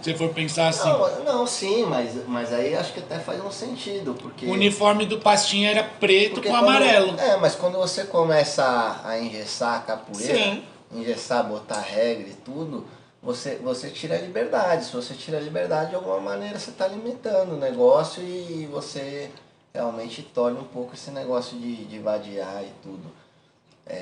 Se 0.00 0.14
for 0.14 0.28
pensar 0.28 0.68
assim. 0.68 0.88
Não, 0.88 1.24
não, 1.24 1.46
sim, 1.46 1.84
mas, 1.84 2.10
mas 2.28 2.52
aí 2.52 2.76
acho 2.76 2.92
que 2.92 3.00
até 3.00 3.18
faz 3.18 3.42
um 3.44 3.50
sentido, 3.50 4.14
porque... 4.14 4.46
O 4.46 4.52
uniforme 4.52 5.04
do 5.06 5.18
pastinho 5.18 5.68
era 5.68 5.82
preto 5.82 6.34
porque 6.34 6.48
com 6.48 6.54
quando- 6.54 6.68
amarelo. 6.68 7.18
É, 7.18 7.36
mas 7.38 7.54
quando 7.56 7.76
você 7.76 8.04
começa 8.04 8.62
a, 9.04 9.10
a 9.10 9.18
engessar 9.20 9.76
a 9.76 9.78
capoeira, 9.80 10.34
Sim. 10.34 10.62
Engessar, 10.92 11.46
botar 11.48 11.80
regra 11.80 12.28
e 12.28 12.34
tudo, 12.34 12.86
você, 13.22 13.56
você 13.56 13.90
tira 13.90 14.14
a 14.16 14.20
liberdade. 14.20 14.84
Se 14.84 14.92
você 14.92 15.14
tira 15.14 15.38
a 15.38 15.40
liberdade, 15.40 15.90
de 15.90 15.96
alguma 15.96 16.20
maneira 16.20 16.58
você 16.58 16.70
está 16.70 16.86
limitando 16.86 17.54
o 17.54 17.58
negócio 17.58 18.22
e 18.22 18.68
você 18.70 19.30
realmente 19.74 20.22
torna 20.22 20.60
um 20.60 20.64
pouco 20.64 20.94
esse 20.94 21.10
negócio 21.10 21.58
de, 21.58 21.84
de 21.84 21.98
vadiar 21.98 22.62
e 22.62 22.72
tudo. 22.82 23.10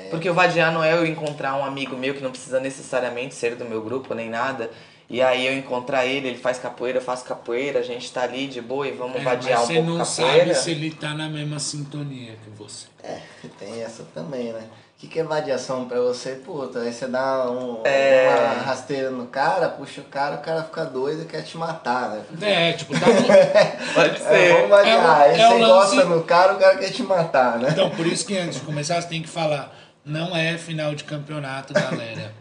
Porque 0.09 0.29
o 0.29 0.33
vadiar 0.33 0.71
não 0.71 0.83
é 0.83 0.93
eu 0.93 1.05
encontrar 1.05 1.55
um 1.55 1.63
amigo 1.63 1.95
meu 1.95 2.13
que 2.15 2.21
não 2.21 2.31
precisa 2.31 2.59
necessariamente 2.59 3.35
ser 3.35 3.55
do 3.55 3.65
meu 3.65 3.81
grupo 3.83 4.13
nem 4.15 4.29
nada. 4.29 4.71
E 5.07 5.21
aí 5.21 5.45
eu 5.45 5.53
encontrar 5.55 6.07
ele, 6.07 6.27
ele 6.29 6.37
faz 6.39 6.57
capoeira, 6.57 6.97
eu 6.97 7.01
faço 7.03 7.23
capoeira, 7.25 7.79
a 7.79 7.83
gente 7.83 8.11
tá 8.11 8.23
ali 8.23 8.47
de 8.47 8.59
boa 8.59 8.87
e 8.87 8.91
vamos 8.91 9.17
É, 9.17 9.23
vadiar 9.23 9.59
mas 9.59 9.63
um 9.63 9.67
você 9.67 9.73
pouco 9.75 9.89
não 9.91 9.97
capoeira. 10.03 10.39
sabe 10.45 10.55
se 10.55 10.71
ele 10.71 10.89
tá 10.91 11.13
na 11.13 11.29
mesma 11.29 11.59
sintonia 11.59 12.35
que 12.43 12.49
você. 12.49 12.87
É, 13.03 13.21
tem 13.59 13.83
essa 13.83 14.03
também, 14.15 14.51
né? 14.51 14.67
O 15.05 15.07
que, 15.07 15.13
que 15.13 15.19
é 15.19 15.23
vadiação 15.23 15.85
pra 15.85 15.99
você? 16.01 16.31
Puta, 16.31 16.79
aí 16.79 16.91
você 16.91 17.05
dá 17.05 17.47
um, 17.51 17.79
É. 17.83 18.27
uma 18.55 18.63
rasteira 18.63 19.11
no 19.11 19.27
cara, 19.27 19.69
puxa 19.69 20.01
o 20.01 20.05
cara, 20.05 20.37
o 20.37 20.39
cara 20.39 20.63
fica 20.63 20.83
doido 20.83 21.21
e 21.21 21.25
quer 21.25 21.43
te 21.43 21.55
matar, 21.59 22.09
né? 22.09 22.21
É, 22.41 22.73
tipo, 22.73 22.91
tá 22.99 23.05
no- 23.05 23.13
Pode 23.93 24.15
É, 24.15 24.17
ser. 24.17 24.53
vamos 24.55 24.69
vadiar. 24.71 25.21
É 25.21 25.23
aí 25.25 25.39
é 25.41 25.47
você 25.47 25.59
lance- 25.59 25.95
encosta 25.95 26.05
no 26.05 26.23
cara, 26.23 26.53
o 26.53 26.57
cara 26.57 26.77
quer 26.77 26.89
te 26.89 27.03
matar, 27.03 27.59
né? 27.59 27.69
Então, 27.69 27.91
por 27.91 28.07
isso 28.07 28.25
que 28.25 28.35
antes 28.35 28.59
de 28.59 28.65
começar, 28.65 28.99
você 28.99 29.07
tem 29.07 29.21
que 29.21 29.29
falar, 29.29 29.71
não 30.03 30.35
é 30.35 30.57
final 30.57 30.95
de 30.95 31.03
campeonato, 31.03 31.71
galera. 31.71 32.33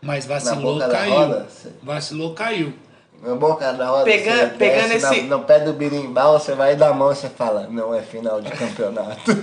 Mas 0.00 0.24
vacilou, 0.26 0.78
da 0.78 0.88
caiu. 0.88 1.12
roda, 1.12 1.46
você- 1.50 1.72
Vacilou, 1.82 2.34
caiu. 2.34 2.72
Na 3.20 3.34
boca 3.34 3.72
da 3.72 3.88
roda, 3.88 4.04
Pega- 4.04 4.30
você 4.32 4.46
pegando 4.56 4.88
desce 4.90 5.02
na- 5.06 5.12
esse- 5.16 5.22
no 5.22 5.40
pé 5.40 5.58
do 5.58 5.72
birimbau, 5.72 6.38
você 6.38 6.54
vai 6.54 6.76
dar 6.76 6.90
a 6.90 6.94
mão 6.94 7.10
e 7.10 7.16
você 7.16 7.28
fala, 7.28 7.66
não 7.68 7.92
é 7.92 8.00
final 8.00 8.40
de 8.40 8.50
campeonato. 8.52 9.22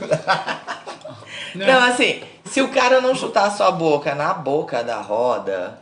Não, 1.56 1.84
assim, 1.84 2.22
se 2.46 2.62
o 2.62 2.70
cara 2.70 3.00
não 3.02 3.16
chutar 3.16 3.46
a 3.48 3.52
sua 3.52 3.72
boca 3.72 4.14
na 4.16 4.34
boca 4.34 4.84
da 4.84 5.00
roda, 5.02 5.80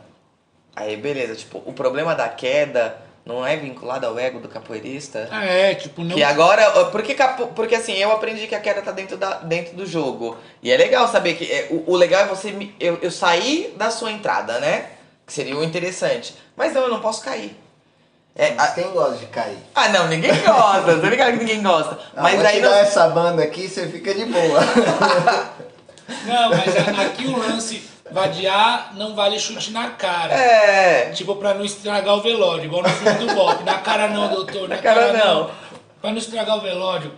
aí 0.74 0.96
beleza. 0.96 1.34
Tipo, 1.36 1.62
o 1.64 1.72
problema 1.72 2.14
da 2.14 2.28
queda 2.28 2.96
não 3.24 3.46
é 3.46 3.56
vinculado 3.56 4.06
ao 4.06 4.18
ego 4.18 4.40
do 4.40 4.48
capoeirista. 4.48 5.28
Ah, 5.30 5.44
é, 5.44 5.74
tipo, 5.74 6.02
não. 6.02 6.14
Que 6.14 6.22
agora, 6.22 6.86
porque, 6.86 7.14
capo- 7.14 7.48
porque 7.48 7.74
assim, 7.74 7.92
eu 7.94 8.10
aprendi 8.12 8.46
que 8.46 8.54
a 8.54 8.60
queda 8.60 8.82
tá 8.82 8.90
dentro, 8.90 9.16
da, 9.16 9.34
dentro 9.38 9.76
do 9.76 9.86
jogo. 9.86 10.36
E 10.62 10.70
é 10.72 10.76
legal 10.76 11.06
saber 11.08 11.34
que. 11.34 11.44
é, 11.50 11.68
o, 11.70 11.84
o 11.92 11.96
legal 11.96 12.22
é 12.22 12.26
você. 12.26 12.52
eu, 12.80 12.98
eu 13.00 13.10
sair 13.10 13.74
da 13.76 13.90
sua 13.90 14.10
entrada, 14.10 14.58
né? 14.58 14.90
Que 15.26 15.32
seria 15.32 15.56
o 15.56 15.62
interessante. 15.64 16.34
Mas 16.56 16.72
não, 16.74 16.82
eu 16.82 16.88
não 16.90 17.00
posso 17.00 17.24
cair. 17.24 17.56
É, 18.34 18.52
Mas 18.54 18.70
a- 18.70 18.72
quem 18.74 18.90
gosta 18.92 19.16
de 19.18 19.26
cair? 19.26 19.58
ah, 19.74 19.88
não, 19.90 20.08
ninguém 20.08 20.32
gosta. 20.40 20.98
Tô 20.98 21.06
ligado 21.06 21.32
que 21.32 21.38
ninguém 21.44 21.62
gosta. 21.62 21.98
Ah, 22.16 22.22
Mas 22.22 22.42
aí 22.44 22.60
não. 22.60 22.72
essa 22.74 23.08
banda 23.08 23.42
aqui 23.42 23.68
você 23.68 23.86
fica 23.88 24.14
de 24.14 24.24
boa. 24.26 24.60
Não, 26.26 26.50
mas 26.50 26.76
a- 26.76 27.02
aqui 27.06 27.26
o 27.26 27.38
lance 27.38 27.88
vadiar 28.10 28.92
não 28.96 29.14
vale 29.14 29.38
chute 29.38 29.70
na 29.72 29.90
cara. 29.90 30.34
É. 30.34 31.10
Tipo, 31.10 31.36
pra 31.36 31.54
não 31.54 31.64
estragar 31.64 32.14
o 32.16 32.20
velório, 32.20 32.64
igual 32.64 32.82
no 32.82 32.88
filme 32.88 33.18
do 33.26 33.34
Bob. 33.34 33.62
Na 33.64 33.78
cara 33.78 34.08
não, 34.08 34.28
doutor. 34.28 34.68
Na, 34.68 34.76
Na 34.76 34.82
cara 34.82 35.12
não. 35.12 35.50
Pra 36.00 36.10
não 36.10 36.18
estragar 36.18 36.58
o 36.58 36.60
velório. 36.60 37.12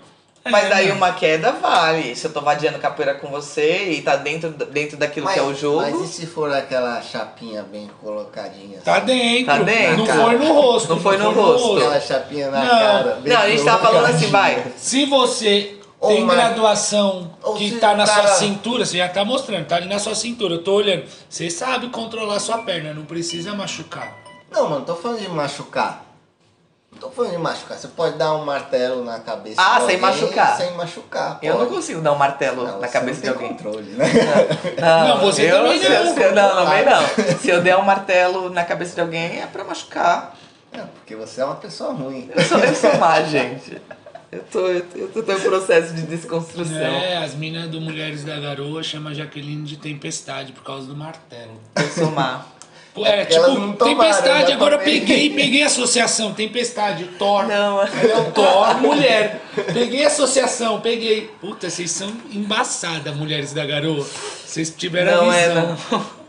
Mas 0.51 0.65
É, 0.65 0.69
daí 0.69 0.87
mano. 0.89 0.99
uma 0.99 1.13
queda 1.13 1.53
vale. 1.53 2.15
Se 2.15 2.27
eu 2.27 2.33
tô 2.33 2.43
vadiando 2.43 2.79
capoeira 2.79 3.15
com 3.15 3.29
você 3.29 3.91
e 3.93 4.03
tá 4.03 4.15
dentro, 4.17 4.51
dentro 4.51 4.97
daquilo 4.99 5.27
que 5.27 5.39
é 5.39 5.43
o 5.43 5.55
jogo. 5.55 5.81
Mas 5.81 5.99
e 6.01 6.07
se 6.07 6.27
for 6.27 6.53
aquela 6.53 7.01
chapinha 7.01 7.63
bem 7.63 7.89
colocadinha? 8.03 8.79
Tá 8.85 8.97
assim? 8.99 9.07
dentro. 9.07 9.47
Tá 9.47 9.59
dentro. 9.61 9.97
Não 9.99 10.07
Cara. 10.07 10.23
foi 10.23 10.39
no 10.39 10.53
rosto. 10.53 10.89
Não 10.91 11.01
foi 11.01 11.17
no 11.17 11.31
rosto. 11.33 11.77
Aquela 11.79 12.01
chapinha 12.01 12.51
na 12.51 12.61
Não. 12.63 12.69
cara. 12.69 13.19
Não, 13.25 13.37
a 13.39 13.49
gente 13.49 13.65
tá 13.65 13.79
falando 13.79 14.07
assim, 14.07 14.27
vai. 14.27 14.65
Se 14.77 15.07
você 15.07 15.79
Ou 15.99 16.09
tem 16.11 16.23
mais- 16.25 16.39
graduação 16.39 17.31
ou 17.43 17.55
que 17.55 17.71
tá 17.79 17.95
na 17.95 18.05
cara- 18.07 18.29
sua 18.29 18.37
cintura, 18.37 18.85
você 18.85 18.99
já 18.99 19.09
tá 19.09 19.25
mostrando, 19.25 19.65
tá 19.67 19.77
ali 19.77 19.89
na 19.89 19.99
sua 19.99 20.15
cintura. 20.15 20.55
Eu 20.57 20.63
tô 20.63 20.75
olhando. 20.75 21.05
Você 21.27 21.49
sabe 21.49 21.89
controlar 21.89 22.39
sua 22.39 22.59
perna, 22.59 22.93
não 22.93 23.07
precisa 23.07 23.55
machucar. 23.55 24.13
Não, 24.53 24.69
mano, 24.69 24.85
tô 24.85 24.95
falando 24.95 25.21
de 25.21 25.29
machucar. 25.31 26.05
Não 27.05 27.11
tô 27.11 27.17
falando 27.17 27.33
de 27.33 27.39
machucar. 27.39 27.77
Você 27.77 27.89
pode 27.89 28.17
dar 28.17 28.35
um 28.35 28.47
martelo 28.47 29.05
na 29.05 29.21
cabeça 29.21 29.61
Ah, 29.61 29.75
de 29.81 29.87
sem 29.87 29.97
alguém 29.97 30.01
machucar. 30.01 30.57
Sem 30.57 30.73
machucar. 30.75 31.39
Eu 31.43 31.53
não 31.53 31.61
pode. 31.67 31.75
consigo 31.77 32.01
dar 32.01 32.13
um 32.13 32.17
martelo 32.17 32.67
Não, 32.67 32.81
na 32.81 32.89
cabeça 32.89 33.21
de 33.21 33.27
não 33.27 33.35
alguém. 33.35 33.49
controle, 33.51 33.91
né? 33.91 34.07
Não, 34.81 35.21
você 35.21 35.43
eu, 35.53 35.57
também 35.57 35.79
se 35.83 35.89
não. 35.91 36.15
se 36.15 36.23
eu- 36.23 36.35
não, 36.35 36.65
também 36.65 36.85
não. 36.87 37.39
Se 37.39 37.51
eu 37.51 37.61
der 37.63 37.77
um 37.77 37.83
martelo 37.83 38.49
na 38.49 38.65
cabeça 38.65 38.95
de 38.95 39.01
alguém 39.03 39.43
é 39.43 39.47
pra 39.47 39.65
machucar. 39.65 40.35
É, 40.73 40.79
porque 40.79 41.15
você 41.15 41.43
é 41.43 41.45
uma 41.45 41.57
pessoa 41.57 41.93
ruim. 41.93 42.31
Eu 42.35 42.43
sou, 42.43 42.59
eu 42.59 42.75
sou 42.75 42.97
má, 42.97 43.21
gente. 43.23 43.81
Eu 44.33 44.43
tô, 44.51 44.67
eu 44.67 44.81
tô, 44.83 44.99
eu 44.99 45.23
tô 45.25 45.33
em 45.33 45.41
processo 45.41 45.93
de 45.95 46.03
desconstrução. 46.03 46.77
É, 46.77 47.19
as 47.19 47.35
minas 47.35 47.69
do 47.69 47.81
Mulheres 47.83 48.25
da 48.25 48.41
Garoa 48.41 48.83
chamam 48.83 49.13
a 49.13 49.15
Jaqueline 49.15 49.63
de 49.63 49.77
Tempestade 49.77 50.53
por 50.53 50.65
causa 50.65 50.87
do 50.87 50.97
martelo. 50.97 51.61
Eu 51.77 51.89
sou 51.91 52.11
má. 52.11 52.45
É, 52.97 53.25
tipo, 53.25 53.73
Tempestade, 53.85 54.49
já 54.51 54.55
agora 54.55 54.75
eu 54.77 54.79
tomei. 54.79 55.01
peguei, 55.01 55.31
peguei 55.31 55.63
a 55.63 55.67
associação, 55.67 56.33
Tempestade, 56.33 57.05
Thor. 57.19 57.47
Não, 57.47 57.83
é 57.83 57.87
o 58.19 58.31
Thor, 58.31 58.81
mulher. 58.81 59.41
Peguei 59.73 60.05
a 60.05 60.07
associação, 60.09 60.81
peguei. 60.81 61.31
Puta, 61.41 61.69
vocês 61.69 61.91
são 61.91 62.13
embaçadas, 62.33 63.15
Mulheres 63.17 63.53
da 63.53 63.67
Garoa. 63.67 64.07
Vocês 64.47 64.71
tiveram 64.71 65.25
não 65.25 65.31
a 65.31 65.37
é 65.37 65.49
visão. 65.49 65.79
não. 65.91 66.24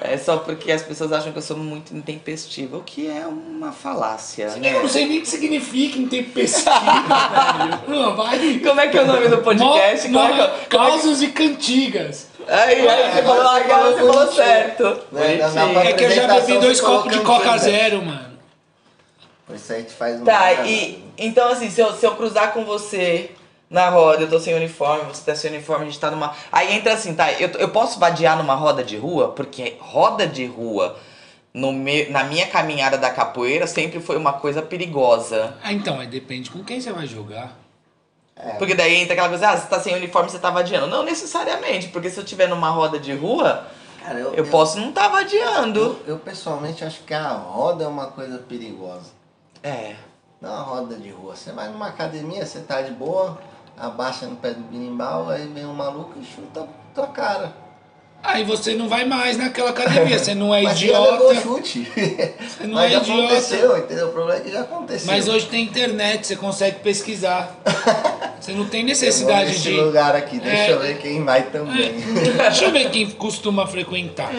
É 0.00 0.16
só 0.16 0.36
porque 0.36 0.70
as 0.70 0.82
pessoas 0.82 1.12
acham 1.12 1.32
que 1.32 1.38
eu 1.38 1.42
sou 1.42 1.56
muito 1.56 1.96
intempestiva, 1.96 2.76
o 2.76 2.82
que 2.82 3.08
é 3.08 3.26
uma 3.26 3.72
falácia, 3.72 4.44
Eu 4.44 4.60
né? 4.60 4.80
não 4.80 4.88
sei 4.88 5.06
nem 5.06 5.18
o 5.18 5.22
que 5.22 5.28
significa 5.28 5.98
intempestiva, 5.98 6.70
velho. 7.88 7.98
Não, 8.00 8.14
vai. 8.16 8.60
Como 8.62 8.80
é 8.80 8.86
que 8.88 8.96
é 8.98 9.02
o 9.02 9.06
nome 9.06 9.26
do 9.28 9.38
podcast? 9.38 10.08
Mo- 10.08 10.20
é 10.20 10.26
que, 10.28 10.32
mo- 10.34 10.38
eu- 10.38 10.44
é. 10.44 10.64
Causos 10.68 11.22
e 11.22 11.28
cantigas. 11.28 12.28
Aí, 12.46 12.86
aí, 12.86 13.12
você 13.14 13.22
falou, 13.22 13.48
agora 13.48 13.90
você 13.92 13.98
falou 13.98 14.32
certo. 14.32 14.98
Né, 15.10 15.38
É 15.86 15.92
que 15.94 16.04
eu 16.04 16.10
já 16.10 16.28
bebi 16.28 16.58
dois 16.58 16.80
copos 16.80 17.12
de 17.12 17.20
Coca 17.20 17.44
cantiga. 17.44 17.58
Zero, 17.64 18.02
mano. 18.04 18.34
Por 19.46 19.56
isso 19.56 19.72
a 19.72 19.76
gente 19.76 19.92
faz 19.92 20.20
um. 20.20 20.24
Tá, 20.24 20.52
e 20.64 21.04
então 21.18 21.48
assim, 21.48 21.68
se 21.70 21.80
eu, 21.80 21.92
se 21.94 22.06
eu 22.06 22.14
cruzar 22.16 22.52
com 22.52 22.64
você 22.64 23.30
na 23.68 23.88
roda, 23.88 24.22
eu 24.22 24.30
tô 24.30 24.38
sem 24.38 24.54
uniforme, 24.54 25.04
você 25.04 25.24
tá 25.24 25.34
sem 25.34 25.50
uniforme, 25.50 25.82
a 25.82 25.88
gente 25.88 25.98
tá 25.98 26.10
numa. 26.10 26.34
Aí 26.52 26.74
entra 26.74 26.92
assim, 26.92 27.14
tá, 27.14 27.32
eu, 27.32 27.48
eu 27.50 27.68
posso 27.70 27.98
vadiar 27.98 28.36
numa 28.36 28.54
roda 28.54 28.84
de 28.84 28.96
rua? 28.96 29.28
Porque 29.28 29.76
roda 29.80 30.26
de 30.26 30.46
rua, 30.46 30.96
no 31.52 31.72
me, 31.72 32.06
na 32.08 32.24
minha 32.24 32.46
caminhada 32.46 32.98
da 32.98 33.10
capoeira, 33.10 33.66
sempre 33.66 34.00
foi 34.00 34.16
uma 34.16 34.34
coisa 34.34 34.62
perigosa. 34.62 35.56
Ah, 35.62 35.72
então, 35.72 35.98
aí 35.98 36.06
depende 36.06 36.50
com 36.50 36.62
quem 36.62 36.80
você 36.80 36.92
vai 36.92 37.06
jogar. 37.06 37.56
É, 38.36 38.54
Porque 38.54 38.74
daí 38.74 38.96
entra 38.96 39.14
aquela 39.14 39.28
coisa, 39.28 39.50
ah, 39.50 39.56
você 39.56 39.66
tá 39.68 39.80
sem 39.80 39.94
uniforme, 39.94 40.28
você 40.28 40.38
tá 40.38 40.50
vadiando. 40.50 40.88
Não 40.88 41.04
necessariamente, 41.04 41.88
porque 41.88 42.10
se 42.10 42.18
eu 42.18 42.24
tiver 42.24 42.48
numa 42.48 42.68
roda 42.70 42.98
de 42.98 43.14
rua, 43.14 43.64
cara, 44.04 44.18
eu, 44.18 44.34
eu 44.34 44.46
posso 44.46 44.78
não 44.78 44.92
tá 44.92 45.08
vadiando. 45.08 46.00
Eu, 46.06 46.14
eu 46.14 46.18
pessoalmente 46.18 46.84
acho 46.84 47.02
que 47.02 47.14
a 47.14 47.28
roda 47.28 47.84
é 47.84 47.86
uma 47.86 48.08
coisa 48.08 48.38
perigosa. 48.38 49.12
É. 49.62 49.94
Não 50.40 50.52
a 50.52 50.60
roda 50.60 50.96
de 50.96 51.10
rua. 51.10 51.36
Você 51.36 51.52
vai 51.52 51.68
numa 51.68 51.86
academia, 51.86 52.44
você 52.44 52.60
tá 52.60 52.82
de 52.82 52.90
boa, 52.90 53.38
abaixa 53.78 54.26
no 54.26 54.36
pé 54.36 54.50
do 54.50 54.60
berimbau, 54.60 55.28
aí 55.30 55.46
vem 55.48 55.64
um 55.66 55.74
maluco 55.74 56.12
e 56.20 56.24
chuta 56.24 56.66
tua 56.94 57.06
cara. 57.08 57.52
Aí 58.22 58.42
você 58.42 58.74
não 58.74 58.88
vai 58.88 59.04
mais 59.04 59.36
naquela 59.36 59.68
academia, 59.70 60.18
você 60.18 60.34
não 60.34 60.54
é 60.54 60.62
Mas 60.62 60.80
idiota. 60.80 61.34
chute. 61.42 61.80
Você 61.84 62.66
não 62.66 62.74
Mas 62.76 62.86
é 62.86 62.94
já 62.94 62.98
idiota. 63.02 63.22
aconteceu, 63.24 63.78
entendeu? 63.78 64.08
O 64.08 64.12
problema 64.12 64.40
é 64.40 64.42
que 64.42 64.50
já 64.50 64.60
aconteceu. 64.62 65.06
Mas 65.12 65.28
hoje 65.28 65.46
tem 65.46 65.62
internet, 65.64 66.26
você 66.26 66.36
consegue 66.36 66.78
pesquisar. 66.80 67.54
Você 68.44 68.52
não 68.52 68.66
tem 68.66 68.80
Eu 68.80 68.86
vou 68.88 68.88
necessidade 68.90 69.46
nesse 69.52 69.62
de. 69.62 69.80
lugar 69.80 70.14
aqui, 70.14 70.38
deixa 70.38 70.64
É. 70.64 70.72
eu 70.74 70.78
ver 70.80 70.98
quem 70.98 71.24
vai 71.24 71.44
também. 71.44 71.94
Deixa 72.36 72.66
eu 72.66 72.72
ver 72.72 72.90
quem 72.90 73.08
costuma 73.12 73.66
frequentar. 73.66 74.30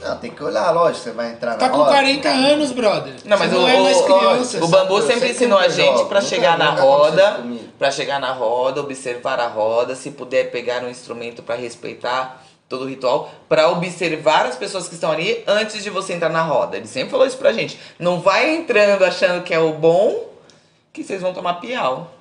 Não, 0.00 0.16
tem 0.16 0.30
que 0.30 0.42
olhar, 0.42 0.70
lógico, 0.70 1.04
você 1.04 1.10
vai 1.10 1.32
entrar 1.32 1.56
Tá 1.56 1.66
na 1.66 1.70
com 1.70 1.80
roda. 1.80 1.90
40 1.90 2.30
anos, 2.30 2.72
brother. 2.72 3.12
Não, 3.26 3.36
mas 3.38 3.50
você 3.50 3.56
o, 3.56 3.60
não 3.60 3.68
é 3.68 3.78
mais 3.82 3.96
o- 3.98 4.04
criança. 4.04 4.64
o 4.64 4.68
Bambu 4.68 5.02
sempre 5.02 5.32
ensinou 5.32 5.58
a 5.58 5.68
gente 5.68 5.98
nunca- 6.02 6.22
chegar 6.22 6.56
na 6.56 6.70
roda, 6.70 7.32
comigo. 7.42 7.61
Pra 7.82 7.90
chegar 7.90 8.20
na 8.20 8.30
roda, 8.30 8.80
observar 8.80 9.40
a 9.40 9.48
roda, 9.48 9.96
se 9.96 10.12
puder 10.12 10.52
pegar 10.52 10.84
um 10.84 10.88
instrumento 10.88 11.42
pra 11.42 11.56
respeitar 11.56 12.46
todo 12.68 12.82
o 12.84 12.86
ritual, 12.88 13.28
pra 13.48 13.68
observar 13.70 14.46
as 14.46 14.54
pessoas 14.54 14.86
que 14.86 14.94
estão 14.94 15.10
ali 15.10 15.42
antes 15.48 15.82
de 15.82 15.90
você 15.90 16.12
entrar 16.12 16.28
na 16.28 16.42
roda. 16.42 16.76
Ele 16.76 16.86
sempre 16.86 17.10
falou 17.10 17.26
isso 17.26 17.36
pra 17.38 17.52
gente. 17.52 17.76
Não 17.98 18.20
vai 18.20 18.54
entrando 18.54 19.02
achando 19.04 19.42
que 19.42 19.52
é 19.52 19.58
o 19.58 19.72
bom, 19.72 20.28
que 20.92 21.02
vocês 21.02 21.20
vão 21.20 21.34
tomar 21.34 21.54
piau. 21.54 22.14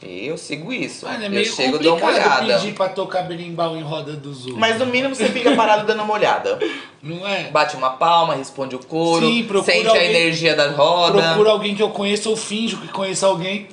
Eu 0.00 0.38
sigo 0.38 0.72
isso. 0.72 1.04
Mano, 1.06 1.24
é 1.24 1.26
eu 1.26 1.30
meio 1.30 1.44
chego 1.46 1.74
e 1.74 1.78
dou 1.80 1.96
uma 1.96 2.06
olhada. 2.06 2.54
pedir 2.60 2.72
pra 2.74 2.88
tocar 2.88 3.22
berimbau 3.22 3.76
em 3.76 3.82
roda 3.82 4.12
dos 4.12 4.42
outros. 4.42 4.56
Mas 4.56 4.78
no 4.78 4.86
mínimo 4.86 5.16
você 5.16 5.28
fica 5.28 5.56
parado 5.56 5.84
dando 5.84 6.04
uma 6.04 6.14
olhada. 6.14 6.56
Não 7.02 7.26
é? 7.26 7.50
Bate 7.50 7.74
uma 7.74 7.90
palma, 7.90 8.36
responde 8.36 8.76
o 8.76 8.78
coro, 8.78 9.26
Sim, 9.26 9.42
procura 9.42 9.74
sente 9.74 9.88
alguém- 9.88 10.02
a 10.06 10.10
energia 10.10 10.54
da 10.54 10.70
roda. 10.70 11.20
Procura 11.20 11.50
alguém 11.50 11.74
que 11.74 11.82
eu 11.82 11.90
conheça 11.90 12.28
ou 12.28 12.36
finjo 12.36 12.76
que 12.76 12.86
conheço 12.86 13.26
alguém. 13.26 13.66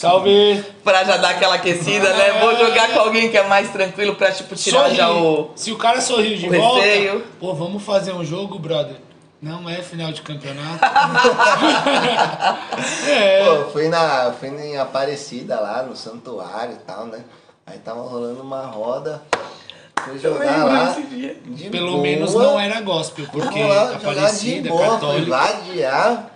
Salve! 0.00 0.64
Pra 0.82 1.04
já 1.04 1.18
dar 1.18 1.32
aquela 1.32 1.56
aquecida, 1.56 2.10
né? 2.14 2.40
Vou 2.40 2.56
jogar 2.56 2.90
com 2.90 3.00
alguém 3.00 3.30
que 3.30 3.36
é 3.36 3.46
mais 3.46 3.70
tranquilo 3.70 4.14
pra, 4.14 4.32
tipo, 4.32 4.56
tirar 4.56 4.84
Sorri. 4.84 4.96
já 4.96 5.12
o... 5.12 5.50
Se 5.54 5.70
o 5.72 5.76
cara 5.76 6.00
sorriu 6.00 6.38
de 6.38 6.48
volta, 6.48 6.82
receio. 6.82 7.22
pô, 7.38 7.52
vamos 7.52 7.82
fazer 7.82 8.14
um 8.14 8.24
jogo, 8.24 8.58
brother. 8.58 8.96
Não 9.42 9.68
é 9.68 9.82
final 9.82 10.10
de 10.10 10.22
campeonato. 10.22 10.82
é. 13.06 13.44
Pô, 13.44 13.50
eu 13.50 13.70
fui, 13.72 13.88
na, 13.90 14.32
fui 14.32 14.48
em 14.48 14.78
Aparecida 14.78 15.60
lá, 15.60 15.82
no 15.82 15.94
santuário 15.94 16.76
e 16.76 16.78
tal, 16.86 17.04
né? 17.04 17.22
Aí 17.66 17.76
tava 17.76 18.00
rolando 18.00 18.40
uma 18.40 18.62
roda. 18.68 19.20
Fui 20.02 20.18
jogar 20.18 20.64
lá. 20.64 20.96
de 21.44 21.68
Pelo 21.68 21.90
boa. 21.90 22.02
menos 22.02 22.34
não 22.34 22.58
era 22.58 22.80
gospel, 22.80 23.26
Fui 23.26 23.42
porque 23.42 23.62
lá 23.62 23.96
Aparecida, 23.96 24.70
boa, 24.70 24.82
fui 24.82 24.90
católica. 24.94 25.30
vadiar. 25.30 26.30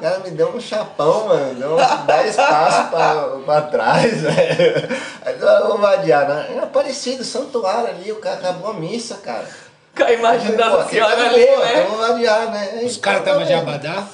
O 0.00 0.02
cara 0.02 0.18
me 0.20 0.30
deu 0.30 0.48
um 0.56 0.58
chapão, 0.60 1.28
mano. 1.28 1.54
Deu 1.56 1.76
uns 1.76 1.86
10 2.06 2.36
passos 2.36 2.88
pra, 2.90 3.14
pra 3.44 3.60
trás, 3.62 4.10
velho. 4.22 4.88
Aí 5.26 5.38
eu 5.38 5.68
vou 5.68 5.76
vadiar, 5.76 6.26
né? 6.26 6.48
Em 6.54 6.58
Aparecida, 6.58 7.22
santuário 7.22 7.88
ali, 7.90 8.10
o 8.10 8.16
cara 8.16 8.36
acabou 8.36 8.70
a 8.70 8.74
missa, 8.74 9.16
cara. 9.16 9.44
Com 9.94 10.04
a 10.04 10.12
imagem 10.12 10.56
da 10.56 10.84
senhora 10.88 11.28
ali, 11.28 11.44
né? 11.44 11.80
Eu 11.82 11.88
vou 11.90 11.98
vadiar, 11.98 12.50
né? 12.50 12.80
Os 12.82 12.96
caras 12.96 13.20
estavam 13.20 13.44
de 13.44 13.52
abadá? 13.52 14.06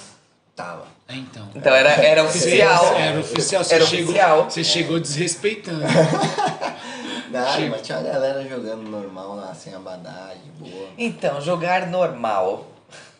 Tava. 0.57 0.83
É, 1.09 1.15
então. 1.15 1.49
Então 1.55 1.73
era, 1.73 1.91
era 1.91 2.25
oficial. 2.25 2.85
Você- 2.85 2.95
Era 2.97 3.21
oficial. 3.21 3.63
Você, 3.65 3.75
Era 3.77 3.87
chegou, 3.87 4.05
oficial. 4.07 4.45
você 4.51 4.65
chegou 4.65 4.99
desrespeitando. 4.99 5.85
Nada, 7.31 7.53
Chega. 7.53 7.71
mas 7.71 7.83
tinha 7.83 7.99
uma 7.99 8.09
galera 8.11 8.43
jogando 8.49 8.89
normal 8.89 9.37
lá, 9.37 9.53
sem 9.55 9.75
abadá, 9.75 10.31
de 10.43 10.51
boa. 10.71 10.89
Então, 10.97 11.41
jogar 11.41 11.87
normal. 11.87 12.67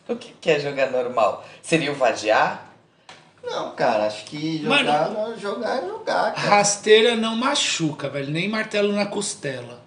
O 0.07 0.15
que 0.15 0.33
que 0.39 0.49
é 0.51 0.59
jogar 0.59 0.89
normal? 0.91 1.45
Seria 1.61 1.91
o 1.91 1.95
vadiar? 1.95 2.65
Não, 3.43 3.71
cara, 3.75 4.07
acho 4.07 4.25
que 4.25 4.59
Mano. 4.63 4.85
jogar, 4.85 5.09
não, 5.09 5.37
jogar 5.39 5.77
é 5.83 5.87
jogar, 5.87 6.33
cara. 6.33 6.49
Rasteira 6.49 7.15
não 7.15 7.35
machuca, 7.35 8.09
velho. 8.09 8.29
Nem 8.31 8.49
martelo 8.49 8.91
na 8.93 9.05
costela. 9.05 9.81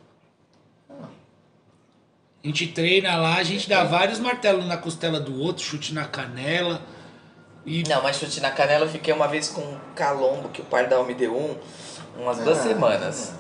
A 2.43 2.47
gente 2.47 2.69
treina 2.69 3.17
lá, 3.17 3.37
a 3.37 3.43
gente 3.43 3.69
dá 3.69 3.85
vários 3.85 4.19
martelos 4.19 4.65
na 4.67 4.77
costela 4.79 5.21
do 5.21 5.39
outro, 5.43 5.63
chute 5.63 5.93
na 5.93 6.07
canela. 6.07 6.81
E 7.67 7.83
Não, 7.87 8.03
mas 8.03 8.17
chute 8.17 8.41
na 8.41 8.51
canela 8.51 8.87
eu 8.87 8.91
fiquei 8.91 9.13
uma 9.13 9.29
vez 9.29 9.49
com 9.49 9.61
um 9.61 9.79
calombo 9.95 10.49
que 10.49 10.63
o 10.63 10.65
Pardal 10.65 11.05
me 11.05 11.13
deu 11.13 11.37
um, 11.37 11.55
umas 12.19 12.39
duas 12.39 12.59
Ah, 12.61 12.63
semanas. 12.63 13.35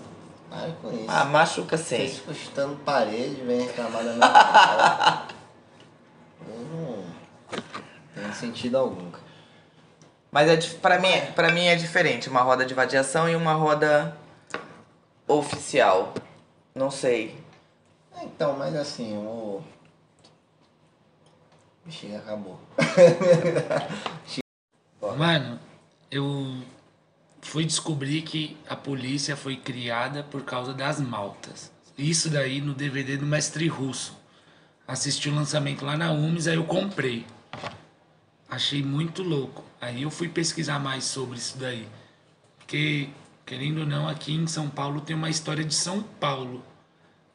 Para 0.50 0.68
com 0.82 0.92
isso. 0.92 1.04
Ah, 1.08 1.24
machuca 1.24 1.78
Vocês 1.78 2.10
sim. 2.10 2.16
ficam 2.18 2.34
chutando 2.34 2.76
parede, 2.84 3.40
vem 3.46 3.62
reclamar 3.62 4.04
da 4.04 4.12
minha 4.12 5.22
não 6.60 7.04
tem 8.14 8.32
sentido 8.32 8.76
algum. 8.76 9.10
Mas 10.30 10.48
é, 10.48 10.56
pra, 10.78 10.98
mim, 10.98 11.08
pra 11.34 11.52
mim 11.52 11.66
é 11.66 11.74
diferente, 11.74 12.28
uma 12.28 12.42
roda 12.42 12.64
de 12.64 12.74
vadiação 12.74 13.28
e 13.28 13.34
uma 13.34 13.52
roda 13.52 14.16
oficial. 15.26 16.14
Não 16.74 16.90
sei. 16.90 17.40
É, 18.16 18.24
Então, 18.24 18.56
mas 18.56 18.74
assim, 18.76 19.16
o. 19.16 19.62
Vixe, 21.84 22.14
acabou. 22.14 22.60
Mano, 25.16 25.58
eu 26.10 26.62
fui 27.40 27.64
descobrir 27.64 28.22
que 28.22 28.56
a 28.68 28.76
polícia 28.76 29.36
foi 29.36 29.56
criada 29.56 30.22
por 30.22 30.44
causa 30.44 30.72
das 30.72 31.00
maltas. 31.00 31.72
Isso 31.98 32.30
daí 32.30 32.60
no 32.60 32.74
DVD 32.74 33.16
do 33.16 33.26
Mestre 33.26 33.66
Russo. 33.66 34.16
Assisti 34.90 35.28
o 35.28 35.34
lançamento 35.36 35.84
lá 35.84 35.96
na 35.96 36.10
UMES, 36.10 36.48
aí 36.48 36.56
eu 36.56 36.64
comprei. 36.64 37.24
Achei 38.48 38.82
muito 38.82 39.22
louco. 39.22 39.62
Aí 39.80 40.02
eu 40.02 40.10
fui 40.10 40.28
pesquisar 40.28 40.80
mais 40.80 41.04
sobre 41.04 41.38
isso 41.38 41.56
daí. 41.56 41.86
Porque, 42.58 43.08
querendo 43.46 43.82
ou 43.82 43.86
não, 43.86 44.08
aqui 44.08 44.34
em 44.34 44.48
São 44.48 44.68
Paulo 44.68 45.00
tem 45.00 45.14
uma 45.14 45.30
história 45.30 45.64
de 45.64 45.76
São 45.76 46.02
Paulo. 46.02 46.60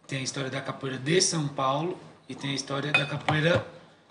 Tem 0.06 0.20
a 0.20 0.22
história 0.22 0.50
da 0.50 0.60
capoeira 0.60 0.98
de 0.98 1.22
São 1.22 1.48
Paulo 1.48 1.98
e 2.28 2.36
tem 2.36 2.52
a 2.52 2.54
história 2.54 2.92
da 2.92 3.06
capoeira 3.06 3.66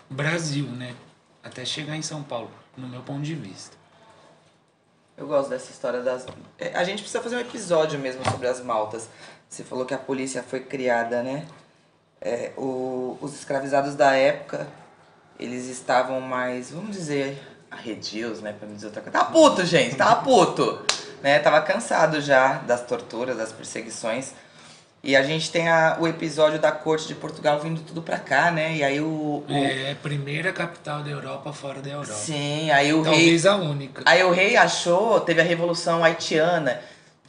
Brasil, 0.09 0.65
né? 0.65 0.95
Até 1.43 1.63
chegar 1.63 1.95
em 1.95 2.01
São 2.01 2.23
Paulo, 2.23 2.49
no 2.75 2.87
meu 2.87 3.03
ponto 3.03 3.21
de 3.21 3.35
vista. 3.35 3.77
Eu 5.15 5.27
gosto 5.27 5.51
dessa 5.51 5.69
história 5.69 6.01
das. 6.01 6.25
É, 6.57 6.75
A 6.75 6.83
gente 6.83 7.03
precisa 7.03 7.21
fazer 7.21 7.35
um 7.35 7.41
episódio 7.41 7.99
mesmo 7.99 8.27
sobre 8.27 8.47
as 8.47 8.59
maltas. 8.59 9.07
Você 9.47 9.63
falou 9.63 9.85
que 9.85 9.93
a 9.93 9.99
polícia 9.99 10.41
foi 10.41 10.61
criada, 10.61 11.21
né? 11.21 11.45
É, 12.21 12.51
o- 12.57 13.17
os 13.21 13.35
escravizados 13.35 13.95
da 13.95 14.13
época, 14.15 14.67
eles 15.39 15.65
estavam 15.67 16.19
mais, 16.21 16.71
vamos 16.71 16.95
dizer, 16.95 17.41
arredios, 17.69 18.41
né? 18.41 18.53
Pra 18.57 18.67
não 18.67 18.75
dizer 18.75 18.87
outra 18.87 19.01
coisa. 19.01 19.17
Tava 19.17 19.31
puto, 19.31 19.65
gente, 19.65 19.95
tava 19.95 20.21
puto. 20.21 20.85
Né? 21.21 21.39
Tava 21.39 21.61
cansado 21.61 22.21
já 22.21 22.53
das 22.59 22.81
torturas, 22.85 23.35
das 23.37 23.51
perseguições. 23.51 24.33
E 25.03 25.15
a 25.15 25.21
gente 25.21 25.51
tem 25.51 25.67
a- 25.69 25.97
o 25.99 26.07
episódio 26.07 26.57
da 26.59 26.71
corte 26.71 27.07
de 27.07 27.13
Portugal 27.15 27.59
vindo 27.59 27.81
tudo 27.81 28.01
pra 28.01 28.17
cá, 28.17 28.49
né? 28.49 28.75
E 28.75 28.83
aí 28.83 28.99
o. 28.99 29.43
o- 29.47 29.53
É 29.53 29.91
a 29.91 29.95
primeira 29.95 30.51
capital 30.51 31.03
da 31.03 31.09
Europa 31.11 31.53
fora 31.53 31.79
da 31.79 31.89
Europa. 31.91 32.13
Sim, 32.13 32.71
aí 32.71 32.91
o 32.91 33.01
rei. 33.03 33.11
Talvez 33.13 33.45
a 33.45 33.55
única. 33.55 34.01
Aí 34.05 34.23
o 34.23 34.31
rei 34.31 34.55
achou, 34.57 35.19
teve 35.19 35.41
a 35.41 35.43
revolução 35.43 36.03
haitiana 36.03 36.81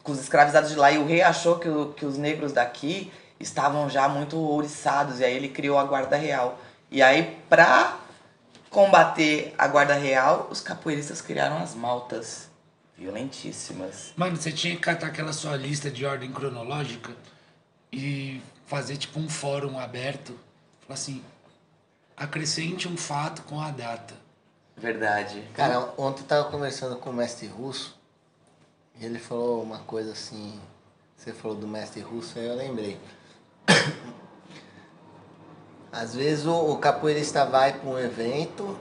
com 0.02 0.12
os 0.12 0.20
escravizados 0.20 0.70
de 0.70 0.76
lá, 0.76 0.90
e 0.90 0.96
o 0.98 1.06
rei 1.06 1.20
achou 1.20 1.58
que, 1.58 1.68
o- 1.68 1.92
que 1.94 2.06
os 2.06 2.16
negros 2.16 2.52
daqui 2.52 3.10
estavam 3.38 3.88
já 3.88 4.08
muito 4.08 4.36
ouriçados, 4.36 5.20
e 5.20 5.24
aí 5.24 5.34
ele 5.34 5.48
criou 5.48 5.78
a 5.78 5.84
guarda 5.84 6.16
real. 6.16 6.58
E 6.90 7.02
aí, 7.02 7.38
pra 7.48 7.98
combater 8.70 9.54
a 9.56 9.66
guarda 9.66 9.94
real, 9.94 10.48
os 10.50 10.60
capoeiristas 10.60 11.20
criaram 11.20 11.58
as 11.58 11.74
maltas 11.74 12.48
violentíssimas. 12.96 14.12
Mano, 14.16 14.36
você 14.36 14.50
tinha 14.52 14.74
que 14.74 14.80
catar 14.80 15.08
aquela 15.08 15.32
sua 15.32 15.56
lista 15.56 15.90
de 15.90 16.04
ordem 16.04 16.32
cronológica 16.32 17.14
e 17.92 18.40
fazer 18.66 18.96
tipo 18.96 19.18
um 19.18 19.28
fórum 19.28 19.78
aberto. 19.78 20.38
Falar 20.80 20.94
assim, 20.94 21.22
acrescente 22.16 22.88
um 22.88 22.96
fato 22.96 23.42
com 23.42 23.60
a 23.60 23.70
data. 23.70 24.14
Verdade. 24.76 25.42
Cara, 25.54 25.92
ontem 25.96 26.22
eu 26.22 26.26
tava 26.26 26.50
conversando 26.50 26.96
com 26.96 27.10
o 27.10 27.12
mestre 27.12 27.46
russo 27.46 27.98
e 29.00 29.04
ele 29.04 29.18
falou 29.18 29.62
uma 29.62 29.78
coisa 29.80 30.12
assim. 30.12 30.60
Você 31.16 31.32
falou 31.32 31.56
do 31.56 31.66
mestre 31.66 32.00
russo, 32.00 32.38
aí 32.38 32.46
eu 32.46 32.54
lembrei. 32.54 32.98
Às 35.92 36.14
vezes 36.14 36.46
o, 36.46 36.72
o 36.72 36.78
capoeirista 36.78 37.44
vai 37.44 37.74
para 37.74 37.88
um 37.88 37.98
evento, 37.98 38.76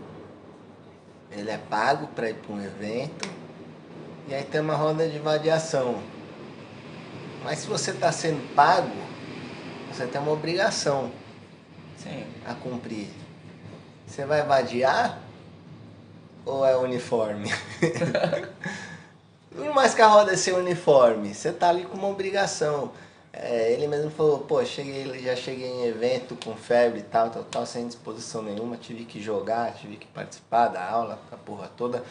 ele 1.32 1.50
é 1.50 1.58
pago 1.58 2.08
para 2.08 2.30
ir 2.30 2.36
para 2.36 2.54
um 2.54 2.64
evento, 2.64 3.30
e 4.28 4.34
aí 4.34 4.44
tem 4.44 4.62
uma 4.62 4.76
roda 4.76 5.08
de 5.08 5.20
vadiação. 5.20 6.02
Mas 7.44 7.60
se 7.60 7.68
você 7.68 7.92
está 7.92 8.12
sendo 8.12 8.42
pago, 8.56 8.96
você 9.92 10.08
tem 10.08 10.20
uma 10.20 10.32
obrigação 10.32 11.12
Sim. 11.98 12.26
a 12.46 12.54
cumprir. 12.56 13.08
Você 14.08 14.26
vai 14.26 14.44
vadiar 14.44 15.20
ou 16.46 16.66
é 16.66 16.76
uniforme? 16.76 17.52
Não 19.52 19.70
mais 19.74 19.94
que 19.94 20.02
a 20.02 20.08
roda 20.08 20.34
é 20.34 20.38
ser 20.38 20.54
uniforme, 20.54 21.34
você 21.34 21.52
tá 21.52 21.70
ali 21.70 21.86
com 21.86 21.98
uma 21.98 22.08
obrigação. 22.08 22.92
É, 23.38 23.74
ele 23.74 23.86
mesmo 23.88 24.10
falou, 24.12 24.40
pô, 24.40 24.64
cheguei, 24.64 25.22
já 25.22 25.36
cheguei 25.36 25.68
em 25.68 25.86
evento 25.88 26.38
com 26.44 26.56
febre 26.56 27.00
e 27.00 27.04
tal, 27.04 27.30
tal, 27.30 27.44
tal, 27.44 27.66
sem 27.66 27.86
disposição 27.86 28.42
nenhuma, 28.42 28.78
tive 28.78 29.04
que 29.04 29.22
jogar, 29.22 29.74
tive 29.74 29.98
que 29.98 30.08
participar 30.08 30.70
da 30.70 30.82
aula, 30.90 31.20
a 31.30 31.36
porra 31.36 31.70
toda. 31.76 32.02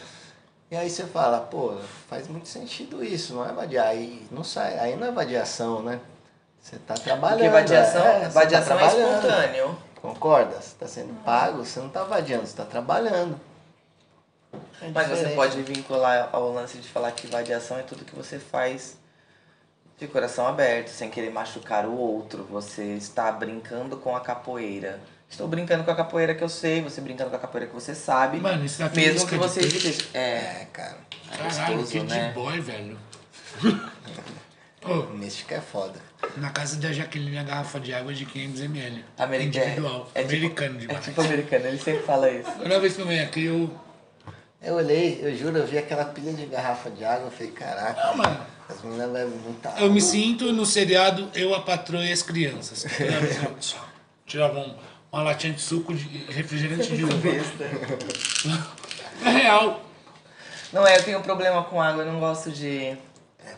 E 0.69 0.75
aí 0.75 0.87
você 0.87 1.03
fala, 1.05 1.39
pô, 1.39 1.73
faz 2.07 2.27
muito 2.27 2.47
sentido 2.47 3.03
isso, 3.03 3.33
não 3.33 3.43
é 3.43 3.51
vadiar. 3.51 3.87
Aí 3.87 4.27
não 4.31 4.43
sai, 4.43 4.77
aí 4.77 4.95
não 4.95 5.07
é 5.07 5.11
vadiação, 5.11 5.81
né? 5.81 5.99
Você 6.61 6.77
tá 6.77 6.93
trabalhando. 6.93 7.39
Porque 7.39 7.49
vadiação, 7.49 8.05
é, 8.05 8.19
você 8.19 8.25
tá 8.25 8.29
vadiação 8.29 8.75
é 8.75 8.79
trabalhando. 8.79 9.15
espontâneo. 9.15 9.77
Concorda? 10.01 10.53
Você 10.53 10.67
está 10.67 10.87
sendo 10.87 11.23
pago, 11.23 11.65
você 11.65 11.79
não 11.79 11.87
está 11.87 12.03
vadiando, 12.03 12.45
você 12.45 12.51
está 12.51 12.65
trabalhando. 12.65 13.39
É 14.81 14.89
Mas 14.89 15.07
você 15.07 15.29
pode 15.29 15.61
vincular 15.63 16.29
ao 16.31 16.51
lance 16.51 16.77
de 16.77 16.87
falar 16.87 17.11
que 17.11 17.25
vadiação 17.27 17.77
é 17.77 17.83
tudo 17.83 18.05
que 18.05 18.15
você 18.15 18.37
faz 18.37 18.97
de 19.97 20.07
coração 20.07 20.45
aberto, 20.47 20.89
sem 20.89 21.09
querer 21.09 21.31
machucar 21.31 21.85
o 21.85 21.95
outro. 21.97 22.45
Você 22.51 22.83
está 22.95 23.31
brincando 23.31 23.97
com 23.97 24.15
a 24.15 24.19
capoeira. 24.19 24.99
Estou 25.29 25.47
brincando 25.47 25.83
com 25.83 25.91
a 25.91 25.95
capoeira 25.95 26.35
que 26.35 26.43
eu 26.43 26.49
sei, 26.49 26.81
você 26.81 27.01
brincando 27.01 27.29
com 27.29 27.35
a 27.35 27.39
capoeira 27.39 27.67
que 27.67 27.73
você 27.73 27.95
sabe. 27.95 28.39
Mano, 28.39 28.63
isso 28.65 28.79
daqui 28.79 28.97
mesmo 28.97 29.13
música 29.13 29.29
que 29.31 29.37
de 29.37 29.47
você 29.49 29.59
esteja. 29.61 30.03
É, 30.13 30.19
É, 30.19 30.67
cara. 30.71 30.97
Caralho, 31.31 31.77
gostoso, 31.79 31.91
que 32.05 32.13
né? 32.13 32.27
de 32.27 32.33
boy, 32.33 32.59
velho. 32.61 32.97
Ô, 34.85 35.01
Mística 35.15 35.55
é 35.55 35.61
foda. 35.61 35.99
na 36.37 36.51
casa 36.51 36.75
da 36.77 36.91
Jaqueline 36.91 37.39
a 37.39 37.43
garrafa 37.43 37.79
de 37.79 37.91
água 37.91 38.11
é 38.11 38.15
de 38.15 38.23
500ml. 38.25 39.03
Americano. 39.17 39.65
Individual. 39.65 40.11
É 40.13 40.21
tipo- 40.21 40.29
americano 40.35 40.75
é 40.75 40.79
demais. 40.79 41.05
tipo 41.05 41.21
americano, 41.21 41.65
ele 41.67 41.79
sempre 41.79 42.03
fala 42.03 42.29
isso. 42.29 42.51
Toda 42.51 42.79
vez 42.79 42.95
que 42.95 43.01
eu 43.01 43.07
venho 43.07 43.23
aqui, 43.23 43.45
eu. 43.45 43.71
Eu 44.61 44.75
olhei, 44.75 45.19
eu 45.23 45.35
juro, 45.35 45.57
eu 45.57 45.65
vi 45.67 45.77
aquela 45.79 46.05
pilha 46.05 46.33
de 46.33 46.45
garrafa 46.45 46.89
de 46.91 47.03
água, 47.03 47.27
eu 47.27 47.31
falei, 47.31 47.51
caraca, 47.51 47.99
Ah, 48.01 48.15
mano. 48.15 48.45
As 48.69 48.81
meninas 48.81 49.29
muita 49.43 49.69
água. 49.69 49.81
Eu 49.81 49.93
me 49.93 50.01
sinto 50.01 50.51
no 50.51 50.65
seriado 50.65 51.29
Eu, 51.33 51.53
a 51.53 51.61
Patroa 51.61 52.03
e 52.03 52.11
as 52.11 52.21
Crianças. 52.21 52.83
Toda 52.83 53.19
vez 53.19 53.43
eu 53.43 53.55
só 53.59 53.77
tirava 54.25 54.59
um, 54.59 54.75
uma 55.11 55.23
latinha 55.23 55.53
de 55.53 55.61
suco 55.61 55.93
de 55.93 56.05
refrigerante 56.31 56.95
de 56.95 57.03
uva. 57.03 57.29
É 59.23 59.29
real. 59.29 59.81
Não 60.73 60.85
é, 60.85 60.97
eu 60.97 61.03
tenho 61.03 61.21
problema 61.21 61.63
com 61.63 61.81
água, 61.81 62.03
eu 62.03 62.11
não 62.11 62.19
gosto 62.19 62.51
de. 62.51 62.97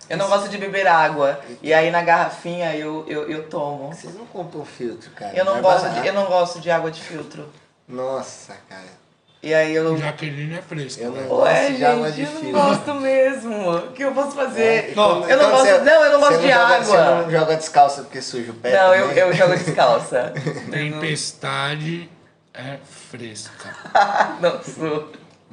Eu 0.09 0.17
não 0.17 0.27
gosto 0.27 0.49
de 0.49 0.57
beber 0.57 0.85
água. 0.85 1.39
E 1.63 1.73
aí 1.73 1.89
na 1.89 2.01
garrafinha 2.01 2.75
eu, 2.75 3.05
eu, 3.07 3.29
eu 3.29 3.49
tomo. 3.49 3.87
Vocês 3.93 4.13
não 4.13 4.25
compram 4.25 4.63
filtro, 4.65 5.09
cara. 5.11 5.35
Eu 5.35 5.45
não, 5.45 5.57
é 5.57 5.61
gosto 5.61 5.83
barato. 5.83 6.01
de, 6.01 6.07
eu 6.07 6.13
não 6.13 6.25
gosto 6.25 6.59
de 6.59 6.69
água 6.69 6.91
de 6.91 7.01
filtro. 7.01 7.49
Nossa, 7.87 8.55
cara. 8.69 9.06
E 9.43 9.53
aí 9.53 9.73
eu. 9.75 9.95
Jaqueline 9.97 10.55
é 10.57 10.61
fresca. 10.61 11.03
Eu 11.03 11.11
não 11.11 11.23
gosto 11.27 11.43
Ué, 11.43 11.69
de 11.71 11.85
água 11.85 12.11
gente, 12.11 12.29
de 12.31 12.47
eu 12.47 12.51
não 12.53 12.61
gosto 12.69 12.93
mesmo. 12.95 13.75
O 13.77 13.91
que 13.91 14.03
eu 14.03 14.11
posso 14.11 14.31
fazer? 14.31 14.63
É, 14.63 14.93
Não, 14.95 15.29
eu 15.29 15.37
não 15.37 15.51
quando 15.51 15.65
gosto- 15.69 15.83
não, 15.85 16.03
eu 16.05 16.11
não 16.13 16.19
gosto 16.19 16.33
você 16.35 16.41
de 16.41 16.47
joga- 16.53 16.65
água. 16.65 16.83
Você 16.83 16.97
não 16.97 17.31
joga 17.31 17.55
descalço 17.55 18.01
porque 18.03 18.21
suja 18.21 18.51
o 18.51 18.55
pé 18.55 18.75
Não, 18.75 18.93
eu, 18.95 19.07
também? 19.09 19.23
eu 19.23 19.33
jogo 19.33 19.55
descalça. 19.55 20.33
Tempestade 20.71 22.09
é 22.53 22.77
fresca. 23.09 23.75
não 24.41 24.61
sou. 24.63 25.11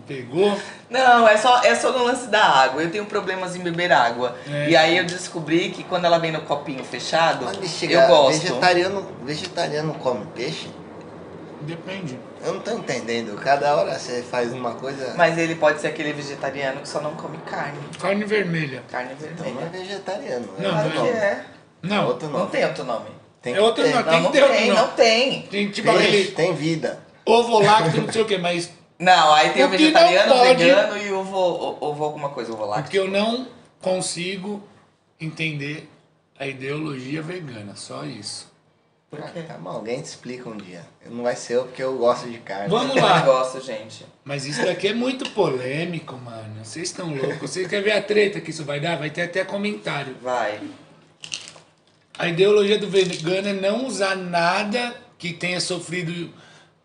Pegou? 0.09 0.59
Não, 0.91 1.27
é 1.29 1.37
só, 1.37 1.63
é 1.63 1.75
só 1.75 1.93
no 1.93 2.05
lance 2.05 2.27
da 2.27 2.43
água. 2.43 2.83
Eu 2.83 2.91
tenho 2.91 3.07
problemas 3.07 3.55
em 3.55 3.61
beber 3.61 3.93
água. 3.93 4.37
É. 4.51 4.71
E 4.71 4.77
aí 4.77 4.99
eu 4.99 5.05
descobri 5.05 5.71
que 5.71 5.85
quando 5.85 6.05
ela 6.05 6.19
vem 6.19 6.33
no 6.33 6.41
copinho 6.43 6.83
fechado, 6.85 7.45
Mas 7.45 7.57
bexiga, 7.59 7.95
eu 8.03 8.09
gosto. 8.09 8.41
Vegetariano, 8.41 9.07
vegetariano 9.25 9.95
come 9.95 10.27
peixe? 10.35 10.69
Depende. 11.63 12.19
Eu 12.45 12.55
não 12.55 12.61
tô 12.61 12.71
entendendo. 12.73 13.35
Cada 13.41 13.75
hora 13.77 13.99
você 13.99 14.23
faz 14.23 14.53
uma 14.53 14.75
coisa. 14.75 15.15
Mas 15.17 15.39
ele 15.39 15.55
pode 15.55 15.81
ser 15.81 15.89
aquele 15.89 16.13
vegetariano 16.13 16.81
que 16.81 16.89
só 16.89 17.01
não 17.01 17.15
come 17.15 17.39
carne. 17.39 17.79
Carne 17.99 18.25
vermelha. 18.25 18.83
Carne 18.91 19.13
Então 19.21 19.29
não 19.53 19.61
é 19.63 19.65
vermelha. 19.65 19.71
vegetariano. 19.85 20.49
Não, 20.59 20.71
Claro 20.71 20.89
não 20.95 21.03
que 21.05 21.09
é. 21.11 21.13
é. 21.15 21.45
Não, 21.83 22.07
Outro 22.07 22.29
Não 22.29 22.39
nome. 22.41 22.51
tem 22.51 22.65
outro 22.65 22.85
nome. 22.85 23.07
Tem 23.43 23.55
É 23.55 23.61
outro 23.61 23.85
ter. 23.85 23.91
nome. 23.95 24.05
Não, 24.05 24.11
Tem 24.13 24.23
não 24.23 24.31
que 24.31 24.37
ter 24.39 24.43
outro 24.45 24.57
tem, 24.59 24.69
nome. 24.69 24.81
não 24.81 24.89
tem. 24.93 25.43
tem 25.43 25.71
tipo 25.71 25.91
Peixe, 25.93 26.07
aquele 26.07 26.25
tem 26.33 26.55
vida. 26.55 26.99
ovo 27.27 27.59
lácteo, 27.63 28.03
não 28.03 28.13
sei 28.13 28.23
o 28.23 28.25
que, 28.27 28.39
mas 28.39 28.71
Não, 28.99 29.35
aí 29.35 29.51
tem 29.51 29.65
o, 29.65 29.67
O 29.67 29.71
vegetariano, 29.71 30.35
não 30.35 30.41
o 30.41 30.45
vegano 30.45 30.97
e 30.99 31.11
o 31.13 31.19
ovo, 31.21 31.77
ovo 31.81 32.05
alguma 32.05 32.29
coisa, 32.31 32.53
ovo 32.53 32.65
lácteo. 32.65 32.91
que 32.91 32.99
eu 32.99 33.09
não 33.11 33.47
consigo 33.83 34.63
entender 35.21 35.91
a 36.39 36.47
ideologia 36.47 37.21
vegana, 37.23 37.75
só 37.77 38.05
isso. 38.05 38.51
Por 39.17 39.25
Ah, 39.25 39.31
quê? 39.33 39.43
tá 39.43 39.55
bom, 39.55 39.71
alguém 39.71 40.01
te 40.01 40.07
explica 40.07 40.49
um 40.49 40.57
dia. 40.57 40.83
Não 41.11 41.23
vai 41.23 41.37
ser 41.37 41.55
eu 41.57 41.65
porque 41.65 41.83
eu 41.83 41.97
gosto 41.97 42.29
de 42.29 42.39
carne. 42.39 42.69
Vamos 42.69 42.97
Eu 42.97 43.03
lá. 43.03 43.21
gosto, 43.21 43.61
gente. 43.61 44.05
Mas 44.25 44.45
isso 44.47 44.65
daqui 44.65 44.89
é 44.89 44.95
muito 44.95 45.29
polêmico, 45.31 46.17
mano. 46.17 46.65
Vocês 46.65 46.89
estão 46.91 47.15
loucos. 47.15 47.51
Vocês 47.51 47.67
querem 47.69 47.85
ver 47.85 47.93
a 47.93 48.03
treta 48.03 48.41
que 48.41 48.51
isso 48.51 48.65
vai 48.65 48.81
dar? 48.81 48.97
Vai 48.99 49.11
ter 49.11 49.23
até 49.23 49.45
comentário. 49.45 50.17
Vai. 50.23 50.61
A 52.19 52.29
ideologia 52.29 52.79
do 52.79 52.89
vegano 52.89 53.49
é 53.49 53.53
não 53.53 53.87
usar 53.87 54.15
nada 54.17 54.95
que 55.19 55.33
tenha 55.33 55.61
sofrido 55.61 56.31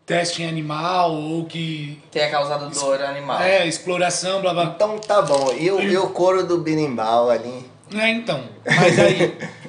teste 0.04 0.42
em 0.42 0.48
animal 0.48 1.14
ou 1.14 1.44
que. 1.46 2.00
Tenha 2.10 2.28
causado 2.30 2.68
dor 2.70 3.00
animal. 3.02 3.40
É, 3.40 3.66
exploração, 3.66 4.40
blá 4.40 4.52
blá. 4.52 4.64
Então 4.74 4.98
tá 4.98 5.22
bom. 5.22 5.52
E 5.56 5.70
o, 5.70 5.80
e 5.80 5.96
o 5.96 6.08
couro 6.10 6.44
do 6.46 6.58
birimbau 6.58 7.30
ali? 7.30 7.64
É, 7.94 8.08
então. 8.08 8.44
Mas 8.64 8.98
aí, 8.98 9.36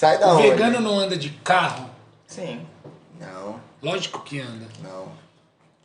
Sai 0.00 0.16
da 0.16 0.28
o 0.32 0.38
onde? 0.38 0.48
vegano 0.48 0.80
não 0.80 0.98
anda 0.98 1.14
de 1.14 1.28
carro? 1.28 1.90
Sim. 2.26 2.66
Não, 3.20 3.60
Lógico 3.82 4.20
que 4.22 4.40
anda. 4.40 4.66
não. 4.82 5.12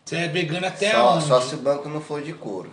Você 0.05 0.16
é 0.16 0.28
vegano 0.30 0.66
até 0.66 0.91
Só, 0.91 1.16
onde? 1.16 1.26
só 1.26 1.41
se 1.41 1.55
o 1.55 1.57
banco 1.57 1.89
não 1.89 1.99
for 1.99 2.22
de 2.22 2.32
couro. 2.32 2.72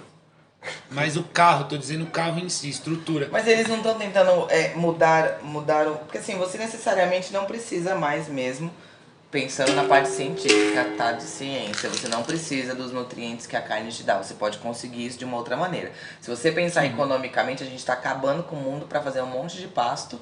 Mas 0.89 1.17
o 1.17 1.25
carro, 1.25 1.65
tô 1.65 1.77
dizendo 1.77 2.05
o 2.05 2.11
carro 2.11 2.39
em 2.39 2.49
si, 2.49 2.69
estrutura. 2.69 3.29
Mas 3.33 3.49
eles 3.49 3.67
não 3.67 3.79
estão 3.79 3.99
tentando 3.99 4.47
é, 4.51 4.73
mudar, 4.77 5.41
mudar 5.43 5.89
o. 5.89 5.97
Porque 5.97 6.19
assim, 6.19 6.37
você 6.39 6.57
necessariamente 6.59 7.33
não 7.33 7.45
precisa 7.45 7.97
mais 7.97 8.29
mesmo, 8.29 8.71
pensando 9.33 9.73
na 9.73 9.83
parte 9.83 10.11
científica, 10.11 10.93
tá? 10.97 11.11
De 11.11 11.25
ciência. 11.25 11.89
Você 11.89 12.07
não 12.07 12.23
precisa 12.23 12.73
dos 12.73 12.93
nutrientes 12.93 13.49
que 13.49 13.57
a 13.57 13.63
carne 13.63 13.91
te 13.91 14.05
dá. 14.05 14.23
Você 14.23 14.35
pode 14.35 14.59
conseguir 14.59 15.07
isso 15.07 15.19
de 15.19 15.25
uma 15.25 15.39
outra 15.39 15.57
maneira. 15.57 15.91
Se 16.21 16.31
você 16.31 16.53
pensar 16.53 16.87
economicamente, 16.87 17.65
a 17.65 17.67
gente 17.67 17.85
tá 17.85 17.95
acabando 17.95 18.45
com 18.45 18.55
o 18.55 18.61
mundo 18.61 18.87
para 18.87 19.01
fazer 19.03 19.23
um 19.23 19.27
monte 19.27 19.57
de 19.57 19.67
pasto. 19.67 20.21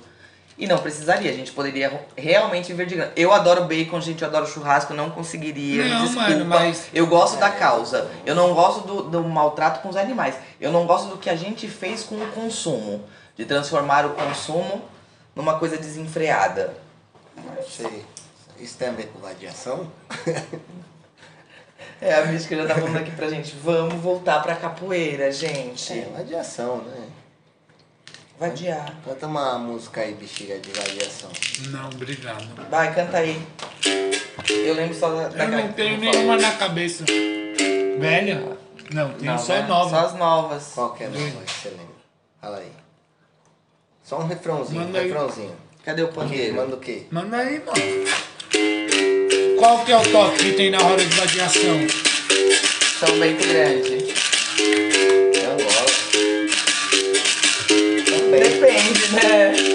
E 0.58 0.66
não 0.66 0.76
precisaria, 0.78 1.30
a 1.30 1.34
gente 1.34 1.52
poderia 1.52 2.04
realmente 2.16 2.66
viver 2.68 2.84
de 2.86 2.94
grana. 2.96 3.12
Eu 3.16 3.32
adoro 3.32 3.64
bacon, 3.64 3.98
gente, 4.00 4.20
eu 4.22 4.28
adoro 4.28 4.46
churrasco, 4.46 4.92
não 4.92 5.08
conseguiria. 5.10 5.84
Não, 5.86 6.04
desculpa. 6.04 6.28
mano, 6.28 6.44
mas- 6.44 6.88
Eu 6.92 7.06
gosto 7.06 7.38
da 7.38 7.50
causa. 7.50 8.10
Eu 8.26 8.34
não 8.34 8.52
gosto 8.52 8.86
do, 8.86 9.02
do 9.04 9.22
maltrato 9.24 9.80
com 9.80 9.88
os 9.88 9.96
animais. 9.96 10.34
Eu 10.60 10.70
não 10.70 10.86
gosto 10.86 11.08
do 11.08 11.16
que 11.16 11.30
a 11.30 11.36
gente 11.36 11.66
fez 11.66 12.02
com 12.02 12.16
o 12.16 12.26
consumo. 12.32 13.02
De 13.36 13.46
transformar 13.46 14.04
o 14.04 14.10
consumo 14.10 14.82
numa 15.34 15.58
coisa 15.58 15.78
desenfreada. 15.78 16.74
Sei. 17.66 18.04
Isso 18.58 18.76
tem 18.76 18.88
a 18.88 18.92
ver 18.92 19.06
com 19.06 19.26
radiação? 19.26 19.90
É, 22.02 22.14
a 22.14 22.24
mística 22.26 22.56
já 22.56 22.66
tá 22.66 22.74
falando 22.76 22.96
aqui 22.96 23.10
pra 23.10 23.28
gente. 23.28 23.54
Vamos 23.62 23.94
voltar 24.02 24.42
pra 24.42 24.56
capoeira, 24.56 25.30
gente. 25.30 25.92
É, 25.92 26.08
radiação, 26.16 26.78
né? 26.78 26.99
Vadiar. 28.40 28.94
Canta 29.04 29.26
uma 29.26 29.58
música 29.58 30.00
aí, 30.00 30.14
bexiga 30.14 30.58
de 30.58 30.70
radiação. 30.72 31.30
Não, 31.68 31.90
obrigado. 31.90 32.42
Vai, 32.70 32.94
canta 32.94 33.18
aí. 33.18 33.38
Eu 34.48 34.72
lembro 34.74 34.94
só 34.98 35.10
da. 35.10 35.24
Eu 35.24 35.28
daquela 35.28 35.50
não 35.62 35.72
tenho 35.74 35.98
nenhuma 35.98 36.38
na 36.38 36.50
cabeça. 36.52 37.04
Velha? 37.98 38.56
Não, 38.94 39.12
tenho 39.12 39.32
Não, 39.32 39.38
só 39.38 39.52
né? 39.52 39.66
nova. 39.68 39.90
Só 39.90 40.06
as 40.06 40.14
novas. 40.14 40.72
Qual 40.74 40.94
que 40.94 41.04
é 41.04 41.06
a 41.06 41.10
nova 41.10 41.44
que 41.44 41.52
você 41.52 41.68
lembra? 41.68 41.86
Fala 42.40 42.56
aí. 42.56 42.72
Só 44.02 44.18
um 44.20 44.26
refrãozinho, 44.26 44.80
Manda 44.80 44.98
um 44.98 45.00
aí. 45.02 45.06
refrãozinho. 45.08 45.56
Cadê 45.84 46.02
o 46.02 46.08
pandeiro? 46.08 46.56
Manda 46.56 46.76
o 46.76 46.80
quê? 46.80 47.06
Manda 47.10 47.36
aí, 47.36 47.62
mano. 47.62 49.58
Qual 49.58 49.84
que 49.84 49.92
é 49.92 49.98
o 49.98 50.12
toque 50.12 50.38
que 50.38 50.52
tem 50.54 50.70
na 50.70 50.78
roda 50.78 51.04
de 51.04 51.14
vadiação? 51.14 51.76
São 52.98 53.18
Bento 53.20 53.46
Grande. 53.46 53.99
Também. 58.60 58.76
Depende, 58.76 59.14
né? 59.14 59.69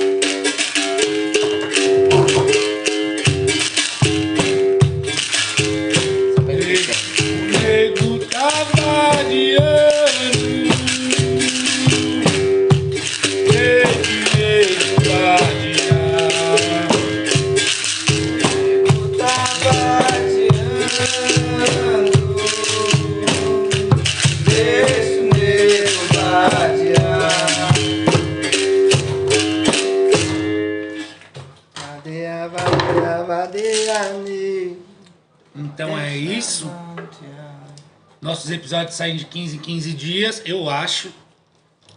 Episódios 38.56 38.96
saem 38.96 39.16
de 39.16 39.26
15 39.26 39.58
em 39.58 39.60
15 39.60 39.94
dias, 39.94 40.42
eu 40.46 40.70
acho. 40.70 41.12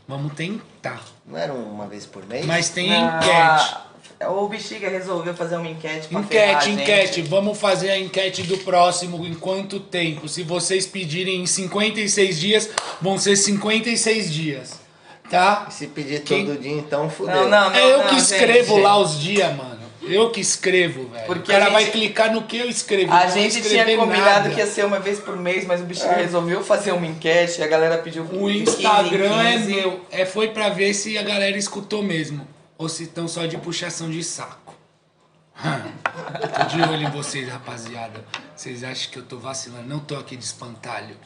Vamos 0.07 0.33
tentar. 0.35 1.03
Não 1.27 1.39
era 1.39 1.53
uma 1.53 1.87
vez 1.87 2.07
por 2.07 2.25
mês? 2.27 2.45
Mas 2.47 2.69
tem 2.71 2.87
enquete. 2.91 3.77
Ah, 4.21 4.31
o 4.31 4.49
Bexiga 4.49 4.89
resolveu 4.89 5.35
fazer 5.35 5.57
uma 5.57 5.69
enquete 5.69 6.09
pra 6.09 6.23
ferrar 6.23 6.49
a 6.49 6.53
Enquete, 6.53 6.65
gente. 6.71 6.83
enquete. 6.83 7.23
Vamos 7.23 7.59
fazer 7.59 7.91
a 7.91 7.99
enquete 7.99 8.43
do 8.43 8.57
próximo 8.59 9.25
em 9.27 9.35
quanto 9.35 9.79
tempo? 9.79 10.27
Se 10.29 10.43
vocês 10.43 10.87
pedirem 10.87 11.43
em 11.43 11.47
56 11.47 12.41
dias, 12.41 12.71
vão 13.01 13.17
ser 13.19 13.37
56 13.37 14.33
dias. 14.33 14.81
Tá? 15.31 15.67
E 15.69 15.75
se 15.75 15.87
pedir 15.89 16.23
Quem- 16.23 16.47
todo 16.47 16.59
dia, 16.59 16.73
então 16.73 17.11
fudeu. 17.11 17.35
Não, 17.35 17.49
não, 17.51 17.69
não. 17.71 17.77
é 17.77 17.93
eu 17.93 17.99
não, 17.99 18.09
que 18.09 18.17
escrevo 18.17 18.75
gente. 18.77 18.83
lá 18.83 18.99
os 18.99 19.21
dias, 19.21 19.55
mano. 19.55 19.78
Eu 20.13 20.31
que 20.31 20.41
escrevo, 20.41 21.09
velho. 21.09 21.27
Porque 21.27 21.51
o 21.51 21.55
cara 21.55 21.67
a 21.67 21.71
vai 21.71 21.83
gente- 21.85 21.93
clicar 21.93 22.33
no 22.33 22.43
que 22.43 22.57
eu 22.59 22.69
escrevo. 22.69 23.13
A 23.13 23.27
gente 23.29 23.61
tinha 23.63 23.85
combinado 23.97 24.25
nada. 24.25 24.51
que 24.51 24.57
ia 24.59 24.67
ser 24.67 24.85
uma 24.85 24.99
vez 24.99 25.19
por 25.19 25.37
mês, 25.37 25.67
mas 25.67 25.81
o 25.81 25.85
Bexiga 25.85 26.15
resolveu 26.15 26.63
fazer 26.65 26.93
uma 26.93 27.07
enquete 27.07 27.61
e 27.61 27.65
a 27.65 27.67
galera 27.67 27.99
pediu 27.99 28.25
O 28.25 28.29
15 28.49 28.63
Instagram 28.63 29.43
é 29.43 29.53
15. 29.53 29.75
meu. 29.75 30.01
É, 30.11 30.25
foi 30.27 30.49
pra 30.49 30.69
ver 30.69 30.93
se 30.95 31.17
a 31.19 31.23
galera 31.23 31.57
escutou 31.57 32.03
mesmo. 32.03 32.47
Ou 32.77 32.89
se 32.89 33.05
estão 33.05 33.27
só 33.27 33.45
de 33.47 33.57
puxação 33.59 34.09
de 34.11 34.23
saco. 34.23 34.75
Tô 35.59 36.65
de 36.77 36.83
olho 36.83 37.09
em 37.09 37.11
vocês, 37.11 37.49
rapaziada. 37.49 38.25
Vocês 38.55 38.85
acham 38.85 39.11
que 39.11 39.19
eu 39.19 39.25
tô 39.25 39.39
vacilando? 39.39 39.89
Não 39.89 39.99
tô 39.99 40.15
aqui 40.17 40.37
de 40.37 40.45
espantalho. 40.45 41.17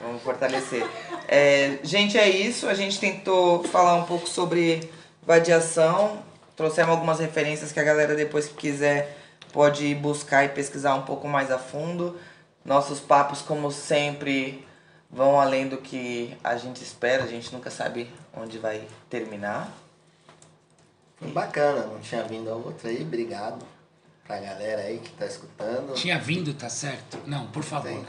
Vamos 0.00 0.22
fortalecer. 0.22 0.84
É, 1.28 1.78
gente, 1.82 2.16
é 2.18 2.28
isso. 2.28 2.68
A 2.68 2.74
gente 2.74 2.98
tentou 2.98 3.62
falar 3.64 3.94
um 3.94 4.04
pouco 4.04 4.28
sobre 4.28 4.88
vadiação. 5.26 6.22
Trouxemos 6.58 6.90
algumas 6.90 7.20
referências 7.20 7.70
que 7.70 7.78
a 7.78 7.84
galera, 7.84 8.16
depois 8.16 8.48
que 8.48 8.54
quiser, 8.54 9.16
pode 9.52 9.86
ir 9.86 9.94
buscar 9.94 10.44
e 10.44 10.48
pesquisar 10.48 10.96
um 10.96 11.02
pouco 11.02 11.28
mais 11.28 11.52
a 11.52 11.58
fundo. 11.58 12.18
Nossos 12.64 12.98
papos, 12.98 13.40
como 13.40 13.70
sempre, 13.70 14.66
vão 15.08 15.40
além 15.40 15.68
do 15.68 15.76
que 15.76 16.36
a 16.42 16.56
gente 16.56 16.82
espera. 16.82 17.22
A 17.22 17.28
gente 17.28 17.52
nunca 17.52 17.70
sabe 17.70 18.12
onde 18.36 18.58
vai 18.58 18.88
terminar. 19.08 19.72
Foi 21.16 21.30
Bacana, 21.30 21.86
não 21.86 22.00
tinha 22.00 22.24
vindo 22.24 22.50
a 22.50 22.56
outra 22.56 22.88
aí, 22.88 23.02
obrigado 23.02 23.64
pra 24.26 24.40
galera 24.40 24.82
aí 24.82 24.98
que 24.98 25.10
tá 25.10 25.26
escutando. 25.26 25.94
Tinha 25.94 26.18
vindo, 26.18 26.52
tá 26.54 26.68
certo? 26.68 27.20
Não, 27.24 27.46
por 27.46 27.62
favor. 27.62 28.04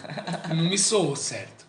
Não 0.49 0.63
me 0.63 0.77
soou 0.77 1.15
certo. 1.15 1.67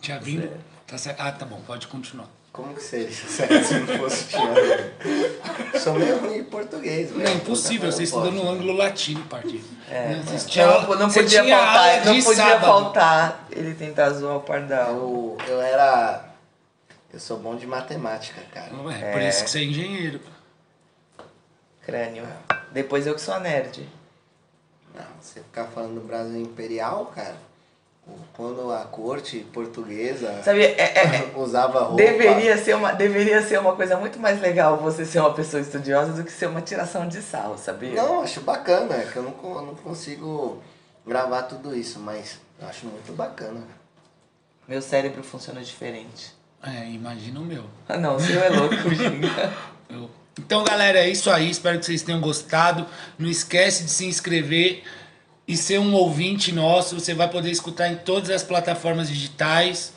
Tinha 0.00 0.18
vindo, 0.18 0.50
tá 0.86 0.96
certo? 0.96 1.20
Ah, 1.20 1.30
tá 1.30 1.44
bom, 1.44 1.60
pode 1.66 1.86
continuar. 1.88 2.35
Como 2.56 2.74
que 2.74 2.82
seria 2.82 3.10
se 3.12 3.42
não 3.80 3.98
fosse 3.98 4.24
vindo? 4.34 5.78
Sou 5.78 5.92
meio 5.92 6.18
ruim 6.20 6.38
em 6.38 6.44
português, 6.44 7.10
velho. 7.10 7.22
Não 7.22 7.30
é 7.30 7.34
impossível, 7.34 7.92
você 7.92 8.04
estudou 8.04 8.32
no 8.32 8.48
ângulo 8.48 8.72
latino, 8.72 9.22
partido. 9.26 9.62
É, 9.90 10.14
Não, 10.14 10.22
você 10.22 10.48
tinha- 10.48 10.66
não, 10.66 10.88
não 10.96 11.10
você 11.10 11.22
podia 11.22 11.44
faltar, 11.44 12.04
não 12.06 12.14
podia 12.22 12.34
sábado. 12.34 12.64
faltar 12.64 13.46
ele 13.50 13.74
tentar 13.74 14.10
zoar 14.10 14.36
o 14.38 14.40
pardal. 14.40 14.88
Eu, 14.88 15.38
eu 15.46 15.60
era. 15.60 16.24
Eu 17.12 17.20
sou 17.20 17.38
bom 17.38 17.56
de 17.56 17.66
matemática, 17.66 18.40
cara. 18.52 18.74
Ué, 18.84 19.12
por 19.12 19.20
isso 19.20 19.44
que 19.44 19.50
você 19.50 19.58
é 19.58 19.64
engenheiro. 19.64 20.20
Crânio. 21.84 22.26
Depois 22.72 23.06
eu 23.06 23.14
que 23.14 23.20
sou 23.20 23.34
a 23.34 23.38
nerd. 23.40 23.86
Não, 24.94 25.04
você 25.20 25.40
ficar 25.40 25.66
falando 25.66 26.00
do 26.00 26.06
Brasil 26.06 26.40
Imperial, 26.40 27.12
cara. 27.14 27.36
Quando 28.34 28.70
a 28.70 28.84
corte 28.84 29.40
portuguesa 29.52 30.42
Sabia? 30.42 30.68
É, 30.76 30.82
é, 30.82 31.06
é, 31.16 31.32
usava 31.34 31.80
roupa. 31.80 31.96
deveria, 31.96 32.56
ser 32.56 32.76
uma, 32.76 32.92
deveria 32.92 33.42
ser 33.42 33.58
uma 33.58 33.74
coisa 33.74 33.96
muito 33.96 34.20
mais 34.20 34.40
legal 34.40 34.76
você 34.76 35.04
ser 35.04 35.20
uma 35.20 35.32
pessoa 35.32 35.60
estudiosa 35.60 36.12
do 36.12 36.22
que 36.22 36.30
ser 36.30 36.46
uma 36.46 36.60
tiração 36.60 37.08
de 37.08 37.20
sarro, 37.20 37.58
sabia? 37.58 37.94
Não, 37.94 38.22
acho 38.22 38.40
bacana, 38.42 38.94
é 38.94 39.08
que 39.10 39.16
eu 39.16 39.22
não, 39.22 39.64
não 39.64 39.74
consigo 39.74 40.62
gravar 41.04 41.44
tudo 41.44 41.74
isso, 41.74 41.98
mas 41.98 42.38
eu 42.60 42.68
acho 42.68 42.86
muito 42.86 43.12
bacana. 43.12 43.62
Meu 44.68 44.82
cérebro 44.82 45.22
funciona 45.22 45.62
diferente. 45.62 46.32
É, 46.62 46.88
imagina 46.90 47.40
o 47.40 47.44
meu. 47.44 47.64
Ah 47.88 47.96
não, 47.96 48.16
o 48.16 48.20
seu 48.20 48.40
é 48.40 48.48
louco, 48.48 48.74
Então, 50.38 50.62
galera, 50.64 50.98
é 50.98 51.08
isso 51.08 51.30
aí. 51.30 51.50
Espero 51.50 51.78
que 51.78 51.86
vocês 51.86 52.02
tenham 52.02 52.20
gostado. 52.20 52.86
Não 53.18 53.28
esquece 53.28 53.84
de 53.84 53.90
se 53.90 54.04
inscrever 54.04 54.82
e 55.46 55.56
ser 55.56 55.78
um 55.78 55.94
ouvinte 55.94 56.52
nosso. 56.52 56.98
Você 56.98 57.14
vai 57.14 57.28
poder 57.28 57.50
escutar 57.50 57.88
em 57.88 57.96
todas 57.96 58.30
as 58.30 58.42
plataformas 58.42 59.08
digitais. 59.08 59.92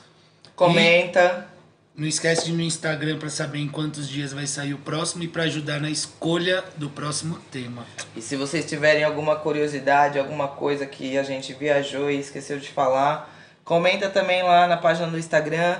Comenta. 0.55 1.47
Não 1.95 2.07
esquece 2.07 2.45
de 2.45 2.51
ir 2.51 2.55
no 2.55 2.61
Instagram 2.61 3.17
para 3.17 3.29
saber 3.29 3.59
em 3.59 3.67
quantos 3.67 4.07
dias 4.07 4.31
vai 4.31 4.47
sair 4.47 4.73
o 4.73 4.77
próximo 4.77 5.23
e 5.23 5.27
para 5.27 5.43
ajudar 5.43 5.81
na 5.81 5.89
escolha 5.89 6.63
do 6.77 6.89
próximo 6.89 7.37
tema. 7.51 7.85
E 8.15 8.21
se 8.21 8.37
vocês 8.37 8.65
tiverem 8.65 9.03
alguma 9.03 9.35
curiosidade, 9.35 10.17
alguma 10.17 10.47
coisa 10.47 10.85
que 10.85 11.17
a 11.17 11.23
gente 11.23 11.51
viajou 11.53 12.09
e 12.09 12.17
esqueceu 12.17 12.57
de 12.57 12.69
falar, 12.69 13.29
comenta 13.65 14.09
também 14.09 14.41
lá 14.43 14.65
na 14.65 14.77
página 14.77 15.07
do 15.07 15.17
Instagram, 15.17 15.79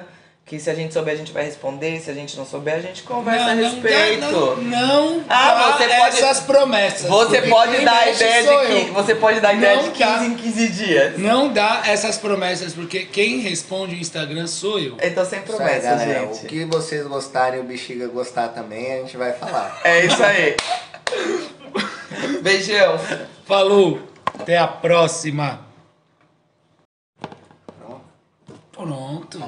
Que 0.50 0.60
se 0.60 0.68
a 0.68 0.74
gente 0.74 0.92
souber, 0.96 1.14
a 1.14 1.18
gente 1.18 1.32
vai 1.32 1.44
responder. 1.46 2.00
Se 2.00 2.10
a 2.10 2.14
gente 2.16 2.36
não 2.36 2.44
souber, 2.44 2.74
a 2.74 2.80
gente 2.80 3.04
conversa 3.04 3.46
Não, 3.46 3.52
a 3.52 3.56
não 3.56 3.64
respeito. 3.82 4.20
dá- 4.22 4.32
Não, 4.32 4.56
não 4.58 5.24
Ah, 5.30 5.54
dá 5.54 5.78
você 5.78 5.88
pode- 5.96 6.18
essas 6.18 6.40
promessas. 6.40 7.08
Você 7.08 7.42
pode 7.44 7.86
dar 7.86 8.00
a 8.00 8.10
ideia 8.10 8.42
de 8.44 8.68
que 8.86 8.92
você 8.92 9.14
pode 9.14 9.40
dar 9.42 9.54
ideia 9.54 9.76
Não 9.76 9.84
de 9.84 9.92
15 9.92 10.04
dá. 10.20 10.26
em 10.26 10.36
15 10.36 10.68
dias. 10.70 11.20
Não 11.20 11.54
dá 11.54 11.84
essas 11.86 12.18
promessas, 12.18 12.74
porque 12.74 13.06
quem 13.06 13.42
responde 13.42 13.94
o 13.94 14.00
Instagram 14.00 14.48
sou 14.48 14.80
eu. 14.80 14.98
Então 15.04 15.24
sem 15.24 15.38
Isso 15.40 15.52
aí, 15.52 15.56
promessa, 15.58 15.82
galera. 15.88 16.20
gente. 16.34 16.46
O 16.46 16.50
que 16.50 16.66
vocês 16.66 17.06
gostarem 17.06 17.60
e 17.60 17.62
o 17.62 17.66
Bexiga 17.66 18.08
gostar 18.08 18.48
também, 18.48 18.92
a 18.94 18.98
gente 19.02 19.16
vai 19.18 19.34
falar. 19.34 19.80
É 19.84 20.04
isso 20.04 20.24
aí. 20.24 20.56
Beijão. 22.42 23.00
Falou, 23.46 24.00
até 24.40 24.58
a 24.58 24.68
próxima. 24.68 25.60
Pronto? 27.78 28.02
Pronto. 28.72 29.40
Tá? 29.40 29.46